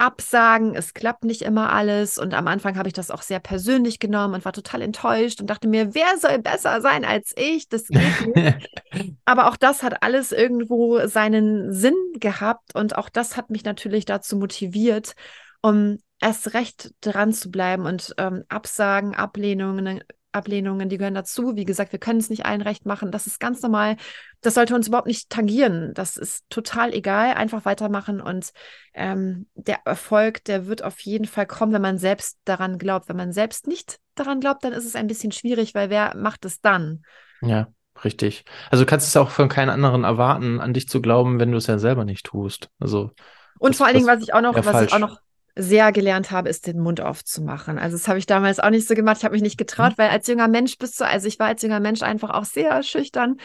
Absagen, 0.00 0.74
es 0.74 0.94
klappt 0.94 1.24
nicht 1.24 1.42
immer 1.42 1.72
alles. 1.72 2.18
Und 2.18 2.32
am 2.32 2.46
Anfang 2.48 2.76
habe 2.76 2.88
ich 2.88 2.94
das 2.94 3.10
auch 3.10 3.22
sehr 3.22 3.38
persönlich 3.38 3.98
genommen 3.98 4.34
und 4.34 4.44
war 4.44 4.52
total 4.52 4.82
enttäuscht 4.82 5.40
und 5.40 5.48
dachte 5.48 5.68
mir, 5.68 5.94
wer 5.94 6.18
soll 6.18 6.38
besser 6.38 6.80
sein 6.80 7.04
als 7.04 7.34
ich? 7.36 7.68
Das 7.68 7.86
geht 7.88 8.34
nicht. 8.34 8.70
Aber 9.24 9.48
auch 9.48 9.56
das 9.56 9.82
hat 9.82 10.02
alles 10.02 10.32
irgendwo 10.32 11.06
seinen 11.06 11.72
Sinn 11.72 11.94
gehabt 12.14 12.74
und 12.74 12.96
auch 12.96 13.08
das 13.08 13.36
hat 13.36 13.50
mich 13.50 13.64
natürlich 13.64 14.06
dazu 14.06 14.36
motiviert, 14.36 15.14
um 15.60 15.98
erst 16.20 16.54
recht 16.54 16.94
dran 17.00 17.32
zu 17.32 17.50
bleiben 17.50 17.86
und 17.86 18.14
ähm, 18.18 18.44
Absagen, 18.48 19.14
Ablehnungen, 19.14 20.02
Ablehnungen, 20.32 20.88
die 20.88 20.98
gehören 20.98 21.14
dazu. 21.14 21.56
Wie 21.56 21.64
gesagt, 21.64 21.92
wir 21.92 21.98
können 21.98 22.20
es 22.20 22.30
nicht 22.30 22.46
allen 22.46 22.62
recht 22.62 22.86
machen. 22.86 23.10
Das 23.10 23.26
ist 23.26 23.40
ganz 23.40 23.62
normal. 23.62 23.96
Das 24.40 24.54
sollte 24.54 24.74
uns 24.74 24.88
überhaupt 24.88 25.06
nicht 25.06 25.30
tangieren. 25.30 25.92
Das 25.94 26.16
ist 26.16 26.44
total 26.50 26.94
egal. 26.94 27.34
Einfach 27.34 27.64
weitermachen 27.64 28.20
und 28.20 28.52
ähm, 28.94 29.46
der 29.54 29.80
Erfolg, 29.84 30.44
der 30.44 30.66
wird 30.66 30.82
auf 30.84 31.00
jeden 31.00 31.26
Fall 31.26 31.46
kommen, 31.46 31.72
wenn 31.72 31.82
man 31.82 31.98
selbst 31.98 32.38
daran 32.44 32.78
glaubt. 32.78 33.08
Wenn 33.08 33.16
man 33.16 33.32
selbst 33.32 33.66
nicht 33.66 33.98
daran 34.14 34.40
glaubt, 34.40 34.64
dann 34.64 34.72
ist 34.72 34.84
es 34.86 34.96
ein 34.96 35.06
bisschen 35.06 35.32
schwierig, 35.32 35.74
weil 35.74 35.90
wer 35.90 36.16
macht 36.16 36.44
es 36.44 36.60
dann? 36.60 37.02
Ja, 37.42 37.68
richtig. 38.04 38.44
Also 38.70 38.84
du 38.84 38.88
kannst 38.88 39.08
es 39.08 39.16
auch 39.16 39.30
von 39.30 39.48
keinen 39.48 39.70
anderen 39.70 40.04
erwarten, 40.04 40.60
an 40.60 40.74
dich 40.74 40.88
zu 40.88 41.00
glauben, 41.00 41.40
wenn 41.40 41.50
du 41.50 41.58
es 41.58 41.66
ja 41.66 41.78
selber 41.78 42.04
nicht 42.04 42.26
tust. 42.26 42.70
Also 42.78 43.10
und 43.58 43.76
vor 43.76 43.86
allen 43.86 43.96
Dingen, 43.96 44.08
was 44.08 44.22
ich 44.22 44.32
auch 44.32 44.40
noch, 44.40 44.54
was 44.54 44.86
ich 44.86 44.92
auch 44.92 44.98
noch 44.98 45.18
sehr 45.56 45.92
gelernt 45.92 46.30
habe, 46.30 46.48
ist 46.48 46.66
den 46.66 46.78
Mund 46.78 47.00
aufzumachen. 47.00 47.78
Also 47.78 47.96
das 47.96 48.08
habe 48.08 48.18
ich 48.18 48.26
damals 48.26 48.60
auch 48.60 48.70
nicht 48.70 48.86
so 48.86 48.94
gemacht. 48.94 49.18
Ich 49.18 49.24
habe 49.24 49.34
mich 49.34 49.42
nicht 49.42 49.58
getraut, 49.58 49.92
mhm. 49.92 49.98
weil 49.98 50.10
als 50.10 50.26
junger 50.26 50.48
Mensch 50.48 50.78
bist 50.78 51.00
du, 51.00 51.04
also 51.04 51.26
ich 51.26 51.38
war 51.38 51.48
als 51.48 51.62
junger 51.62 51.80
Mensch 51.80 52.02
einfach 52.02 52.30
auch 52.30 52.44
sehr 52.44 52.82
schüchtern 52.82 53.36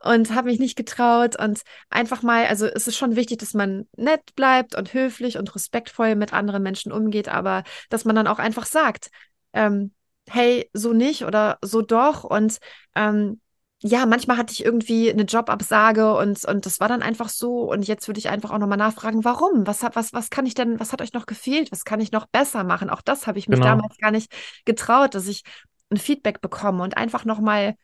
und 0.00 0.34
habe 0.34 0.48
mich 0.48 0.58
nicht 0.58 0.76
getraut 0.76 1.38
und 1.38 1.62
einfach 1.90 2.22
mal, 2.22 2.46
also 2.46 2.66
es 2.66 2.88
ist 2.88 2.96
schon 2.96 3.16
wichtig, 3.16 3.38
dass 3.38 3.54
man 3.54 3.86
nett 3.96 4.34
bleibt 4.34 4.74
und 4.74 4.92
höflich 4.92 5.38
und 5.38 5.54
respektvoll 5.54 6.14
mit 6.14 6.32
anderen 6.32 6.62
Menschen 6.62 6.92
umgeht, 6.92 7.28
aber 7.28 7.62
dass 7.90 8.04
man 8.04 8.16
dann 8.16 8.26
auch 8.26 8.38
einfach 8.38 8.66
sagt, 8.66 9.10
ähm, 9.52 9.92
hey, 10.28 10.68
so 10.72 10.92
nicht 10.92 11.24
oder 11.24 11.58
so 11.62 11.82
doch 11.82 12.24
und 12.24 12.58
ähm, 12.94 13.40
ja, 13.82 14.06
manchmal 14.06 14.36
hatte 14.36 14.52
ich 14.52 14.64
irgendwie 14.64 15.10
eine 15.10 15.22
Jobabsage 15.22 16.14
und, 16.14 16.44
und 16.44 16.66
das 16.66 16.78
war 16.78 16.88
dann 16.88 17.02
einfach 17.02 17.28
so. 17.28 17.70
Und 17.70 17.86
jetzt 17.86 18.06
würde 18.06 18.18
ich 18.18 18.28
einfach 18.28 18.50
auch 18.50 18.58
nochmal 18.58 18.78
nachfragen, 18.78 19.24
warum? 19.24 19.66
Was 19.66 19.82
hat, 19.82 19.96
was, 19.96 20.12
was 20.12 20.30
kann 20.30 20.46
ich 20.46 20.54
denn, 20.54 20.78
was 20.78 20.92
hat 20.92 21.02
euch 21.02 21.12
noch 21.12 21.26
gefehlt? 21.26 21.72
Was 21.72 21.84
kann 21.84 22.00
ich 22.00 22.12
noch 22.12 22.26
besser 22.26 22.62
machen? 22.62 22.90
Auch 22.90 23.02
das 23.02 23.26
habe 23.26 23.38
ich 23.38 23.48
mich 23.48 23.58
genau. 23.58 23.70
damals 23.72 23.98
gar 23.98 24.12
nicht 24.12 24.32
getraut, 24.64 25.14
dass 25.14 25.26
ich 25.26 25.42
ein 25.90 25.96
Feedback 25.96 26.40
bekomme 26.40 26.82
und 26.82 26.96
einfach 26.96 27.24
nochmal 27.24 27.74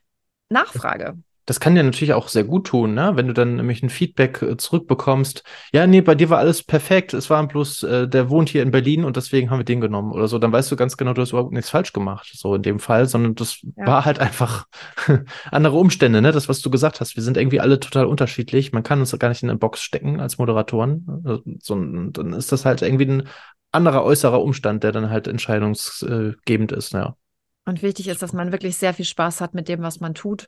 nachfrage 0.49 1.19
das 1.49 1.61
kann 1.61 1.75
dir 1.75 1.83
natürlich 1.83 2.13
auch 2.13 2.29
sehr 2.29 2.45
gut 2.45 2.67
tun, 2.67 2.93
ne? 2.93 3.13
wenn 3.15 3.27
du 3.27 3.33
dann 3.33 3.57
nämlich 3.57 3.83
ein 3.83 3.89
Feedback 3.89 4.43
äh, 4.43 4.59
zurückbekommst. 4.59 5.45
Ja, 5.73 5.87
nee, 5.87 6.03
bei 6.03 6.15
dir 6.15 6.29
war 6.29 6.37
alles 6.37 6.63
perfekt. 6.63 7.15
Es 7.15 7.31
war 7.31 7.49
bloß, 7.49 7.85
äh, 7.85 8.07
der 8.07 8.29
wohnt 8.29 8.51
hier 8.51 8.63
in 8.63 8.71
Berlin 8.71 9.03
und 9.03 9.17
deswegen 9.17 9.49
haben 9.49 9.59
wir 9.59 9.65
den 9.65 9.81
genommen 9.81 10.13
oder 10.13 10.29
so. 10.29 10.39
Dann 10.39 10.53
weißt 10.53 10.71
du 10.71 10.77
ganz 10.77 10.99
genau, 10.99 11.15
du 11.15 11.23
hast 11.23 11.31
überhaupt 11.31 11.55
nichts 11.55 11.71
falsch 11.71 11.95
gemacht, 11.95 12.31
so 12.35 12.55
in 12.55 12.61
dem 12.61 12.79
Fall, 12.79 13.07
sondern 13.07 13.35
das 13.35 13.63
ja. 13.63 13.87
war 13.87 14.05
halt 14.05 14.19
einfach 14.19 14.67
andere 15.51 15.79
Umstände, 15.79 16.21
ne? 16.21 16.33
Das, 16.33 16.51
was 16.51 16.61
du 16.61 16.69
gesagt 16.69 17.01
hast. 17.01 17.17
Wir 17.17 17.23
sind 17.23 17.39
irgendwie 17.39 17.61
alle 17.61 17.81
total 17.81 18.05
unterschiedlich. 18.05 18.73
Man 18.73 18.83
kann 18.83 19.01
uns 19.01 19.19
gar 19.19 19.31
nicht 19.31 19.43
in 19.43 19.49
eine 19.49 19.59
Box 19.59 19.81
stecken 19.81 20.21
als 20.21 20.37
Moderatoren. 20.37 21.07
Äh, 21.27 21.39
so, 21.61 21.77
dann 21.77 22.35
ist 22.35 22.53
das 22.53 22.67
halt 22.67 22.83
irgendwie 22.83 23.07
ein 23.07 23.29
anderer 23.73 24.05
äußerer 24.05 24.43
Umstand, 24.43 24.85
der 24.85 24.93
dann 24.93 25.09
halt 25.09 25.27
entscheidungsgebend 25.27 26.73
ist, 26.73 26.93
ja. 26.93 27.17
Und 27.65 27.83
wichtig 27.83 28.09
ist, 28.09 28.21
dass 28.21 28.35
man 28.35 28.53
wirklich 28.53 28.77
sehr 28.77 28.93
viel 28.93 29.07
Spaß 29.07 29.41
hat 29.41 29.55
mit 29.55 29.69
dem, 29.69 29.81
was 29.81 30.01
man 30.01 30.13
tut 30.13 30.47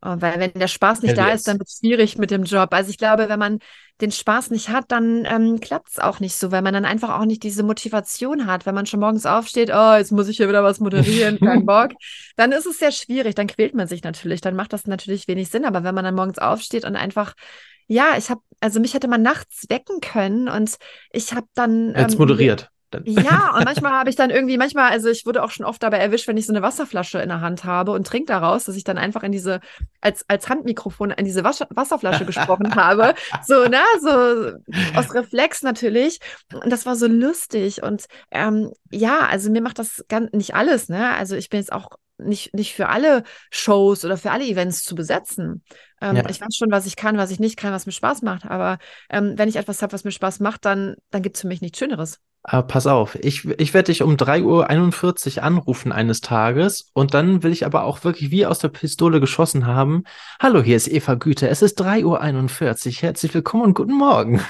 weil 0.00 0.38
wenn 0.38 0.52
der 0.52 0.68
Spaß 0.68 1.02
nicht 1.02 1.16
da 1.16 1.28
ist, 1.28 1.48
dann 1.48 1.58
wird 1.58 1.68
es 1.68 1.78
schwierig 1.78 2.18
mit 2.18 2.30
dem 2.30 2.44
Job. 2.44 2.68
Also 2.72 2.90
ich 2.90 2.98
glaube, 2.98 3.28
wenn 3.28 3.38
man 3.38 3.58
den 4.00 4.12
Spaß 4.12 4.50
nicht 4.50 4.68
hat, 4.68 4.92
dann 4.92 5.24
ähm, 5.24 5.58
klappt 5.58 5.88
es 5.88 5.98
auch 5.98 6.20
nicht 6.20 6.36
so, 6.36 6.52
weil 6.52 6.60
man 6.60 6.74
dann 6.74 6.84
einfach 6.84 7.18
auch 7.18 7.24
nicht 7.24 7.42
diese 7.42 7.62
Motivation 7.62 8.46
hat. 8.46 8.66
Wenn 8.66 8.74
man 8.74 8.86
schon 8.86 9.00
morgens 9.00 9.24
aufsteht, 9.24 9.70
oh, 9.72 9.94
jetzt 9.96 10.12
muss 10.12 10.28
ich 10.28 10.36
hier 10.36 10.48
wieder 10.48 10.62
was 10.62 10.80
moderieren, 10.80 11.38
kein 11.44 11.64
Bock, 11.64 11.92
dann 12.36 12.52
ist 12.52 12.66
es 12.66 12.78
sehr 12.78 12.92
schwierig. 12.92 13.34
Dann 13.34 13.46
quält 13.46 13.74
man 13.74 13.88
sich 13.88 14.02
natürlich. 14.02 14.42
Dann 14.42 14.54
macht 14.54 14.72
das 14.72 14.86
natürlich 14.86 15.28
wenig 15.28 15.48
Sinn. 15.48 15.64
Aber 15.64 15.82
wenn 15.82 15.94
man 15.94 16.04
dann 16.04 16.14
morgens 16.14 16.38
aufsteht 16.38 16.84
und 16.84 16.94
einfach 16.96 17.34
ja, 17.88 18.16
ich 18.18 18.30
habe, 18.30 18.40
also 18.60 18.80
mich 18.80 18.94
hätte 18.94 19.06
man 19.08 19.22
nachts 19.22 19.66
wecken 19.68 20.00
können 20.00 20.48
und 20.48 20.76
ich 21.12 21.32
habe 21.32 21.46
dann. 21.54 21.94
Jetzt 21.94 22.14
ähm, 22.14 22.18
moderiert. 22.18 22.70
Dann. 23.04 23.24
Ja, 23.24 23.54
und 23.56 23.64
manchmal 23.64 23.92
habe 23.92 24.10
ich 24.10 24.16
dann 24.16 24.30
irgendwie, 24.30 24.58
manchmal, 24.58 24.90
also 24.90 25.08
ich 25.08 25.26
wurde 25.26 25.42
auch 25.42 25.50
schon 25.50 25.66
oft 25.66 25.82
dabei 25.82 25.98
erwischt, 25.98 26.28
wenn 26.28 26.36
ich 26.36 26.46
so 26.46 26.52
eine 26.52 26.62
Wasserflasche 26.62 27.18
in 27.18 27.28
der 27.28 27.40
Hand 27.40 27.64
habe 27.64 27.92
und 27.92 28.06
trinke 28.06 28.26
daraus, 28.26 28.64
dass 28.64 28.76
ich 28.76 28.84
dann 28.84 28.98
einfach 28.98 29.22
in 29.22 29.32
diese, 29.32 29.60
als, 30.00 30.24
als 30.28 30.48
Handmikrofon 30.48 31.10
in 31.10 31.24
diese 31.24 31.44
Wasser, 31.44 31.66
Wasserflasche 31.70 32.24
gesprochen 32.24 32.74
habe. 32.74 33.14
So, 33.46 33.64
ne, 33.64 33.80
so 34.00 34.98
aus 34.98 35.14
Reflex 35.14 35.62
natürlich. 35.62 36.18
Und 36.52 36.70
das 36.70 36.86
war 36.86 36.96
so 36.96 37.06
lustig. 37.06 37.82
Und 37.82 38.06
ähm, 38.30 38.72
ja, 38.90 39.20
also 39.20 39.50
mir 39.50 39.62
macht 39.62 39.78
das 39.78 40.04
ganz 40.08 40.32
nicht 40.32 40.54
alles, 40.54 40.88
ne? 40.88 41.14
Also 41.14 41.36
ich 41.36 41.48
bin 41.48 41.60
jetzt 41.60 41.72
auch 41.72 41.90
nicht, 42.18 42.54
nicht 42.54 42.74
für 42.74 42.88
alle 42.88 43.24
Shows 43.50 44.04
oder 44.04 44.16
für 44.16 44.30
alle 44.30 44.44
Events 44.44 44.82
zu 44.84 44.94
besetzen. 44.94 45.62
Ähm, 46.00 46.16
ja. 46.16 46.28
Ich 46.28 46.40
weiß 46.40 46.54
schon, 46.56 46.70
was 46.70 46.86
ich 46.86 46.96
kann, 46.96 47.18
was 47.18 47.30
ich 47.30 47.40
nicht 47.40 47.56
kann, 47.56 47.72
was 47.72 47.86
mir 47.86 47.92
Spaß 47.92 48.22
macht. 48.22 48.46
Aber 48.46 48.78
ähm, 49.10 49.34
wenn 49.36 49.48
ich 49.48 49.56
etwas 49.56 49.82
habe, 49.82 49.92
was 49.92 50.04
mir 50.04 50.12
Spaß 50.12 50.40
macht, 50.40 50.64
dann, 50.64 50.96
dann 51.10 51.22
gibt 51.22 51.36
es 51.36 51.42
für 51.42 51.48
mich 51.48 51.60
nichts 51.60 51.78
Schöneres. 51.78 52.20
Aber 52.48 52.62
pass 52.62 52.86
auf, 52.86 53.16
ich, 53.16 53.44
ich 53.58 53.74
werde 53.74 53.86
dich 53.86 54.02
um 54.02 54.14
3.41 54.14 55.38
Uhr 55.38 55.42
anrufen 55.42 55.90
eines 55.90 56.20
Tages 56.20 56.88
und 56.92 57.12
dann 57.12 57.42
will 57.42 57.50
ich 57.50 57.66
aber 57.66 57.82
auch 57.82 58.04
wirklich 58.04 58.30
wie 58.30 58.46
aus 58.46 58.60
der 58.60 58.68
Pistole 58.68 59.18
geschossen 59.18 59.66
haben. 59.66 60.04
Hallo, 60.40 60.62
hier 60.62 60.76
ist 60.76 60.86
Eva 60.86 61.14
Güte. 61.14 61.48
Es 61.48 61.60
ist 61.60 61.82
3.41 61.82 62.04
Uhr. 62.86 62.92
Herzlich 63.02 63.34
willkommen 63.34 63.64
und 63.64 63.74
guten 63.74 63.94
Morgen. 63.94 64.40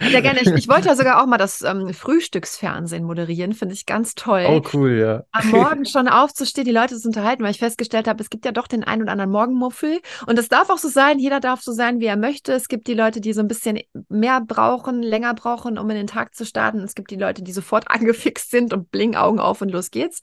Sehr 0.00 0.22
gerne. 0.22 0.40
Ich, 0.40 0.48
ich 0.48 0.68
wollte 0.70 0.88
ja 0.88 0.94
sogar 0.96 1.22
auch 1.22 1.26
mal 1.26 1.36
das 1.36 1.60
ähm, 1.60 1.92
Frühstücksfernsehen 1.92 3.04
moderieren. 3.04 3.52
Finde 3.52 3.74
ich 3.74 3.84
ganz 3.84 4.14
toll. 4.14 4.46
Oh, 4.48 4.62
cool, 4.72 4.92
ja. 4.92 5.24
Am 5.32 5.50
Morgen 5.50 5.84
schon 5.84 6.08
aufzustehen, 6.08 6.64
die 6.64 6.72
Leute 6.72 6.96
zu 6.96 7.08
unterhalten, 7.08 7.42
weil 7.42 7.50
ich 7.50 7.58
festgestellt 7.58 8.08
habe, 8.08 8.22
es 8.22 8.30
gibt 8.30 8.46
ja 8.46 8.52
doch 8.52 8.68
den 8.68 8.84
einen 8.84 9.02
oder 9.02 9.12
anderen 9.12 9.30
Morgenmuffel. 9.30 10.00
Und 10.26 10.38
das 10.38 10.48
darf 10.48 10.70
auch 10.70 10.78
so 10.78 10.88
sein. 10.88 11.18
Jeder 11.18 11.40
darf 11.40 11.60
so 11.60 11.72
sein, 11.72 12.00
wie 12.00 12.06
er 12.06 12.16
möchte. 12.16 12.54
Es 12.54 12.68
gibt 12.68 12.86
die 12.86 12.94
Leute, 12.94 13.20
die 13.20 13.34
so 13.34 13.42
ein 13.42 13.48
bisschen 13.48 13.80
mehr 14.08 14.40
brauchen, 14.40 15.02
länger 15.02 15.34
brauchen, 15.34 15.76
um 15.76 15.90
in 15.90 15.96
den 15.96 16.06
Tag 16.06 16.34
zu 16.34 16.46
starten. 16.46 16.80
Es 16.80 16.94
gibt 16.94 17.10
die 17.10 17.17
Leute, 17.18 17.42
die 17.42 17.52
sofort 17.52 17.90
angefixt 17.90 18.50
sind 18.50 18.72
und 18.72 18.90
bling 18.90 19.16
Augen 19.16 19.40
auf 19.40 19.60
und 19.60 19.70
los 19.70 19.90
geht's. 19.90 20.20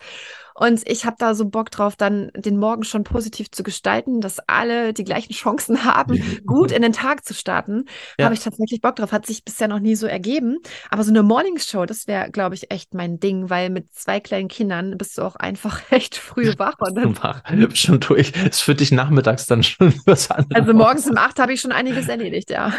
Und 0.58 0.90
ich 0.90 1.06
habe 1.06 1.18
da 1.20 1.36
so 1.36 1.46
Bock 1.46 1.70
drauf, 1.70 1.98
dann 1.98 2.32
den 2.34 2.58
Morgen 2.58 2.84
schon 2.86 3.04
positiv 3.04 3.52
zu 3.52 3.62
gestalten, 3.62 4.22
dass 4.22 4.40
alle 4.48 4.94
die 4.94 5.04
gleichen 5.04 5.34
Chancen 5.34 5.84
haben, 5.84 6.22
gut 6.46 6.72
in 6.72 6.82
den 6.82 6.94
Tag 6.94 7.26
zu 7.26 7.34
starten. 7.34 7.86
Ja. 8.18 8.26
Habe 8.26 8.36
ich 8.36 8.42
tatsächlich 8.42 8.80
Bock 8.80 8.96
drauf. 8.96 9.12
Hat 9.12 9.26
sich 9.26 9.44
bisher 9.44 9.68
noch 9.68 9.80
nie 9.80 9.96
so 9.96 10.08
ergeben. 10.08 10.60
Aber 10.90 11.04
so 11.04 11.12
eine 11.12 11.24
Morningshow, 11.24 11.86
das 11.86 12.08
wäre, 12.08 12.32
glaube 12.32 12.56
ich, 12.56 12.72
echt 12.72 12.94
mein 12.94 13.20
Ding, 13.20 13.50
weil 13.50 13.70
mit 13.70 13.94
zwei 13.94 14.22
kleinen 14.22 14.48
Kindern 14.48 14.98
bist 14.98 15.18
du 15.18 15.24
auch 15.24 15.36
einfach 15.36 15.82
echt 15.92 16.16
früh 16.16 16.54
wach. 16.58 16.76
Und 16.80 16.96
dann 16.96 17.18
wach. 17.22 17.42
Schon 17.74 18.00
durch. 18.00 18.32
Ist 18.50 18.62
für 18.62 18.76
dich 18.76 18.94
nachmittags 18.94 19.48
dann 19.48 19.62
schon 19.62 19.94
was 20.06 20.32
anderes. 20.32 20.56
Also 20.56 20.74
morgens 20.74 21.10
um 21.10 21.18
acht 21.18 21.38
habe 21.38 21.52
ich 21.52 21.60
schon 21.60 21.74
einiges 21.74 22.08
erledigt, 22.08 22.50
ja. 22.50 22.72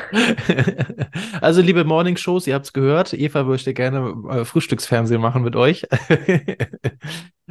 also 1.42 1.60
liebe 1.60 1.84
Morningshows, 1.84 2.46
ihr 2.46 2.54
habt 2.54 2.66
es 2.66 2.72
gehört. 2.72 3.12
Eva 3.12 3.42
möchte 3.44 3.74
gerne 3.74 4.14
äh, 4.30 4.44
Frühstücksfernsehen 4.46 5.20
machen 5.20 5.42
mit 5.42 5.56
euch. 5.56 5.86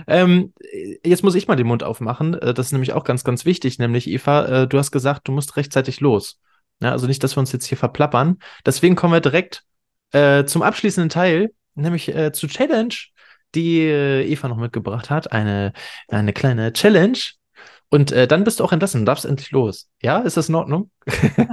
Ähm, 0.07 0.53
jetzt 1.03 1.23
muss 1.23 1.35
ich 1.35 1.47
mal 1.47 1.55
den 1.55 1.67
Mund 1.67 1.83
aufmachen. 1.83 2.33
Äh, 2.33 2.53
das 2.53 2.67
ist 2.67 2.71
nämlich 2.71 2.93
auch 2.93 3.03
ganz, 3.03 3.23
ganz 3.23 3.45
wichtig. 3.45 3.79
Nämlich, 3.79 4.09
Eva, 4.09 4.45
äh, 4.45 4.67
du 4.67 4.77
hast 4.77 4.91
gesagt, 4.91 5.27
du 5.27 5.31
musst 5.31 5.55
rechtzeitig 5.57 5.99
los. 6.01 6.39
Ja, 6.81 6.91
also 6.91 7.07
nicht, 7.07 7.23
dass 7.23 7.35
wir 7.35 7.39
uns 7.39 7.51
jetzt 7.51 7.65
hier 7.65 7.77
verplappern. 7.77 8.39
Deswegen 8.65 8.95
kommen 8.95 9.13
wir 9.13 9.21
direkt 9.21 9.63
äh, 10.11 10.45
zum 10.45 10.61
abschließenden 10.61 11.09
Teil, 11.09 11.51
nämlich 11.75 12.13
äh, 12.13 12.31
zu 12.33 12.47
Challenge, 12.47 12.93
die 13.55 13.79
äh, 13.79 14.25
Eva 14.29 14.47
noch 14.49 14.57
mitgebracht 14.57 15.09
hat. 15.09 15.31
Eine, 15.31 15.71
eine 16.09 16.33
kleine 16.33 16.73
Challenge, 16.73 17.17
und 17.89 18.11
äh, 18.11 18.27
dann 18.27 18.43
bist 18.43 18.59
du 18.59 18.63
auch 18.63 18.71
entlassen, 18.71 19.05
darfst 19.05 19.25
endlich 19.25 19.51
los. 19.51 19.87
Ja, 20.01 20.19
ist 20.19 20.37
das 20.37 20.49
in 20.49 20.55
Ordnung? 20.55 20.89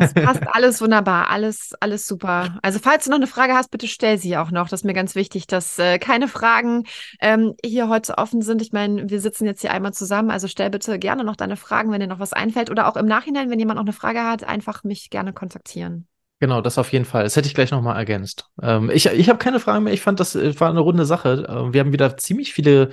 Das 0.01 0.15
passt 0.15 0.43
alles 0.47 0.81
wunderbar, 0.81 1.31
alles, 1.31 1.73
alles 1.81 2.07
super. 2.07 2.59
Also 2.63 2.79
falls 2.79 3.05
du 3.05 3.11
noch 3.11 3.19
eine 3.19 3.27
Frage 3.27 3.55
hast, 3.55 3.71
bitte 3.71 3.87
stell 3.87 4.19
sie 4.19 4.37
auch 4.37 4.51
noch. 4.51 4.69
Das 4.69 4.81
ist 4.81 4.85
mir 4.85 4.95
ganz 4.95 5.15
wichtig, 5.15 5.47
dass 5.47 5.79
äh, 5.79 5.99
keine 5.99 6.29
Fragen 6.29 6.85
ähm, 7.21 7.55
hier 7.65 7.89
heute 7.89 8.19
offen 8.19 8.43
sind. 8.43 8.63
Ich 8.63 8.73
meine, 8.73 9.11
wir 9.11 9.21
sitzen 9.21 9.47
jetzt 9.47 9.61
hier 9.61 9.73
einmal 9.73 9.93
zusammen, 9.93 10.31
also 10.31 10.49
stell 10.49 10.71
bitte 10.71 10.99
gerne 10.99 11.23
noch 11.25 11.37
deine 11.37 11.57
Fragen, 11.57 11.93
wenn 11.93 12.01
dir 12.01 12.07
noch 12.07 12.21
was 12.21 12.33
einfällt. 12.33 12.71
Oder 12.71 12.89
auch 12.89 12.97
im 12.97 13.07
Nachhinein, 13.07 13.51
wenn 13.51 13.59
jemand 13.59 13.77
noch 13.77 13.85
eine 13.85 13.93
Frage 13.93 14.25
hat, 14.25 14.45
einfach 14.45 14.85
mich 14.85 15.11
gerne 15.11 15.33
kontaktieren. 15.33 16.07
Genau, 16.41 16.61
das 16.61 16.77
auf 16.77 16.93
jeden 16.93 17.05
Fall. 17.05 17.23
Das 17.23 17.37
hätte 17.37 17.47
ich 17.47 17.55
gleich 17.55 17.71
nochmal 17.71 17.97
ergänzt. 17.97 18.47
Ähm, 18.61 18.91
ich 18.91 19.07
ich 19.07 19.29
habe 19.29 19.39
keine 19.39 19.61
Fragen 19.61 19.85
mehr. 19.85 19.93
Ich 19.93 20.01
fand, 20.01 20.19
das 20.19 20.35
äh, 20.35 20.59
war 20.59 20.71
eine 20.71 20.81
runde 20.81 21.05
Sache. 21.05 21.47
Ähm, 21.49 21.73
wir 21.73 21.81
haben 21.81 21.93
wieder 21.93 22.17
ziemlich 22.17 22.53
viele 22.53 22.91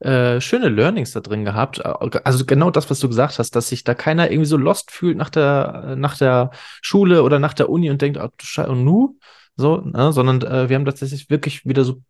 äh, 0.00 0.40
schöne 0.40 0.68
Learnings 0.68 1.12
da 1.12 1.20
drin 1.20 1.44
gehabt. 1.44 1.84
Also 1.84 2.44
genau 2.46 2.70
das, 2.70 2.90
was 2.90 3.00
du 3.00 3.08
gesagt 3.08 3.38
hast, 3.38 3.54
dass 3.54 3.68
sich 3.68 3.84
da 3.84 3.94
keiner 3.94 4.30
irgendwie 4.30 4.46
so 4.46 4.56
lost 4.56 4.90
fühlt 4.90 5.16
nach 5.16 5.30
der, 5.30 5.94
nach 5.96 6.16
der 6.16 6.50
Schule 6.80 7.22
oder 7.22 7.38
nach 7.38 7.54
der 7.54 7.68
Uni 7.68 7.90
und 7.90 8.00
denkt, 8.00 8.18
oh, 8.18 8.62
und 8.62 8.84
nu? 8.84 9.18
So, 9.56 9.78
ne? 9.78 10.12
sondern 10.12 10.40
äh, 10.42 10.68
wir 10.68 10.76
haben 10.76 10.86
tatsächlich 10.86 11.28
wirklich 11.28 11.66
wieder 11.66 11.84
so 11.84 12.02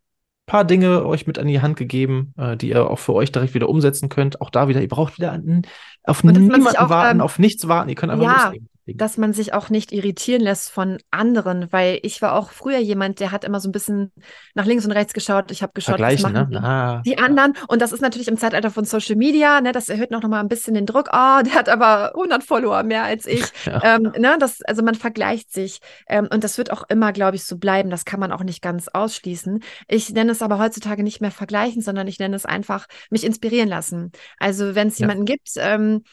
paar 0.45 0.63
Dinge 0.63 1.05
euch 1.05 1.27
mit 1.27 1.37
an 1.37 1.47
die 1.47 1.61
Hand 1.61 1.77
gegeben, 1.77 2.33
äh, 2.37 2.55
die 2.55 2.69
ihr 2.69 2.89
auch 2.89 2.99
für 2.99 3.13
euch 3.13 3.31
direkt 3.31 3.53
wieder 3.53 3.69
umsetzen 3.69 4.09
könnt. 4.09 4.41
Auch 4.41 4.49
da 4.49 4.67
wieder, 4.67 4.81
ihr 4.81 4.87
braucht 4.87 5.17
wieder 5.17 5.31
an, 5.31 5.63
auf 6.03 6.23
niemanden 6.23 6.63
warten, 6.63 7.17
ähm, 7.17 7.21
auf 7.21 7.39
nichts 7.39 7.67
warten. 7.67 7.89
Ihr 7.89 7.95
könnt 7.95 8.11
einfach 8.11 8.25
ja, 8.25 8.43
loslegen 8.45 8.70
dass 8.85 9.17
man 9.17 9.33
sich 9.33 9.53
auch 9.53 9.69
nicht 9.69 9.91
irritieren 9.91 10.41
lässt 10.41 10.71
von 10.71 10.97
anderen, 11.11 11.71
weil 11.71 11.99
ich 12.03 12.21
war 12.21 12.33
auch 12.33 12.51
früher 12.51 12.79
jemand, 12.79 13.19
der 13.19 13.31
hat 13.31 13.43
immer 13.43 13.59
so 13.59 13.69
ein 13.69 13.71
bisschen 13.71 14.11
nach 14.55 14.65
links 14.65 14.85
und 14.85 14.91
rechts 14.91 15.13
geschaut. 15.13 15.51
Ich 15.51 15.61
habe 15.61 15.73
geschaut, 15.73 15.99
was 15.99 16.21
machen 16.21 16.49
ne? 16.49 16.63
ah. 16.63 17.01
die 17.05 17.17
anderen. 17.17 17.53
Und 17.67 17.81
das 17.81 17.91
ist 17.91 18.01
natürlich 18.01 18.27
im 18.27 18.37
Zeitalter 18.37 18.71
von 18.71 18.85
Social 18.85 19.15
Media, 19.15 19.61
ne, 19.61 19.71
das 19.71 19.89
erhöht 19.89 20.11
noch, 20.11 20.21
noch 20.21 20.29
mal 20.29 20.39
ein 20.39 20.47
bisschen 20.47 20.73
den 20.73 20.85
Druck. 20.85 21.09
Oh, 21.13 21.41
der 21.43 21.53
hat 21.53 21.69
aber 21.69 22.15
100 22.15 22.43
Follower 22.43 22.83
mehr 22.83 23.03
als 23.03 23.25
ich. 23.25 23.41
Ja. 23.65 23.95
Ähm, 23.95 24.11
ne, 24.17 24.37
das, 24.39 24.61
also 24.63 24.81
man 24.81 24.95
vergleicht 24.95 25.51
sich. 25.53 25.79
Ähm, 26.07 26.27
und 26.33 26.43
das 26.43 26.57
wird 26.57 26.71
auch 26.71 26.83
immer, 26.89 27.13
glaube 27.13 27.35
ich, 27.35 27.43
so 27.43 27.57
bleiben. 27.57 27.89
Das 27.89 28.05
kann 28.05 28.19
man 28.19 28.31
auch 28.31 28.43
nicht 28.43 28.61
ganz 28.61 28.87
ausschließen. 28.87 29.59
Ich 29.87 30.09
nenne 30.09 30.31
es 30.31 30.41
aber 30.41 30.57
heutzutage 30.57 31.03
nicht 31.03 31.21
mehr 31.21 31.31
vergleichen, 31.31 31.81
sondern 31.81 32.07
ich 32.07 32.17
nenne 32.17 32.35
es 32.35 32.45
einfach 32.45 32.87
mich 33.11 33.23
inspirieren 33.23 33.69
lassen. 33.69 34.11
Also 34.39 34.73
wenn 34.73 34.87
es 34.87 34.97
ja. 34.97 35.03
jemanden 35.03 35.25
gibt, 35.25 35.51
ähm, 35.57 36.03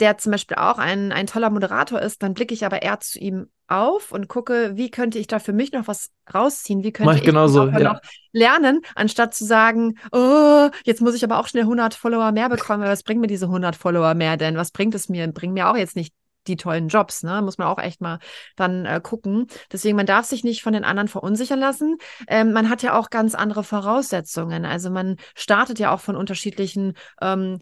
der 0.00 0.18
zum 0.18 0.32
Beispiel 0.32 0.56
auch 0.56 0.78
ein, 0.78 1.12
ein 1.12 1.26
toller 1.26 1.50
Moderator 1.50 2.00
ist, 2.00 2.22
dann 2.22 2.34
blicke 2.34 2.54
ich 2.54 2.64
aber 2.64 2.82
eher 2.82 3.00
zu 3.00 3.18
ihm 3.18 3.48
auf 3.68 4.12
und 4.12 4.28
gucke, 4.28 4.72
wie 4.76 4.90
könnte 4.90 5.18
ich 5.18 5.26
da 5.26 5.38
für 5.38 5.52
mich 5.52 5.72
noch 5.72 5.88
was 5.88 6.10
rausziehen? 6.32 6.84
Wie 6.84 6.92
könnte 6.92 7.14
ich, 7.14 7.22
genauso, 7.22 7.68
ja. 7.68 7.78
noch 7.78 8.00
lernen, 8.32 8.80
anstatt 8.94 9.34
zu 9.34 9.44
sagen, 9.44 9.98
oh, 10.12 10.68
jetzt 10.84 11.00
muss 11.00 11.14
ich 11.14 11.24
aber 11.24 11.38
auch 11.38 11.48
schnell 11.48 11.64
100 11.64 11.94
Follower 11.94 12.32
mehr 12.32 12.48
bekommen. 12.48 12.84
Was 12.84 13.02
bringen 13.02 13.20
mir 13.20 13.26
diese 13.26 13.46
100 13.46 13.76
Follower 13.76 14.14
mehr 14.14 14.36
denn? 14.36 14.56
Was 14.56 14.72
bringt 14.72 14.94
es 14.94 15.08
mir? 15.08 15.26
Bringen 15.28 15.54
mir 15.54 15.70
auch 15.70 15.76
jetzt 15.76 15.96
nicht 15.96 16.14
die 16.48 16.56
tollen 16.56 16.88
Jobs, 16.88 17.22
ne? 17.22 17.40
Muss 17.42 17.58
man 17.58 17.68
auch 17.68 17.78
echt 17.78 18.00
mal 18.00 18.18
dann 18.56 18.84
äh, 18.84 19.00
gucken. 19.02 19.46
Deswegen, 19.70 19.96
man 19.96 20.06
darf 20.06 20.26
sich 20.26 20.44
nicht 20.44 20.62
von 20.62 20.72
den 20.72 20.84
anderen 20.84 21.08
verunsichern 21.08 21.60
lassen. 21.60 21.98
Ähm, 22.26 22.52
man 22.52 22.68
hat 22.68 22.82
ja 22.82 22.98
auch 22.98 23.10
ganz 23.10 23.34
andere 23.34 23.62
Voraussetzungen. 23.64 24.64
Also 24.64 24.90
man 24.90 25.16
startet 25.34 25.78
ja 25.78 25.94
auch 25.94 26.00
von 26.00 26.16
unterschiedlichen 26.16 26.94
ähm, 27.20 27.60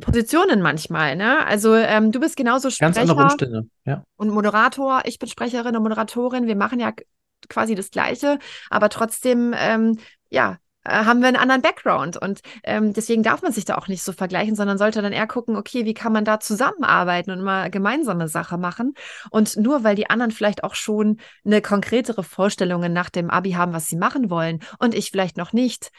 Positionen 0.00 0.62
manchmal, 0.62 1.16
ne? 1.16 1.44
Also 1.46 1.74
ähm, 1.74 2.12
du 2.12 2.20
bist 2.20 2.36
genauso 2.36 2.70
Sprecher 2.70 2.92
Ganz 2.92 3.10
andere 3.10 3.22
Umstände, 3.22 3.68
ja. 3.84 4.04
Und 4.16 4.30
Moderator, 4.30 5.02
ich 5.04 5.18
bin 5.18 5.28
Sprecherin 5.28 5.76
und 5.76 5.82
Moderatorin. 5.82 6.46
Wir 6.46 6.56
machen 6.56 6.80
ja 6.80 6.92
quasi 7.48 7.74
das 7.74 7.90
Gleiche, 7.90 8.38
aber 8.70 8.88
trotzdem, 8.88 9.54
ähm, 9.56 9.98
ja, 10.30 10.58
äh, 10.84 11.04
haben 11.04 11.20
wir 11.20 11.28
einen 11.28 11.36
anderen 11.36 11.62
Background 11.62 12.16
und 12.16 12.40
ähm, 12.62 12.92
deswegen 12.92 13.22
darf 13.22 13.42
man 13.42 13.52
sich 13.52 13.64
da 13.64 13.76
auch 13.76 13.88
nicht 13.88 14.02
so 14.02 14.12
vergleichen, 14.12 14.54
sondern 14.54 14.78
sollte 14.78 15.02
dann 15.02 15.12
eher 15.12 15.26
gucken, 15.26 15.56
okay, 15.56 15.84
wie 15.84 15.94
kann 15.94 16.12
man 16.12 16.24
da 16.24 16.40
zusammenarbeiten 16.40 17.30
und 17.30 17.42
mal 17.42 17.70
gemeinsame 17.70 18.28
Sache 18.28 18.58
machen 18.58 18.94
und 19.30 19.56
nur 19.56 19.84
weil 19.84 19.96
die 19.96 20.10
anderen 20.10 20.30
vielleicht 20.30 20.64
auch 20.64 20.74
schon 20.74 21.18
eine 21.44 21.60
konkretere 21.60 22.22
Vorstellung 22.22 22.80
nach 22.92 23.10
dem 23.10 23.30
Abi 23.30 23.52
haben, 23.52 23.72
was 23.72 23.86
sie 23.86 23.96
machen 23.96 24.30
wollen 24.30 24.60
und 24.78 24.94
ich 24.94 25.10
vielleicht 25.10 25.36
noch 25.36 25.52
nicht, 25.52 25.90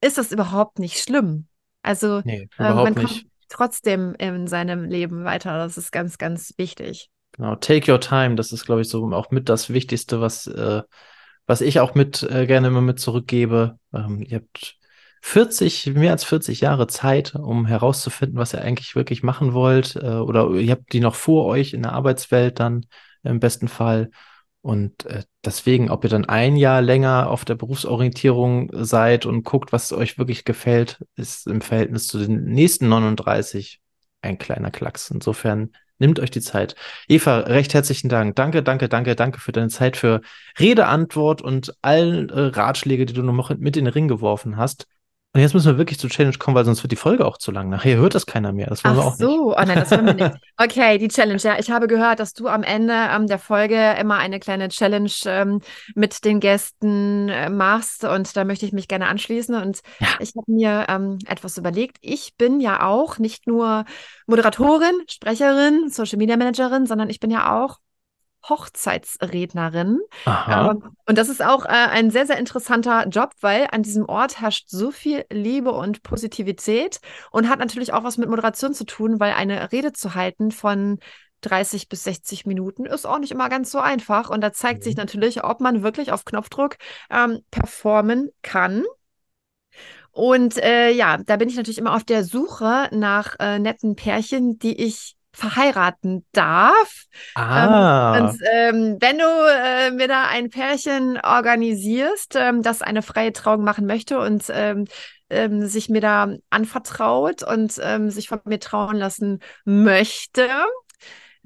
ist 0.00 0.18
das 0.18 0.32
überhaupt 0.32 0.78
nicht 0.78 1.00
schlimm. 1.00 1.46
Also 1.84 2.22
nee, 2.24 2.48
äh, 2.58 2.62
man 2.62 2.76
kommt 2.76 2.96
nicht. 2.96 3.26
trotzdem 3.48 4.14
in 4.18 4.46
seinem 4.46 4.84
Leben 4.84 5.24
weiter. 5.24 5.58
Das 5.58 5.76
ist 5.76 5.92
ganz, 5.92 6.18
ganz 6.18 6.54
wichtig. 6.56 7.10
Genau, 7.32 7.56
take 7.56 7.92
your 7.92 8.00
time. 8.00 8.36
Das 8.36 8.52
ist, 8.52 8.64
glaube 8.64 8.80
ich, 8.80 8.88
so 8.88 9.12
auch 9.12 9.30
mit 9.30 9.48
das 9.48 9.70
Wichtigste, 9.70 10.20
was, 10.20 10.46
äh, 10.46 10.82
was 11.46 11.60
ich 11.60 11.80
auch 11.80 11.94
mit 11.94 12.22
äh, 12.22 12.46
gerne 12.46 12.68
immer 12.68 12.80
mit 12.80 12.98
zurückgebe. 12.98 13.78
Ähm, 13.92 14.22
ihr 14.22 14.38
habt 14.38 14.76
40, 15.20 15.94
mehr 15.94 16.12
als 16.12 16.24
40 16.24 16.60
Jahre 16.60 16.86
Zeit, 16.86 17.34
um 17.34 17.66
herauszufinden, 17.66 18.38
was 18.38 18.54
ihr 18.54 18.62
eigentlich 18.62 18.96
wirklich 18.96 19.22
machen 19.22 19.52
wollt. 19.52 19.96
Äh, 19.96 20.16
oder 20.16 20.50
ihr 20.50 20.72
habt 20.72 20.92
die 20.92 21.00
noch 21.00 21.14
vor 21.14 21.44
euch 21.46 21.74
in 21.74 21.82
der 21.82 21.92
Arbeitswelt 21.92 22.60
dann 22.60 22.86
im 23.22 23.40
besten 23.40 23.68
Fall. 23.68 24.10
Und 24.64 25.04
äh, 25.04 25.24
deswegen, 25.44 25.90
ob 25.90 26.04
ihr 26.04 26.10
dann 26.10 26.24
ein 26.24 26.56
Jahr 26.56 26.80
länger 26.80 27.28
auf 27.28 27.44
der 27.44 27.54
Berufsorientierung 27.54 28.70
seid 28.72 29.26
und 29.26 29.42
guckt, 29.44 29.74
was 29.74 29.92
euch 29.92 30.16
wirklich 30.16 30.46
gefällt, 30.46 31.04
ist 31.16 31.46
im 31.46 31.60
Verhältnis 31.60 32.06
zu 32.06 32.18
den 32.18 32.44
nächsten 32.46 32.88
39 32.88 33.82
ein 34.22 34.38
kleiner 34.38 34.70
Klacks. 34.70 35.10
Insofern 35.10 35.72
nehmt 35.98 36.18
euch 36.18 36.30
die 36.30 36.40
Zeit. 36.40 36.76
Eva, 37.08 37.40
recht 37.40 37.74
herzlichen 37.74 38.08
Dank. 38.08 38.36
Danke, 38.36 38.62
danke, 38.62 38.88
danke, 38.88 39.14
danke 39.14 39.38
für 39.38 39.52
deine 39.52 39.68
Zeit, 39.68 39.98
für 39.98 40.22
Rede, 40.58 40.86
Antwort 40.86 41.42
und 41.42 41.74
allen 41.82 42.30
äh, 42.30 42.40
Ratschläge, 42.40 43.04
die 43.04 43.12
du 43.12 43.22
noch 43.22 43.50
mit 43.50 43.76
in 43.76 43.84
den 43.84 43.92
Ring 43.92 44.08
geworfen 44.08 44.56
hast. 44.56 44.86
Und 45.34 45.40
jetzt 45.40 45.52
müssen 45.52 45.66
wir 45.66 45.78
wirklich 45.78 45.98
zur 45.98 46.10
Challenge 46.10 46.38
kommen, 46.38 46.54
weil 46.54 46.64
sonst 46.64 46.84
wird 46.84 46.92
die 46.92 46.96
Folge 46.96 47.26
auch 47.26 47.38
zu 47.38 47.50
lang. 47.50 47.68
Nachher 47.68 47.96
hört 47.96 48.14
das 48.14 48.24
keiner 48.24 48.52
mehr. 48.52 48.68
Das 48.68 48.84
wollen 48.84 48.94
Ach 48.96 49.02
wir 49.02 49.06
auch 49.08 49.16
so. 49.16 49.26
nicht. 49.26 49.58
Oh 49.58 49.64
nein, 49.66 49.80
das 49.80 49.90
wollen 49.90 50.06
wir 50.06 50.14
nicht. 50.14 50.36
Okay, 50.56 50.98
die 50.98 51.08
Challenge. 51.08 51.40
Ja, 51.42 51.58
ich 51.58 51.72
habe 51.72 51.88
gehört, 51.88 52.20
dass 52.20 52.34
du 52.34 52.46
am 52.46 52.62
Ende 52.62 52.94
ähm, 52.94 53.26
der 53.26 53.40
Folge 53.40 53.96
immer 53.98 54.18
eine 54.18 54.38
kleine 54.38 54.68
Challenge 54.68 55.10
ähm, 55.26 55.60
mit 55.96 56.24
den 56.24 56.38
Gästen 56.38 57.28
äh, 57.28 57.50
machst. 57.50 58.04
Und 58.04 58.36
da 58.36 58.44
möchte 58.44 58.64
ich 58.64 58.72
mich 58.72 58.86
gerne 58.86 59.08
anschließen. 59.08 59.56
Und 59.56 59.80
ja. 59.98 60.06
ich 60.20 60.34
habe 60.36 60.52
mir 60.52 60.86
ähm, 60.88 61.18
etwas 61.26 61.58
überlegt. 61.58 61.96
Ich 62.00 62.36
bin 62.36 62.60
ja 62.60 62.86
auch 62.86 63.18
nicht 63.18 63.48
nur 63.48 63.86
Moderatorin, 64.28 64.94
Sprecherin, 65.10 65.88
Social 65.88 66.18
Media 66.18 66.36
Managerin, 66.36 66.86
sondern 66.86 67.10
ich 67.10 67.18
bin 67.18 67.32
ja 67.32 67.60
auch 67.60 67.78
Hochzeitsrednerin. 68.48 70.00
Aha. 70.24 70.72
Ähm, 70.72 70.96
und 71.06 71.18
das 71.18 71.28
ist 71.28 71.42
auch 71.42 71.64
äh, 71.64 71.68
ein 71.68 72.10
sehr, 72.10 72.26
sehr 72.26 72.38
interessanter 72.38 73.06
Job, 73.08 73.32
weil 73.40 73.68
an 73.70 73.82
diesem 73.82 74.06
Ort 74.06 74.40
herrscht 74.40 74.68
so 74.68 74.90
viel 74.90 75.24
Liebe 75.30 75.72
und 75.72 76.02
Positivität 76.02 77.00
und 77.30 77.48
hat 77.48 77.58
natürlich 77.58 77.92
auch 77.92 78.04
was 78.04 78.18
mit 78.18 78.28
Moderation 78.28 78.74
zu 78.74 78.84
tun, 78.84 79.20
weil 79.20 79.32
eine 79.34 79.72
Rede 79.72 79.92
zu 79.92 80.14
halten 80.14 80.50
von 80.50 80.98
30 81.42 81.88
bis 81.88 82.04
60 82.04 82.46
Minuten 82.46 82.86
ist 82.86 83.06
auch 83.06 83.18
nicht 83.18 83.32
immer 83.32 83.48
ganz 83.48 83.70
so 83.70 83.78
einfach. 83.78 84.30
Und 84.30 84.40
da 84.40 84.52
zeigt 84.52 84.80
mhm. 84.80 84.84
sich 84.84 84.96
natürlich, 84.96 85.44
ob 85.44 85.60
man 85.60 85.82
wirklich 85.82 86.12
auf 86.12 86.24
Knopfdruck 86.24 86.76
ähm, 87.10 87.40
performen 87.50 88.30
kann. 88.42 88.84
Und 90.10 90.56
äh, 90.58 90.90
ja, 90.90 91.18
da 91.18 91.36
bin 91.36 91.48
ich 91.48 91.56
natürlich 91.56 91.78
immer 91.78 91.94
auf 91.94 92.04
der 92.04 92.24
Suche 92.24 92.88
nach 92.92 93.34
äh, 93.40 93.58
netten 93.58 93.96
Pärchen, 93.96 94.58
die 94.58 94.80
ich 94.80 95.16
verheiraten 95.34 96.24
darf. 96.32 97.04
Ah. 97.34 98.16
Ähm, 98.16 98.24
und 98.24 98.38
ähm, 98.52 98.96
wenn 99.00 99.18
du 99.18 99.24
äh, 99.24 99.90
mir 99.90 100.08
da 100.08 100.26
ein 100.28 100.48
Pärchen 100.48 101.18
organisierst, 101.20 102.36
ähm, 102.36 102.62
das 102.62 102.80
eine 102.82 103.02
freie 103.02 103.32
Trauung 103.32 103.64
machen 103.64 103.86
möchte 103.86 104.18
und 104.18 104.44
ähm, 104.48 104.86
ähm, 105.30 105.66
sich 105.66 105.88
mir 105.88 106.00
da 106.00 106.28
anvertraut 106.50 107.42
und 107.42 107.80
ähm, 107.82 108.10
sich 108.10 108.28
von 108.28 108.40
mir 108.44 108.60
trauen 108.60 108.96
lassen 108.96 109.40
möchte, 109.64 110.48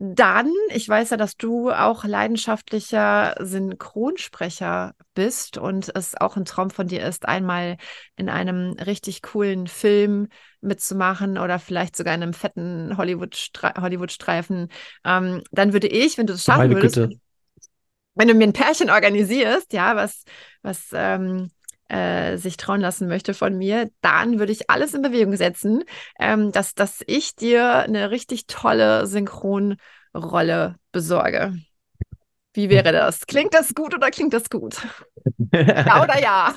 dann, 0.00 0.52
ich 0.70 0.88
weiß 0.88 1.10
ja, 1.10 1.16
dass 1.16 1.36
du 1.36 1.72
auch 1.72 2.04
leidenschaftlicher 2.04 3.34
Synchronsprecher 3.40 4.94
bist 5.14 5.58
und 5.58 5.90
es 5.92 6.14
auch 6.16 6.36
ein 6.36 6.44
Traum 6.44 6.70
von 6.70 6.86
dir 6.86 7.04
ist, 7.04 7.26
einmal 7.26 7.78
in 8.14 8.28
einem 8.28 8.74
richtig 8.74 9.22
coolen 9.22 9.66
Film 9.66 10.28
mitzumachen 10.60 11.36
oder 11.36 11.58
vielleicht 11.58 11.96
sogar 11.96 12.14
in 12.14 12.22
einem 12.22 12.32
fetten 12.32 12.96
Hollywood-Streifen, 12.96 13.82
Hollywood 13.82 14.16
ähm, 15.04 15.42
dann 15.50 15.72
würde 15.72 15.88
ich, 15.88 16.16
wenn 16.16 16.28
du 16.28 16.34
es 16.34 16.44
schaffen 16.44 16.70
würdest, 16.70 16.94
Güte. 16.94 17.20
wenn 18.14 18.28
du 18.28 18.34
mir 18.34 18.44
ein 18.44 18.52
Pärchen 18.52 18.90
organisierst, 18.90 19.72
ja, 19.72 19.96
was, 19.96 20.22
was 20.62 20.90
ähm, 20.92 21.50
äh, 21.88 22.36
sich 22.36 22.56
trauen 22.56 22.80
lassen 22.80 23.08
möchte 23.08 23.34
von 23.34 23.56
mir, 23.56 23.90
dann 24.00 24.38
würde 24.38 24.52
ich 24.52 24.70
alles 24.70 24.94
in 24.94 25.02
Bewegung 25.02 25.36
setzen, 25.36 25.84
ähm, 26.20 26.52
dass, 26.52 26.74
dass 26.74 27.02
ich 27.06 27.34
dir 27.34 27.80
eine 27.80 28.10
richtig 28.10 28.46
tolle 28.46 29.06
Synchronrolle 29.06 30.76
besorge. 30.92 31.54
Wie 32.54 32.70
wäre 32.70 32.92
das? 32.92 33.26
Klingt 33.26 33.54
das 33.54 33.74
gut 33.74 33.94
oder 33.94 34.10
klingt 34.10 34.32
das 34.32 34.50
gut? 34.50 34.76
ja 35.52 36.02
oder 36.02 36.20
ja? 36.20 36.54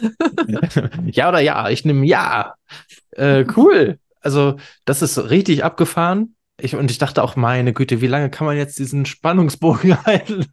ja 1.06 1.30
oder 1.30 1.40
ja? 1.40 1.70
Ich 1.70 1.86
nehme 1.86 2.06
ja. 2.06 2.56
Äh, 3.12 3.46
cool. 3.56 4.00
Also, 4.22 4.58
das 4.86 5.02
ist 5.02 5.30
richtig 5.30 5.64
abgefahren. 5.64 6.36
Ich, 6.60 6.76
und 6.76 6.92
ich 6.92 6.98
dachte 6.98 7.24
auch, 7.24 7.36
meine 7.36 7.74
Güte, 7.74 8.02
wie 8.02 8.08
lange 8.08 8.30
kann 8.30 8.46
man 8.46 8.58
jetzt 8.58 8.78
diesen 8.80 9.06
Spannungsbogen 9.06 10.04
halten? 10.06 10.48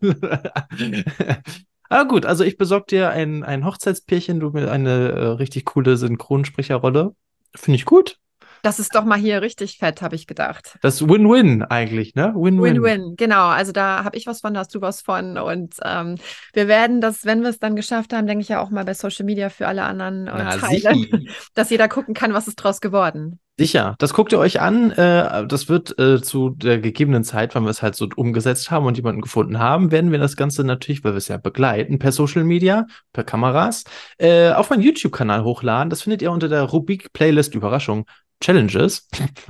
Aber 1.89 2.07
gut, 2.07 2.27
also 2.27 2.45
ich 2.45 2.57
besorge 2.57 2.87
dir 2.91 3.11
ein, 3.11 3.45
ein 3.45 3.65
Hochzeitspärchen, 3.65 4.41
du 4.41 4.51
mir 4.51 4.71
eine 4.71 5.11
äh, 5.11 5.25
richtig 5.27 5.65
coole 5.65 5.97
Synchronsprecherrolle. 5.97 7.15
Finde 7.55 7.77
ich 7.77 7.85
gut. 7.85 8.19
Das 8.63 8.79
ist 8.79 8.95
doch 8.95 9.05
mal 9.05 9.19
hier 9.19 9.41
richtig 9.41 9.79
fett, 9.79 10.03
habe 10.03 10.17
ich 10.17 10.27
gedacht. 10.27 10.79
Das 10.83 11.07
Win-Win 11.07 11.63
eigentlich, 11.63 12.15
ne? 12.15 12.35
Win-Win. 12.35 12.83
Win-Win, 12.83 13.15
genau. 13.17 13.47
Also 13.47 13.73
da 13.73 14.05
habe 14.05 14.17
ich 14.17 14.27
was 14.27 14.41
von, 14.41 14.55
da 14.55 14.61
hast 14.61 14.75
du 14.75 14.81
was 14.81 15.01
von. 15.01 15.39
Und 15.39 15.77
ähm, 15.85 16.17
wir 16.53 16.67
werden 16.67 17.01
das, 17.01 17.25
wenn 17.25 17.43
wir 17.43 17.51
es 17.51 17.59
dann 17.59 17.77
geschafft 17.77 18.13
haben, 18.13 18.27
denke 18.27 18.43
ich 18.43 18.49
ja 18.49 18.61
auch 18.61 18.71
mal 18.71 18.85
bei 18.85 18.95
Social 18.95 19.25
Media 19.25 19.49
für 19.49 19.69
alle 19.69 19.85
anderen 19.85 20.27
äh, 20.27 20.33
Na, 20.37 20.57
teilen, 20.57 21.29
dass 21.55 21.71
jeder 21.71 21.89
gucken 21.89 22.15
kann, 22.15 22.35
was 22.35 22.49
ist 22.49 22.57
draus 22.57 22.81
geworden. 22.81 23.39
Sicher, 23.61 23.97
das 23.99 24.15
guckt 24.15 24.31
ihr 24.31 24.39
euch 24.39 24.61
an. 24.61 24.93
Äh, 24.93 25.45
das 25.49 25.69
wird 25.69 25.99
äh, 25.99 26.23
zu 26.23 26.51
der 26.51 26.79
gegebenen 26.79 27.25
Zeit, 27.25 27.57
wenn 27.57 27.65
wir 27.65 27.71
es 27.71 27.83
halt 27.83 27.97
so 27.97 28.09
umgesetzt 28.15 28.71
haben 28.71 28.87
und 28.87 28.97
jemanden 28.97 29.21
gefunden 29.21 29.59
haben, 29.59 29.91
werden 29.91 30.13
wir 30.13 30.21
das 30.21 30.37
Ganze 30.37 30.63
natürlich, 30.63 31.03
weil 31.03 31.15
wir 31.15 31.19
es 31.19 31.27
ja 31.27 31.39
begleiten, 31.39 31.99
per 31.99 32.13
Social 32.13 32.45
Media, 32.45 32.87
per 33.13 33.25
Kameras, 33.25 33.83
äh, 34.19 34.53
auf 34.53 34.71
meinen 34.71 34.83
YouTube-Kanal 34.83 35.43
hochladen. 35.43 35.91
Das 35.91 36.03
findet 36.03 36.23
ihr 36.23 36.31
unter 36.31 36.49
der 36.49 36.63
Rubrik 36.63 37.13
Playlist 37.13 37.57
Überraschung 37.57 38.07
Challenges. 38.41 39.09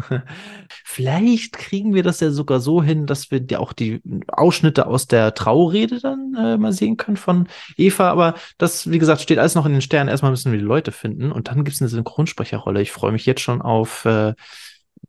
Vielleicht 0.85 1.53
kriegen 1.53 1.95
wir 1.95 2.03
das 2.03 2.21
ja 2.21 2.31
sogar 2.31 2.61
so 2.61 2.83
hin, 2.83 3.07
dass 3.07 3.31
wir 3.31 3.43
ja 3.49 3.59
auch 3.59 3.73
die 3.73 4.01
Ausschnitte 4.29 4.87
aus 4.87 5.07
der 5.07 5.35
Traurede 5.35 6.01
dann 6.01 6.35
äh, 6.35 6.57
mal 6.57 6.73
sehen 6.73 6.97
können 6.97 7.17
von 7.19 7.49
Eva. 7.77 8.11
Aber 8.11 8.35
das, 8.57 8.91
wie 8.91 8.99
gesagt, 8.99 9.21
steht 9.21 9.39
alles 9.39 9.55
noch 9.55 9.67
in 9.67 9.73
den 9.73 9.83
Sternen. 9.83 10.09
Erstmal 10.09 10.31
müssen 10.31 10.53
wir 10.53 10.59
die 10.59 10.65
Leute 10.65 10.93
finden 10.93 11.33
und 11.33 11.49
dann 11.49 11.65
gibt 11.65 11.75
es 11.75 11.83
eine 11.83 11.89
Synchronsprecherrolle. 11.89 12.81
Ich 12.81 12.93
freue 12.93 13.13
mich 13.13 13.27
jetzt 13.27 13.43
schon 13.43 13.61
auf 13.61 14.05
äh, 14.07 14.35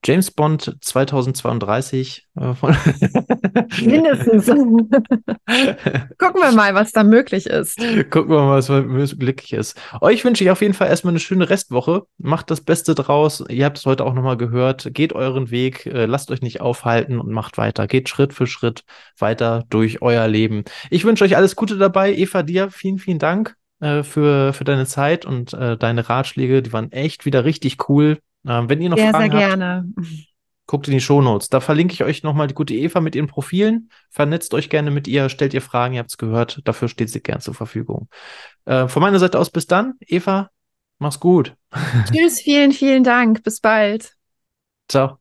James 0.03 0.31
Bond 0.31 0.77
2032. 0.81 2.27
Äh, 2.35 2.53
Mindestens. 3.85 4.45
Gucken 6.17 6.41
wir 6.41 6.51
mal, 6.53 6.73
was 6.73 6.91
da 6.91 7.03
möglich 7.03 7.47
ist. 7.47 7.77
Gucken 8.09 8.31
wir 8.31 8.41
mal, 8.41 8.57
was 8.57 8.69
möglich 8.69 9.53
ist. 9.53 9.79
Euch 10.01 10.23
wünsche 10.23 10.43
ich 10.43 10.51
auf 10.51 10.61
jeden 10.61 10.73
Fall 10.73 10.87
erstmal 10.87 11.11
eine 11.11 11.19
schöne 11.19 11.49
Restwoche. 11.49 12.03
Macht 12.17 12.49
das 12.51 12.61
Beste 12.61 12.95
draus. 12.95 13.43
Ihr 13.49 13.65
habt 13.65 13.77
es 13.77 13.85
heute 13.85 14.05
auch 14.05 14.13
nochmal 14.13 14.37
gehört. 14.37 14.93
Geht 14.93 15.13
euren 15.13 15.51
Weg, 15.51 15.85
äh, 15.85 16.05
lasst 16.05 16.31
euch 16.31 16.41
nicht 16.41 16.61
aufhalten 16.61 17.19
und 17.19 17.31
macht 17.31 17.57
weiter. 17.57 17.87
Geht 17.87 18.09
Schritt 18.09 18.33
für 18.33 18.47
Schritt 18.47 18.83
weiter 19.17 19.65
durch 19.69 20.01
euer 20.01 20.27
Leben. 20.27 20.63
Ich 20.89 21.03
wünsche 21.03 21.23
euch 21.23 21.35
alles 21.35 21.55
Gute 21.55 21.77
dabei. 21.77 22.13
Eva, 22.13 22.43
dir 22.43 22.71
vielen, 22.71 22.99
vielen 22.99 23.19
Dank 23.19 23.55
äh, 23.79 24.03
für, 24.03 24.53
für 24.53 24.63
deine 24.63 24.85
Zeit 24.85 25.25
und 25.25 25.53
äh, 25.53 25.77
deine 25.77 26.07
Ratschläge. 26.07 26.61
Die 26.61 26.73
waren 26.73 26.91
echt 26.91 27.25
wieder 27.25 27.45
richtig 27.45 27.89
cool. 27.89 28.19
Ähm, 28.47 28.69
wenn 28.69 28.81
ihr 28.81 28.89
noch 28.89 28.97
sehr, 28.97 29.11
Fragen 29.11 29.31
sehr 29.31 29.41
habt, 29.41 29.57
gerne. 29.57 29.93
guckt 30.65 30.87
in 30.87 30.93
die 30.93 31.01
Shownotes. 31.01 31.49
Da 31.49 31.59
verlinke 31.59 31.93
ich 31.93 32.03
euch 32.03 32.23
nochmal 32.23 32.47
die 32.47 32.53
gute 32.53 32.73
Eva 32.73 33.01
mit 33.01 33.15
ihren 33.15 33.27
Profilen. 33.27 33.89
Vernetzt 34.09 34.53
euch 34.53 34.69
gerne 34.69 34.91
mit 34.91 35.07
ihr, 35.07 35.29
stellt 35.29 35.53
ihr 35.53 35.61
Fragen, 35.61 35.95
ihr 35.95 35.99
habt 35.99 36.11
es 36.11 36.17
gehört. 36.17 36.61
Dafür 36.65 36.87
steht 36.87 37.09
sie 37.09 37.21
gern 37.21 37.41
zur 37.41 37.53
Verfügung. 37.53 38.07
Äh, 38.65 38.87
von 38.87 39.01
meiner 39.01 39.19
Seite 39.19 39.39
aus 39.39 39.49
bis 39.49 39.67
dann. 39.67 39.95
Eva, 39.99 40.49
mach's 40.99 41.19
gut. 41.19 41.55
Tschüss, 42.11 42.41
vielen, 42.41 42.71
vielen 42.71 43.03
Dank. 43.03 43.43
Bis 43.43 43.59
bald. 43.59 44.13
Ciao. 44.87 45.18